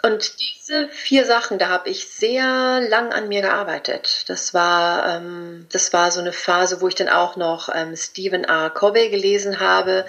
Und 0.03 0.33
diese 0.41 0.89
vier 0.89 1.27
Sachen, 1.27 1.59
da 1.59 1.69
habe 1.69 1.91
ich 1.91 2.09
sehr 2.09 2.81
lang 2.89 3.13
an 3.13 3.29
mir 3.29 3.43
gearbeitet. 3.43 4.25
Das 4.29 4.55
war, 4.55 5.17
ähm, 5.17 5.67
das 5.71 5.93
war 5.93 6.11
so 6.11 6.21
eine 6.21 6.33
Phase, 6.33 6.81
wo 6.81 6.89
ich 6.89 6.95
dann 6.95 7.09
auch 7.09 7.37
noch 7.37 7.69
ähm, 7.75 7.97
Stephen 7.97 8.45
R. 8.45 8.71
Covey 8.71 9.11
gelesen 9.11 9.61
habe 9.61 10.07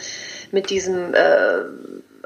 mit 0.52 0.70
diesem 0.70 1.14
äh, 1.14 1.64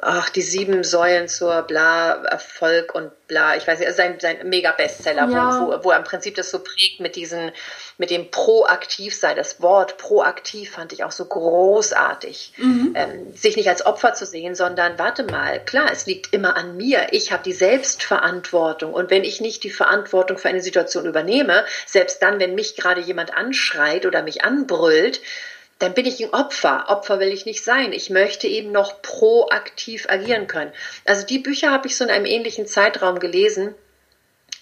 ach, 0.05 0.29
die 0.29 0.43
sieben 0.43 0.83
Säulen 0.83 1.27
zur 1.27 1.63
bla 1.63 2.23
Erfolg 2.25 2.93
und 2.93 3.11
bla, 3.27 3.55
ich 3.55 3.67
weiß 3.67 3.79
nicht, 3.79 3.87
also 3.87 3.97
sein, 3.97 4.19
sein 4.19 4.47
Mega-Bestseller, 4.47 5.27
ja. 5.29 5.61
wo, 5.61 5.71
wo, 5.71 5.83
wo 5.85 5.91
er 5.91 5.97
im 5.97 6.03
Prinzip 6.03 6.35
das 6.35 6.51
so 6.51 6.59
prägt 6.59 6.99
mit 6.99 7.15
diesen, 7.15 7.51
mit 7.97 8.11
dem 8.11 8.29
proaktiv 8.29 9.15
sein. 9.15 9.35
Das 9.35 9.61
Wort 9.61 9.97
proaktiv 9.97 10.71
fand 10.71 10.93
ich 10.93 11.03
auch 11.03 11.11
so 11.11 11.25
großartig. 11.25 12.53
Mhm. 12.57 12.93
Ähm, 12.95 13.35
sich 13.35 13.55
nicht 13.57 13.67
als 13.67 13.83
Opfer 13.83 14.13
zu 14.13 14.27
sehen, 14.27 14.53
sondern 14.53 14.99
warte 14.99 15.23
mal, 15.23 15.59
klar, 15.65 15.89
es 15.91 16.05
liegt 16.05 16.33
immer 16.33 16.55
an 16.55 16.77
mir. 16.77 17.07
Ich 17.11 17.31
habe 17.31 17.41
die 17.43 17.53
Selbstverantwortung. 17.53 18.93
Und 18.93 19.09
wenn 19.09 19.23
ich 19.23 19.41
nicht 19.41 19.63
die 19.63 19.71
Verantwortung 19.71 20.37
für 20.37 20.49
eine 20.49 20.61
Situation 20.61 21.05
übernehme, 21.05 21.65
selbst 21.87 22.21
dann, 22.21 22.39
wenn 22.39 22.53
mich 22.53 22.75
gerade 22.75 23.01
jemand 23.01 23.35
anschreit 23.35 24.05
oder 24.05 24.21
mich 24.21 24.45
anbrüllt, 24.45 25.19
dann 25.79 25.93
bin 25.93 26.05
ich 26.05 26.23
ein 26.23 26.33
Opfer. 26.33 26.85
Opfer 26.89 27.19
will 27.19 27.27
ich 27.29 27.45
nicht 27.45 27.63
sein. 27.63 27.91
Ich 27.91 28.09
möchte 28.09 28.47
eben 28.47 28.71
noch 28.71 29.01
proaktiv 29.01 30.07
agieren 30.09 30.47
können. 30.47 30.71
Also 31.05 31.25
die 31.25 31.39
Bücher 31.39 31.71
habe 31.71 31.87
ich 31.87 31.97
so 31.97 32.03
in 32.03 32.09
einem 32.09 32.25
ähnlichen 32.25 32.65
Zeitraum 32.65 33.19
gelesen 33.19 33.75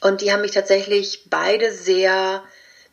und 0.02 0.22
die 0.22 0.32
haben 0.32 0.42
mich 0.42 0.52
tatsächlich 0.52 1.24
beide 1.30 1.72
sehr 1.72 2.44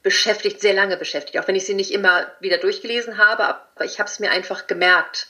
beschäftigt, 0.03 0.61
sehr 0.61 0.75
lange 0.75 0.97
beschäftigt, 0.97 1.39
auch 1.39 1.49
wenn 1.49 1.57
ich 1.57 1.67
sie 1.67 1.75
nicht 1.75 1.93
immer 1.93 2.31
wieder 2.41 2.59
durchgelesen 2.59 3.19
habe, 3.19 3.45
aber 3.45 3.85
ich 3.85 3.99
habe 3.99 4.09
es 4.09 4.19
mir 4.19 4.31
einfach 4.31 4.67
gemerkt. 4.67 5.29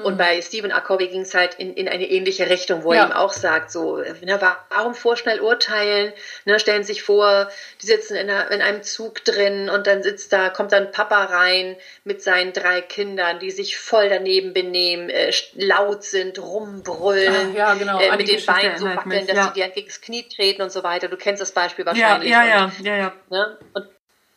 Und 0.00 0.18
bei 0.18 0.40
Stephen 0.42 0.70
R. 0.70 0.80
Covey 0.80 1.08
ging 1.08 1.22
es 1.22 1.34
halt 1.34 1.54
in, 1.54 1.74
in 1.74 1.88
eine 1.88 2.08
ähnliche 2.08 2.48
Richtung, 2.50 2.84
wo 2.84 2.92
ja. 2.92 3.02
er 3.02 3.08
ihm 3.08 3.12
auch 3.12 3.32
sagt, 3.32 3.70
so, 3.70 4.02
na, 4.22 4.56
warum 4.70 4.94
vorschnell 4.94 5.40
urteilen? 5.40 6.12
Ne, 6.44 6.58
stellen 6.58 6.84
Sie 6.84 6.92
sich 6.92 7.02
vor, 7.02 7.48
die 7.82 7.86
sitzen 7.86 8.16
in, 8.16 8.30
einer, 8.30 8.50
in 8.50 8.62
einem 8.62 8.82
Zug 8.82 9.24
drin 9.24 9.68
und 9.68 9.86
dann 9.86 10.02
sitzt 10.02 10.32
da, 10.32 10.48
kommt 10.48 10.72
dann 10.72 10.90
Papa 10.92 11.24
rein 11.24 11.76
mit 12.04 12.22
seinen 12.22 12.52
drei 12.52 12.80
Kindern, 12.80 13.38
die 13.38 13.50
sich 13.50 13.78
voll 13.78 14.08
daneben 14.08 14.52
benehmen, 14.52 15.10
äh, 15.10 15.32
laut 15.54 16.04
sind, 16.04 16.38
rumbrüllen, 16.38 17.50
Ach, 17.52 17.56
ja, 17.56 17.74
genau. 17.74 18.00
äh, 18.00 18.16
mit 18.16 18.28
den 18.28 18.44
Beinen 18.44 18.78
so 18.78 18.86
wackeln, 18.86 19.26
dass 19.26 19.36
ja. 19.36 19.44
sie 19.48 19.60
dir 19.60 19.68
gegen 19.68 19.88
das 19.88 20.00
Knie 20.00 20.28
treten 20.28 20.62
und 20.62 20.72
so 20.72 20.82
weiter. 20.82 21.08
Du 21.08 21.16
kennst 21.16 21.42
das 21.42 21.52
Beispiel 21.52 21.84
wahrscheinlich. 21.86 22.30
Ja, 22.30 22.44
ja, 22.44 22.64
und, 22.64 22.80
ja, 22.80 22.96
ja. 22.96 23.02
ja. 23.02 23.12
Ne? 23.30 23.58
Und 23.74 23.88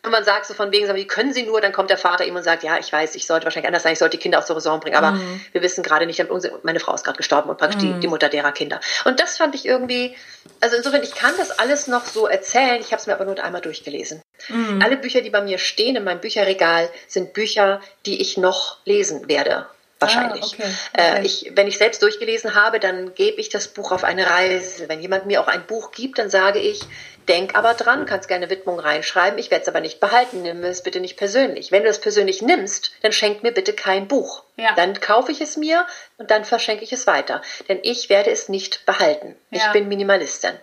wenn 0.04 0.12
man 0.12 0.24
sagt 0.24 0.48
so 0.48 0.56
von 0.56 0.72
wegen, 0.72 0.94
wie 0.96 1.06
können 1.06 1.32
Sie 1.32 1.44
nur, 1.44 1.62
dann 1.62 1.72
kommt 1.72 1.92
der 1.92 1.98
Vater 1.98 2.26
ihm 2.26 2.36
und 2.36 2.42
sagt, 2.42 2.64
ja, 2.64 2.80
ich 2.80 2.92
weiß, 2.92 3.14
ich 3.16 3.28
sollte 3.28 3.46
wahrscheinlich 3.46 3.68
anders 3.68 3.84
sein, 3.84 3.94
ich 3.94 4.00
sollte 4.00 4.18
die 4.18 4.22
Kinder 4.22 4.40
auch 4.40 4.46
zur 4.46 4.56
Raison 4.56 4.80
bringen, 4.80 4.96
aber 4.96 5.12
mhm. 5.12 5.42
wir 5.52 5.62
wissen 5.62 5.84
gerade 5.84 6.08
nicht, 6.08 6.26
meine 6.64 6.80
Frau 6.80 6.96
ist 6.96 7.04
gerade 7.04 7.18
gestorben 7.18 7.50
und 7.50 7.58
praktisch 7.58 7.82
mhm. 7.84 7.96
die, 7.96 8.00
die, 8.02 8.08
Mutter 8.08 8.28
derer 8.28 8.52
Kinder. 8.52 8.80
Und 9.06 9.20
das 9.20 9.38
fand 9.38 9.54
ich 9.54 9.66
irgendwie, 9.66 10.16
also 10.60 10.76
insofern, 10.76 11.04
ich 11.04 11.14
kann 11.14 11.34
das 11.38 11.52
alles 11.60 11.88
noch 11.88 12.06
so 12.06 12.26
erzählen, 12.26 12.82
ich 12.82 12.92
habe 12.92 13.00
es 13.00 13.06
mir 13.06 13.14
aber 13.14 13.26
nur 13.26 13.42
einmal 13.44 13.62
durchgelesen. 13.62 14.22
Mhm. 14.50 14.82
Alle 14.84 14.98
Bücher, 14.98 15.22
die 15.22 15.30
bei 15.30 15.42
mir 15.42 15.60
stehen 15.60 15.96
in 15.96 16.04
meinem 16.04 16.20
Bücherregal, 16.20 16.90
sind 17.08 17.34
Bücher, 17.34 17.80
die 18.08 18.22
ich 18.22 18.38
noch 18.38 18.78
lesen 18.86 19.28
werde 19.28 19.68
wahrscheinlich. 20.02 20.44
Ah, 20.44 20.48
okay, 20.48 20.64
äh, 20.94 21.10
okay. 21.10 21.20
Äh, 21.22 21.26
ich, 21.26 21.52
wenn 21.56 21.68
ich 21.68 21.78
selbst 21.78 22.02
durchgelesen 22.02 22.56
habe, 22.56 22.80
dann 22.80 23.14
gebe 23.14 23.40
ich 23.40 23.50
das 23.50 23.68
Buch 23.68 23.92
auf 23.92 24.04
eine 24.04 24.30
Reise. 24.30 24.90
Wenn 24.90 25.02
jemand 25.02 25.26
mir 25.26 25.42
auch 25.42 25.48
ein 25.48 25.66
Buch 25.66 25.92
gibt, 25.92 26.20
dann 26.20 26.30
sage 26.30 26.60
ich, 26.60 26.82
denk 27.28 27.56
aber 27.56 27.74
dran, 27.74 28.06
kannst 28.06 28.28
gerne 28.28 28.50
Widmung 28.50 28.80
reinschreiben, 28.80 29.40
ich 29.40 29.52
werde 29.52 29.64
es 29.64 29.68
aber 29.68 29.80
nicht 29.80 30.00
behalten, 30.00 30.42
nimm 30.42 30.64
es 30.64 30.84
bitte 30.84 31.00
nicht 31.00 31.18
persönlich. 31.18 31.72
Wenn 31.72 31.84
du 31.84 31.90
es 31.90 32.02
persönlich 32.02 32.42
nimmst, 32.42 32.92
dann 33.02 33.12
schenk 33.12 33.44
mir 33.44 33.52
bitte 33.52 33.74
kein 33.74 34.08
Buch. 34.08 34.44
Ja. 34.58 34.74
Dann 34.76 35.00
kaufe 35.00 35.32
ich 35.32 35.42
es 35.42 35.58
mir 35.58 35.86
und 36.18 36.32
dann 36.32 36.46
verschenke 36.46 36.84
ich 36.84 36.92
es 36.92 37.08
weiter. 37.08 37.42
Denn 37.70 37.80
ich 37.84 38.10
werde 38.10 38.32
es 38.32 38.50
nicht 38.50 38.86
behalten. 38.86 39.36
Ja. 39.50 39.66
Ich 39.66 39.72
bin 39.72 39.88
Minimalistin. 39.88 40.54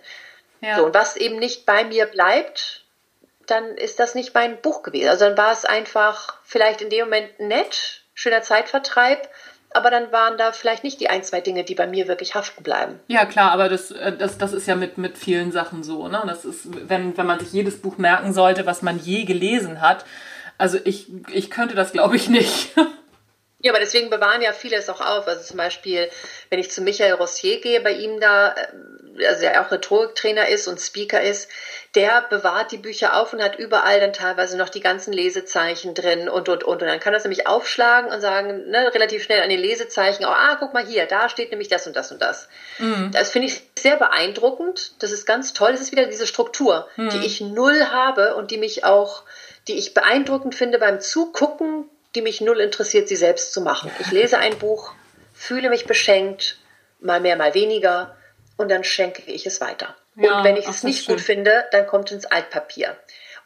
Ja. 0.61 0.77
So, 0.77 0.85
und 0.85 0.93
was 0.93 1.15
eben 1.15 1.37
nicht 1.37 1.65
bei 1.65 1.83
mir 1.85 2.05
bleibt, 2.05 2.83
dann 3.47 3.77
ist 3.77 3.99
das 3.99 4.15
nicht 4.15 4.33
mein 4.33 4.61
Buch 4.61 4.83
gewesen. 4.83 5.09
Also 5.09 5.25
dann 5.25 5.37
war 5.37 5.51
es 5.51 5.65
einfach 5.65 6.37
vielleicht 6.43 6.81
in 6.81 6.89
dem 6.89 7.05
Moment 7.05 7.39
nett, 7.39 8.01
schöner 8.19 8.41
Zeitvertreib, 8.41 9.29
aber 9.71 9.89
dann 9.91 10.11
waren 10.11 10.37
da 10.37 10.51
vielleicht 10.51 10.83
nicht 10.83 10.99
die 10.99 11.09
ein, 11.09 11.23
zwei 11.23 11.39
Dinge, 11.39 11.63
die 11.63 11.73
bei 11.73 11.87
mir 11.87 12.09
wirklich 12.09 12.35
haften 12.35 12.63
bleiben. 12.63 12.99
Ja, 13.07 13.25
klar, 13.25 13.51
aber 13.51 13.69
das, 13.69 13.91
äh, 13.91 14.11
das, 14.11 14.37
das 14.37 14.51
ist 14.51 14.67
ja 14.67 14.75
mit, 14.75 14.97
mit 14.97 15.17
vielen 15.17 15.53
Sachen 15.53 15.83
so. 15.83 16.09
Ne? 16.09 16.21
Das 16.27 16.43
ist, 16.43 16.67
wenn, 16.89 17.15
wenn 17.17 17.25
man 17.25 17.39
sich 17.39 17.53
jedes 17.53 17.81
Buch 17.81 17.97
merken 17.97 18.33
sollte, 18.33 18.65
was 18.65 18.81
man 18.81 18.99
je 18.99 19.23
gelesen 19.23 19.79
hat. 19.79 20.03
Also 20.57 20.77
ich, 20.83 21.07
ich 21.31 21.49
könnte 21.49 21.75
das, 21.75 21.93
glaube 21.93 22.17
ich, 22.17 22.27
nicht. 22.27 22.71
Ja, 23.61 23.73
aber 23.73 23.79
deswegen 23.79 24.09
bewahren 24.09 24.41
ja 24.41 24.53
viele 24.53 24.77
es 24.77 24.89
auch 24.89 25.01
auf. 25.01 25.27
Also 25.27 25.43
zum 25.43 25.57
Beispiel, 25.57 26.09
wenn 26.49 26.59
ich 26.59 26.71
zu 26.71 26.81
Michael 26.81 27.13
Rossier 27.13 27.59
gehe, 27.59 27.81
bei 27.81 27.91
ihm 27.91 28.21
da, 28.21 28.55
äh, 28.55 29.25
also 29.25 29.41
der 29.41 29.61
auch 29.61 29.69
Rhetoriktrainer 29.69 30.47
ist 30.47 30.69
und 30.69 30.79
Speaker 30.79 31.21
ist, 31.21 31.49
der 31.93 32.21
bewahrt 32.29 32.71
die 32.71 32.77
Bücher 32.77 33.19
auf 33.19 33.33
und 33.33 33.43
hat 33.43 33.59
überall 33.59 33.99
dann 33.99 34.13
teilweise 34.13 34.57
noch 34.57 34.69
die 34.69 34.79
ganzen 34.79 35.11
Lesezeichen 35.11 35.93
drin 35.93 36.29
und, 36.29 36.47
und, 36.47 36.63
und. 36.63 36.81
Und 36.81 36.87
dann 36.87 37.01
kann 37.01 37.11
das 37.11 37.25
nämlich 37.25 37.47
aufschlagen 37.47 38.09
und 38.09 38.21
sagen, 38.21 38.69
ne, 38.69 38.93
relativ 38.93 39.23
schnell 39.23 39.41
an 39.41 39.49
den 39.49 39.59
Lesezeichen, 39.59 40.23
oh, 40.23 40.29
ah, 40.29 40.55
guck 40.57 40.73
mal 40.73 40.85
hier, 40.85 41.05
da 41.05 41.27
steht 41.27 41.49
nämlich 41.49 41.67
das 41.67 41.85
und 41.85 41.97
das 41.97 42.13
und 42.13 42.21
das. 42.21 42.47
Mhm. 42.77 43.11
Das 43.11 43.29
finde 43.29 43.49
ich 43.49 43.61
sehr 43.77 43.97
beeindruckend. 43.97 44.93
Das 44.99 45.11
ist 45.11 45.25
ganz 45.25 45.51
toll. 45.51 45.73
Das 45.73 45.81
ist 45.81 45.91
wieder 45.91 46.05
diese 46.05 46.27
Struktur, 46.27 46.87
mhm. 46.95 47.09
die 47.09 47.25
ich 47.25 47.41
null 47.41 47.87
habe 47.91 48.35
und 48.35 48.51
die 48.51 48.57
mich 48.57 48.85
auch, 48.85 49.23
die 49.67 49.77
ich 49.77 49.93
beeindruckend 49.93 50.55
finde 50.55 50.79
beim 50.79 51.01
Zugucken, 51.01 51.89
die 52.15 52.21
mich 52.21 52.41
null 52.41 52.59
interessiert, 52.59 53.07
sie 53.07 53.15
selbst 53.15 53.53
zu 53.53 53.61
machen. 53.61 53.91
Ich 53.99 54.11
lese 54.11 54.37
ein 54.37 54.57
Buch, 54.57 54.93
fühle 55.33 55.69
mich 55.69 55.85
beschenkt, 55.85 56.57
mal 56.99 57.19
mehr, 57.19 57.35
mal 57.35 57.53
weniger, 57.53 58.15
und 58.57 58.69
dann 58.69 58.83
schenke 58.83 59.21
ich 59.31 59.45
es 59.45 59.61
weiter. 59.61 59.95
Ja, 60.15 60.39
und 60.39 60.43
wenn 60.43 60.57
ich 60.57 60.67
es 60.67 60.83
nicht 60.83 61.07
gut 61.07 61.21
finde, 61.21 61.65
dann 61.71 61.87
kommt 61.87 62.09
es 62.09 62.15
ins 62.15 62.25
Altpapier. 62.25 62.97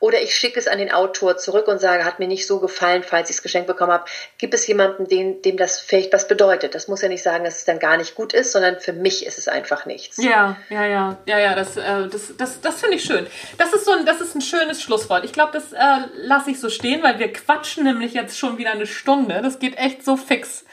Oder 0.04 0.22
ich 0.22 0.36
schicke 0.36 0.60
es 0.60 0.68
an 0.68 0.80
den 0.80 0.92
Autor 0.92 1.38
zurück 1.38 1.70
und 1.70 1.80
sage, 1.80 2.04
hat 2.04 2.20
mir 2.20 2.28
nicht 2.28 2.46
so 2.46 2.60
gefallen, 2.60 3.04
falls 3.04 3.30
ich 3.30 3.38
es 3.38 3.42
geschenkt 3.42 3.68
bekommen 3.68 3.94
habe. 3.94 4.04
Gibt 4.38 4.54
es 4.54 4.68
jemanden, 4.68 5.08
dem, 5.08 5.42
dem 5.42 5.56
das 5.56 5.80
vielleicht 5.80 6.12
was 6.12 6.28
bedeutet? 6.28 6.76
Das 6.76 6.90
muss 6.90 7.02
ja 7.02 7.08
nicht 7.08 7.24
sagen, 7.24 7.46
dass 7.46 7.60
es 7.60 7.64
dann 7.64 7.80
gar 7.80 7.96
nicht 7.96 8.14
gut 8.14 8.34
ist, 8.34 8.52
sondern 8.52 8.82
für 8.82 8.92
mich 8.92 9.26
ist 9.26 9.38
es 9.38 9.48
einfach 9.48 9.86
nichts. 9.86 10.22
Ja, 10.22 10.58
ja, 10.70 10.86
ja, 10.86 11.18
ja, 11.26 11.40
ja, 11.40 11.56
das, 11.56 11.78
äh, 11.78 12.10
das, 12.12 12.36
das, 12.38 12.60
das 12.60 12.82
finde 12.82 12.98
ich 12.98 13.06
schön. 13.06 13.26
Das 13.58 13.72
ist, 13.72 13.86
so 13.86 13.92
ein, 13.92 14.06
das 14.06 14.20
ist 14.20 14.36
ein 14.36 14.42
schönes 14.42 14.82
Schlusswort. 14.82 15.24
Ich 15.24 15.32
glaube, 15.32 15.54
das 15.54 15.72
äh, 15.72 15.80
lasse 16.18 16.52
ich 16.52 16.60
so 16.60 16.68
stehen, 16.68 17.02
weil 17.02 17.18
wir 17.20 17.32
quatschen 17.32 17.86
nämlich 17.86 18.14
jetzt 18.14 18.38
schon 18.38 18.58
wieder 18.58 18.72
eine 18.72 18.88
Stunde. 18.88 19.40
Das 19.42 19.58
geht 19.58 19.78
echt 19.78 20.04
so 20.04 20.18
fix. 20.18 20.66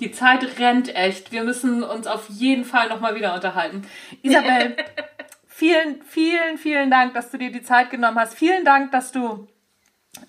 Die 0.00 0.10
Zeit 0.10 0.58
rennt 0.58 0.92
echt. 0.92 1.30
Wir 1.30 1.44
müssen 1.44 1.84
uns 1.84 2.08
auf 2.08 2.28
jeden 2.28 2.64
Fall 2.64 2.88
nochmal 2.88 3.14
wieder 3.14 3.34
unterhalten. 3.34 3.88
Isabel, 4.22 4.76
vielen, 5.54 6.02
vielen, 6.02 6.58
vielen 6.58 6.90
Dank, 6.90 7.14
dass 7.14 7.30
du 7.30 7.38
dir 7.38 7.52
die 7.52 7.62
Zeit 7.62 7.90
genommen 7.90 8.18
hast. 8.18 8.34
Vielen 8.34 8.64
Dank, 8.64 8.90
dass 8.90 9.12
du 9.12 9.46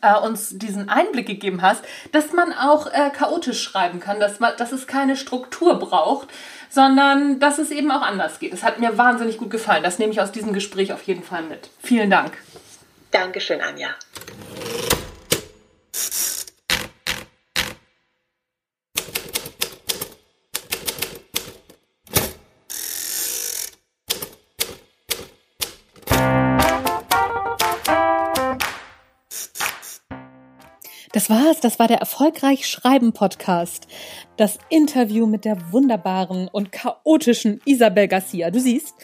äh, 0.01 0.15
uns 0.19 0.57
diesen 0.57 0.87
Einblick 0.87 1.25
gegeben 1.25 1.63
hast, 1.63 1.83
dass 2.11 2.31
man 2.31 2.53
auch 2.53 2.87
äh, 2.87 3.09
chaotisch 3.09 3.61
schreiben 3.61 3.99
kann, 3.99 4.19
dass, 4.19 4.39
man, 4.39 4.53
dass 4.57 4.71
es 4.71 4.85
keine 4.85 5.15
Struktur 5.15 5.79
braucht, 5.79 6.27
sondern 6.69 7.39
dass 7.39 7.57
es 7.57 7.71
eben 7.71 7.91
auch 7.91 8.03
anders 8.03 8.39
geht. 8.39 8.53
Das 8.53 8.63
hat 8.63 8.79
mir 8.79 8.97
wahnsinnig 8.97 9.37
gut 9.37 9.49
gefallen. 9.49 9.83
Das 9.83 9.97
nehme 9.97 10.11
ich 10.11 10.21
aus 10.21 10.31
diesem 10.31 10.53
Gespräch 10.53 10.93
auf 10.93 11.01
jeden 11.03 11.23
Fall 11.23 11.43
mit. 11.43 11.69
Vielen 11.81 12.11
Dank. 12.11 12.37
Dankeschön, 13.09 13.61
Anja. 13.61 13.89
Das 31.15 31.29
war's, 31.29 31.61
das 31.61 31.79
war 31.79 31.87
der 31.87 31.99
Erfolgreich 31.99 32.67
Schreiben 32.67 33.13
Podcast. 33.13 33.87
Das 34.35 34.59
Interview 34.67 35.27
mit 35.27 35.45
der 35.45 35.71
wunderbaren 35.71 36.49
und 36.49 36.73
chaotischen 36.73 37.61
Isabel 37.63 38.09
Garcia. 38.09 38.51
Du 38.51 38.59
siehst, 38.59 38.95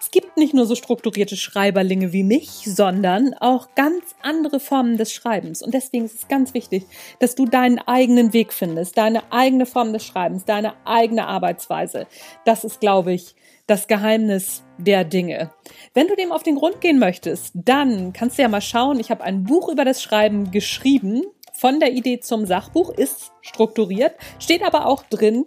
es 0.00 0.10
gibt 0.10 0.38
nicht 0.38 0.54
nur 0.54 0.64
so 0.64 0.74
strukturierte 0.74 1.36
Schreiberlinge 1.36 2.14
wie 2.14 2.22
mich, 2.24 2.48
sondern 2.64 3.34
auch 3.34 3.74
ganz 3.74 4.14
andere 4.22 4.60
Formen 4.60 4.96
des 4.96 5.12
Schreibens. 5.12 5.60
Und 5.60 5.74
deswegen 5.74 6.06
ist 6.06 6.20
es 6.20 6.28
ganz 6.28 6.54
wichtig, 6.54 6.86
dass 7.18 7.34
du 7.34 7.44
deinen 7.44 7.80
eigenen 7.80 8.32
Weg 8.32 8.54
findest, 8.54 8.96
deine 8.96 9.30
eigene 9.30 9.66
Form 9.66 9.92
des 9.92 10.06
Schreibens, 10.06 10.46
deine 10.46 10.72
eigene 10.86 11.26
Arbeitsweise. 11.26 12.06
Das 12.46 12.64
ist, 12.64 12.80
glaube 12.80 13.12
ich, 13.12 13.34
das 13.66 13.88
Geheimnis 13.88 14.64
der 14.78 15.04
Dinge. 15.04 15.52
Wenn 15.92 16.08
du 16.08 16.16
dem 16.16 16.32
auf 16.32 16.44
den 16.44 16.56
Grund 16.56 16.80
gehen 16.80 16.98
möchtest, 16.98 17.52
dann 17.54 18.14
kannst 18.14 18.38
du 18.38 18.42
ja 18.42 18.48
mal 18.48 18.62
schauen. 18.62 18.98
Ich 18.98 19.10
habe 19.10 19.22
ein 19.22 19.44
Buch 19.44 19.68
über 19.68 19.84
das 19.84 20.02
Schreiben 20.02 20.50
geschrieben 20.50 21.24
von 21.62 21.78
der 21.78 21.92
Idee 21.92 22.18
zum 22.18 22.44
Sachbuch, 22.44 22.90
ist 22.90 23.30
strukturiert, 23.40 24.16
steht 24.40 24.64
aber 24.64 24.86
auch 24.86 25.04
drin, 25.04 25.46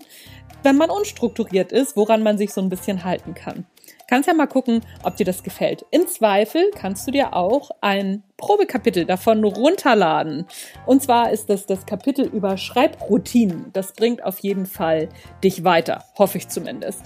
wenn 0.63 0.78
man 0.78 0.89
unstrukturiert 0.89 1.74
ist, 1.74 1.97
woran 1.97 2.24
man 2.24 2.38
sich 2.38 2.53
so 2.53 2.61
ein 2.61 2.70
bisschen 2.70 3.03
halten 3.03 3.34
kann. 3.34 3.66
Kannst 4.07 4.30
ja 4.30 4.34
mal 4.34 4.47
gucken, 4.47 4.80
ob 5.03 5.18
dir 5.18 5.26
das 5.26 5.43
gefällt. 5.43 5.86
Im 5.91 6.07
Zweifel 6.07 6.72
kannst 6.74 7.05
du 7.05 7.11
dir 7.11 7.34
auch 7.34 7.70
ein 7.82 8.24
Probekapitel 8.38 9.03
davon 9.03 9.43
runterladen. 9.43 10.45
Und 10.86 11.03
zwar 11.03 11.32
ist 11.32 11.49
das 11.49 11.66
das 11.66 11.86
Kapitel 11.86 12.26
über 12.26 12.55
Schreibroutinen. 12.55 13.72
Das 13.74 13.91
bringt 13.91 14.24
auf 14.24 14.39
jeden 14.39 14.68
Fall 14.68 15.09
dich 15.43 15.66
weiter, 15.66 16.05
hoffe 16.18 16.38
ich 16.38 16.47
zumindest. 16.47 17.03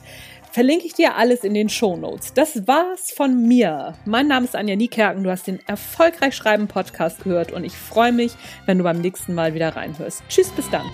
Verlinke 0.52 0.86
ich 0.86 0.94
dir 0.94 1.16
alles 1.16 1.44
in 1.44 1.54
den 1.54 1.70
Show 1.70 1.96
Notes. 1.96 2.34
Das 2.34 2.68
war's 2.68 3.12
von 3.12 3.48
mir. 3.48 3.96
Mein 4.06 4.28
Name 4.28 4.46
ist 4.46 4.56
Anja 4.56 4.76
Niekerken. 4.76 5.24
Du 5.24 5.30
hast 5.30 5.48
den 5.48 5.60
Erfolgreich 5.68 6.36
Schreiben 6.36 6.68
Podcast 6.68 7.24
gehört 7.24 7.52
und 7.52 7.64
ich 7.64 7.78
freue 7.78 8.12
mich, 8.12 8.34
wenn 8.66 8.78
du 8.78 8.84
beim 8.84 9.02
nächsten 9.02 9.34
Mal 9.34 9.54
wieder 9.54 9.76
reinhörst. 9.76 10.24
Tschüss, 10.30 10.50
bis 10.50 10.70
dann. 10.70 10.90